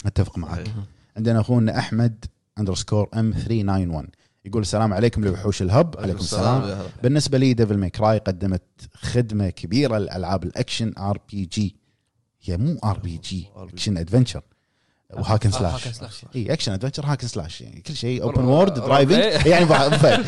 [0.07, 0.67] أتفق معك.
[0.67, 0.75] صحيح.
[1.17, 2.25] عندنا أخونا أحمد
[2.59, 4.09] underscore M 391
[4.45, 5.95] يقول السلام عليكم لوحوش ال Hub.
[5.99, 6.79] عليكم السلام.
[7.03, 8.63] بالنسبة لي Devil May Cry قدمت
[8.95, 11.77] خدمة كبيرة لألعاب ال action RPG
[12.43, 14.43] هي مو RPG action adventure
[15.13, 16.25] و hack and آه، slash.
[16.37, 19.47] إي action adventure hack and slash يعني كل شيء open world driving.
[19.47, 19.67] يعني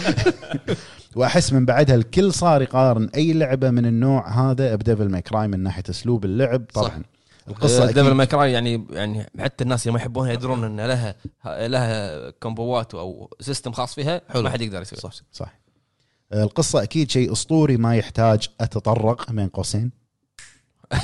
[1.17, 5.49] وأحس من بعدها الكل صار يقارن أي لعبة من النوع هذا ب Devil May Cry
[5.49, 6.65] من ناحية أسلوب اللعب.
[6.75, 7.03] طبعا.
[7.49, 8.13] القصة Devil أكيد.
[8.13, 11.15] May Cry يعني يعني حتى الناس اللي ما يحبونها يدرون إن لها
[11.45, 14.43] لها كومبوات أو system خاص فيها حلو.
[14.43, 15.13] ما حد يقدر يسوي صح.
[15.33, 15.59] صح.
[16.33, 19.91] القصة أكيد شيء أسطوري ما يحتاج أتطرق بين قوسين.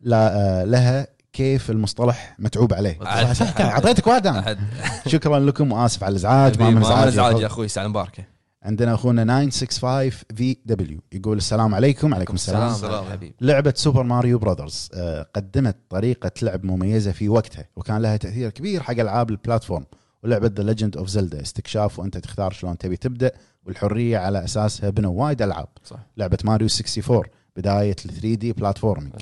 [0.00, 2.98] لا آه، لها كيف المصطلح متعوب عليه.
[2.98, 4.38] صح، أعطيتك أنا.
[4.38, 4.58] أحد
[5.06, 8.24] شكرا لكم وآسف على الإزعاج ما من إزعاج يا أخوي ساعه مباركه
[8.62, 13.04] عندنا أخونا 965 VW يقول السلام عليكم عليكم السلام السلام.
[13.04, 18.50] حبيبي لعبة Super Mario Brothers آه، قدمت طريقة لعب مميزة في وقتها وكان لها تأثير
[18.50, 19.84] كبير حق ألعاب ال platform
[20.22, 23.30] ولعبة The Legend of Zelda استكشاف وأنت تختار شلون تبي تبدأ
[23.66, 27.22] والحرية على أساسها بنوا وايد ألعاب صح لعبة ماريو 64
[27.56, 29.14] بداية ال 3D platforming.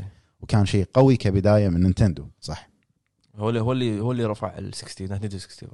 [0.45, 2.69] وكان شيء قوي كبداية من Nintendo صح؟
[3.37, 5.71] هو اللي هو اللي هو اللي رفع ال 60 Nintendo 64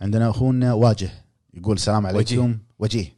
[0.00, 1.10] عندنا أخونا واجه
[1.54, 2.58] يقول السلام عليكم.
[2.78, 3.12] وجيه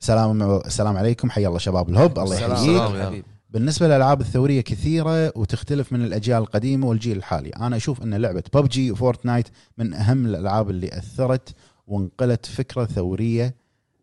[0.00, 2.40] سلام السلام عليكم حيا الله شباب الهب الله.
[2.40, 3.24] يحييك.
[3.50, 8.90] بالنسبة للألعاب الثورية كثيرة وتختلف من الأجيال القديمة والجيل الحالي أنا أشوف إن لعبة PUBG
[8.92, 9.48] و Fortnite
[9.78, 11.54] من أهم الألعاب اللي أثرت
[11.86, 13.54] وانقلت فكرة ثورية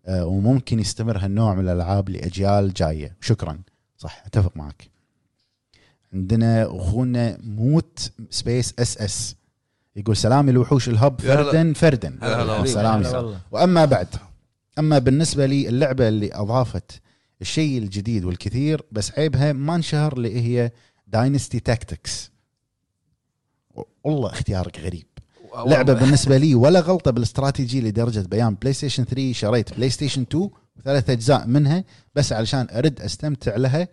[0.05, 3.17] آه، وممكن يستمر هالنوع من الألعاب لأجيال جاية.
[3.21, 3.59] شكرا.
[3.97, 4.96] صح أتفق معك.
[6.21, 9.35] عندنا اخونا موت Space SS
[9.95, 11.21] يقول سلام الوحوش الهب.
[11.21, 12.67] فردا فردا يا هلا حبيبي.
[12.69, 13.39] سلام هلا يا والله.
[13.51, 14.07] وأما بعد
[14.79, 17.01] أما بالنسبة لي اللعبة اللي أضافت
[17.41, 20.71] الشيء الجديد والكثير بس عيبها ما انشهر اللي هي
[21.07, 22.31] Dynasty Tactics
[24.03, 25.05] والله اختيارك غريب
[25.65, 31.47] لعبة بالنسبة لي ولا غلطة بالاستراتيجي لدرجة بأيام PlayStation 3 شريت PlayStation 2 وثلاث أجزاء
[31.47, 31.83] منها
[32.15, 33.87] بس علشان أرد أستمتع لها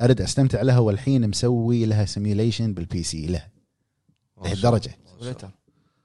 [0.00, 3.46] ارد أستمتع لها والحين مسوي لها simulation بال PC له
[4.44, 4.98] لهالدرجه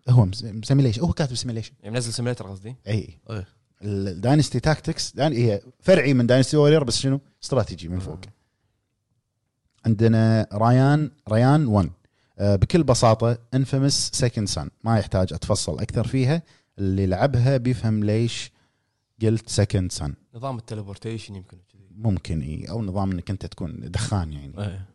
[0.09, 0.27] هو
[0.63, 3.19] simulation هو كاتب simulation يعني منزل simulator قصدي؟ إي.
[3.29, 3.47] إيه.
[3.81, 8.19] ال Dynasty Tactics هي فرعي من Dynasty Warrior بس شنو؟ استراتيجي من فوق.
[9.85, 11.89] عندنا ريان ريان 1
[12.39, 16.43] آه، بكل بساطة Infamous Second Son ما يحتاج أتفصل أكثر فيها.
[16.79, 18.51] اللي لعبها بيفهم ليش
[19.21, 21.57] قلت Second Son نظام ال teleportation يمكن
[21.97, 24.87] ممكن إي أو نظام إنك أنت تكون دخان يعني إيه.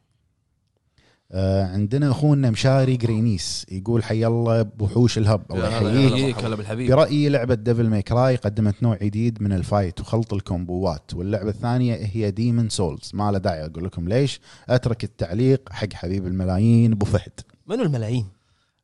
[1.33, 6.17] آه عندنا أخونا مشاري جرينيس يقول حي الله بوحوش الهب الله يحييك هلا.
[6.19, 10.33] يحييك هلا بالحبيب برأيي لعبة Devil May Cry قدمت نوع جديد من ال fight وخلط
[10.35, 15.93] الكومبوات واللعبة الثانية هي Demon's Souls ما له داعي أقول لكم ليش أترك التعليق حق
[15.93, 18.27] حبيب الملايين أبو فهد منو الملايين؟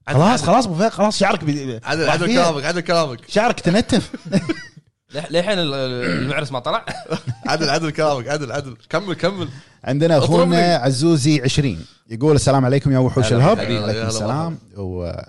[0.08, 1.40] خلاص خلاص أبو فهد خلاص شعرك.
[1.84, 2.26] عدل.
[2.26, 4.12] كلامك عدل كلامك شعرك تنتف
[5.30, 6.84] للحين ال- ال- المعرس ما طلع.
[7.46, 8.76] عدل عدل كلامك عدل عدل.
[8.88, 9.48] كمل كمل.
[9.84, 10.18] عندنا.
[10.18, 11.78] أخونا عزوزي 20
[12.10, 13.58] يقول السلام عليكم يا وحوش الهب.
[13.58, 14.58] عليكم السلام.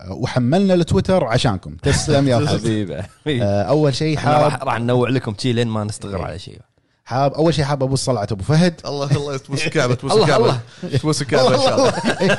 [0.09, 1.75] وحملنا التويتر عشانكم.
[1.75, 6.39] تسلم يا حبيبي آه، أول شيء حاب راح ننوع لكم شي لين ما نستغر على
[6.39, 6.59] شيء.
[7.05, 8.81] حاب أول شيء حاب أبوس صلعة أبو فهد.
[8.85, 10.59] الله الله تبوس الكعبة تبوس الكعبة.
[10.99, 12.37] تبوس الكعبة إن شاء الله.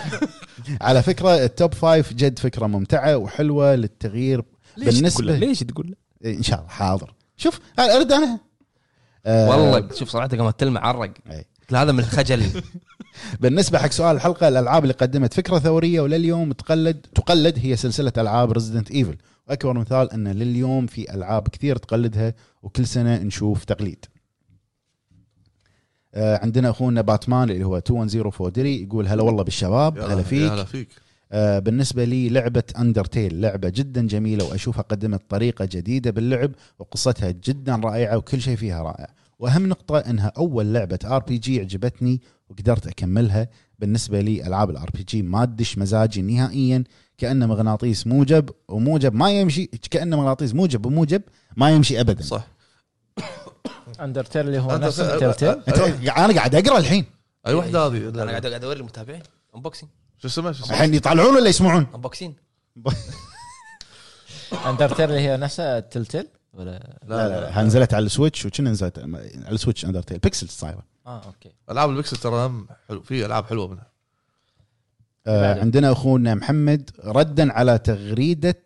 [0.81, 4.43] على فكرة ال top five جد فكرة ممتعة وحلوة للتغيير.
[4.77, 5.95] ليش بالنسبة- تقول له؟ ليش تقول
[6.27, 7.13] إن شاء الله حاضر.
[7.37, 8.39] شوف أرد أنا.
[9.27, 11.01] آه، والله شوف صراحة قامت تلمع عرق
[11.31, 11.45] أي.
[11.61, 12.43] قلت له هذا من الخجل.
[13.41, 18.53] بالنسبة حق سؤال الحلقة الألعاب اللي قدمت فكرة ثورية ولليوم تقلد تقلد هي سلسلة ألعاب
[18.53, 19.17] Resident Evil
[19.49, 24.05] وأكبر مثال أن لليوم في ألعاب كثير تقلدها وكل سنة نشوف تقليد.
[26.15, 30.53] آه، عندنا أخونا باتمان اللي هو 2104 دري يقول هلا والله بالشباب هلا فيك.
[30.53, 30.89] هلا فيك.
[31.33, 38.17] بالنسبة لي لعبة Undertale لعبة جدا جميلة وأشوفها قدمت طريقة جديدة باللعب وقصتها جدا رائعة
[38.17, 39.09] وكل شيء فيها رائع.
[39.39, 42.21] وأهم نقطة أنها أول لعبة RPG عجبتني
[42.51, 43.49] وقدرت أكملها.
[43.79, 46.85] بالنسبة لي ألعاب ال RPG ما تدش مزاجي نهائيا
[47.19, 51.23] كأنه مغناطيس موجب وموجب ما يمشي كأنه مغناطيس موجب وموجب
[51.57, 52.23] ما يمشي أبدا.
[52.23, 52.47] صح.
[54.01, 55.43] Undertale اللي هو نفس أنت-
[56.19, 57.05] أنا قاعد أقرأ الحين.
[57.47, 58.25] أي واحدة هذه؟ لا.
[58.31, 59.23] قاعد قاعد اوري المتابعين.
[59.57, 62.35] unboxing شو اسمه؟ شو اسمه؟ الحين يطلعون ولا يسمعون؟ unboxing
[64.67, 68.99] Undertale اللي هي نفسها تلتل ولا لا لا لا نزلت على ال Switch وكنا نزلت
[68.99, 70.83] على ال Switch Undertale pixel صايرة.
[71.07, 71.53] آه أوكي.
[71.71, 73.87] ألعاب البكسل ترى هم حلو في ألعاب حلوة منها.
[75.27, 75.61] آه.
[75.61, 78.65] عندنا أخونا محمد ردا على تغريدة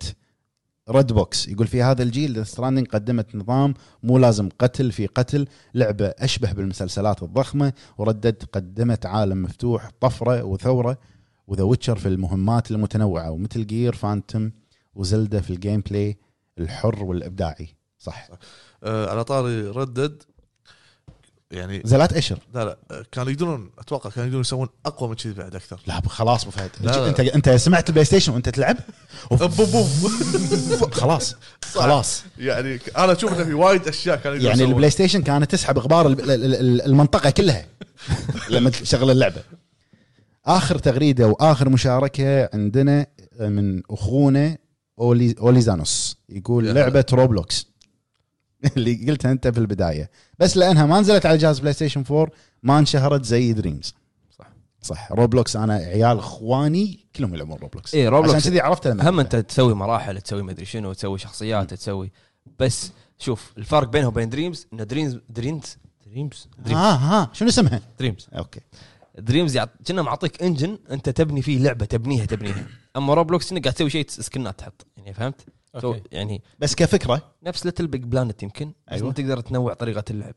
[0.91, 5.49] Red Box يقول في هذا الجيل Stranding قدمت نظام مو لازم قتل في قتل.
[5.75, 10.99] لعبة أشبه بالمسلسلات الضخمة و Red Dead قدمت عالم مفتوح طفرة وثورة.
[11.49, 14.53] و The Witcher في المهمات المتنوعة و Metal Gear Phantom
[14.95, 16.17] و Zelda في ال gameplay
[16.59, 17.69] الحر والإبداعي.
[17.99, 18.29] صح.
[18.85, 20.23] آه على طاري Red Dead
[21.51, 25.33] يعني زلات اشر لا لا آه، كانوا يقدرون أتوقع كانوا يقدرون يسوون أقوى من كذي
[25.33, 25.81] بعد أكثر.
[25.87, 26.71] لا خلاص أبو فهد.
[27.07, 28.77] أنت أنت سمعت ال PlayStation وأنت تلعب؟
[30.93, 31.35] خلاص.
[31.75, 32.23] خلاص.
[32.39, 34.65] يعني أنا أشوف إنه في وايد أشياء كانوا يعني.
[34.65, 37.67] ال Play Station كانت تسحب ال- المنطقة كلها
[38.51, 39.43] لما تشغل اللعبة.
[40.49, 43.07] آخر تغريدة وآخر مشاركة عندنا
[43.41, 44.59] من أخونا
[45.01, 46.19] أولي أوليزانوس.
[46.29, 47.67] يقول لعبة Roblox.
[48.77, 50.11] اللي قلتها أنت في البداية.
[50.39, 52.29] بس لأنها ما نزلت على جهاز PlayStation 4
[52.63, 53.95] ما انشهرت زي Dreams
[54.83, 55.13] صح.
[55.13, 57.95] Roblox أنا عيال إخواني كلهم يلعبون Roblox.
[57.95, 61.75] اي Roblox عشان كذي عرفت لما هم أنت تسوي مراحل تسوي مدري شنو تسوي شخصيات
[61.75, 62.13] تسوي.
[62.59, 65.77] بس شوف الفرق بينها وبين Dreams إن Dreams Dreams
[66.07, 68.61] Dreams Dreams ها ها شنو اسمها؟ Dreams أوكي.
[69.19, 69.69] Dreams يعط...
[69.89, 72.67] كنا معطيك engine أنت تبني فيه لعبة تبنيها تبنيها.
[72.97, 75.41] أما Roblox انك قاعد تسوي شيء سكنات تحط يعني فهمت؟
[75.81, 76.03] تو- أوكي.
[76.13, 77.23] يعني بس كفكرة.
[77.43, 79.03] نفس LittleBigPlanet يمكن بس أيوة.
[79.03, 79.13] أيوة.
[79.13, 80.35] تقدر تنوع طريقة اللعب.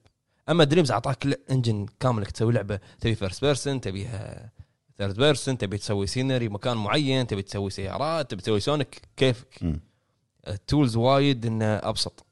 [0.50, 2.80] أما Dreams أعطاك engine كامل إنك تسوي لعبة.
[3.00, 4.52] تبي first person تبيها
[4.98, 9.80] third person تبي تسوي scenery مكان معين تبي تسوي سيارات تبي تسوي سونيك كيفك.
[10.48, 12.26] ال tools وايد إنه أبسط.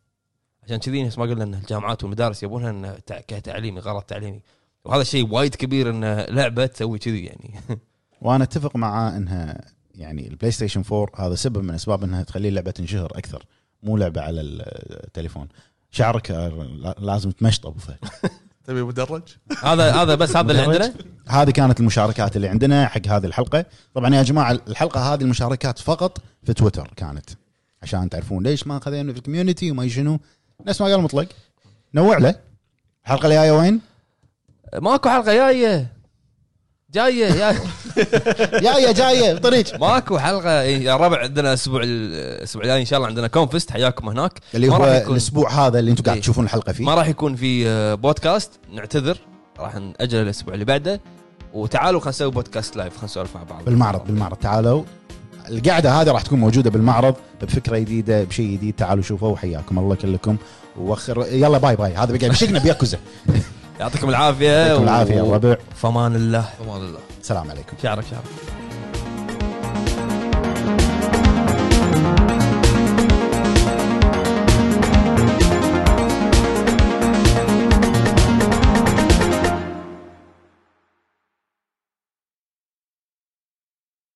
[0.63, 4.41] عشان كذي نفس ما قلنا إن الجامعات والمدارس يبونها إنه تع- كتعليمي غرض تعليمي.
[4.85, 7.53] وهذا شيء وايد كبير إن لعبة تسوي كذي يعني.
[8.21, 9.61] وأنا أتفق معاه إنها
[9.95, 13.45] يعني البلاي ستيشن 4 هذا سبب من أسباب إنها تخلي اللعبه تنشهر أكثر
[13.83, 15.47] مو لعبة على التليفون.
[15.91, 17.97] شعرك لا- لازم تمشط أبو فهد.
[18.65, 19.21] تبي مدرج؟
[19.63, 20.93] هذا هذا بس هذا اللي عندنا؟
[21.27, 23.65] هذه كانت المشاركات اللي عندنا حق هذه الحلقة.
[23.93, 27.29] طبعا يا جماعة الحلقة هذه المشاركات فقط في تويتر كانت.
[27.83, 30.19] عشان تعرفون ليش ما خذينا في ال community وما شنو.
[30.67, 31.27] نفس ما قال مطلق.
[31.93, 32.35] نوع له.
[33.05, 33.81] الحلقة الجاية وين؟
[34.75, 35.99] ماكو حلقة جاية.
[36.93, 37.61] جاية جاية
[38.65, 39.79] جاية جاية طريق.
[39.79, 40.61] ماكو حلقة.
[40.61, 44.31] يا ربع عندنا الأسبوع الأسبوع الجاي إن شاء الله عندنا كون فيست حياكم هناك.
[44.55, 46.19] اللي هو يكون- الأسبوع هذا اللي أنتم قاعد.
[46.19, 46.85] تشوفون الحلقة فيه.
[46.85, 48.51] ما راح يكون في آه، بودكاست.
[48.73, 49.17] نعتذر.
[49.59, 51.01] راح نأجل الأسبوع اللي بعده.
[51.53, 53.65] وتعالوا خلينا نسوي بودكاست live خلينا نسولف مع بعض.
[53.65, 54.37] بالمعرض بالمعرض.
[54.37, 54.83] تعالوا.
[55.49, 58.75] القعدة هذه راح تكون موجودة بالمعرض بفكرة جديدة بشيء جديد.
[58.75, 59.29] تعالوا شوفوا.
[59.29, 60.37] وحياكم الله كلكم.
[60.77, 61.93] وخر يلا باي باي.
[61.95, 62.97] هذا بقى بشكنا بياكوزا.
[63.79, 66.45] يعطيكم العافية يعطيكم العافية و- الربع فمان الله.
[66.61, 66.99] أمان الله.
[67.21, 67.77] السلام عليكم.
[67.83, 68.58] شعرك شعرك.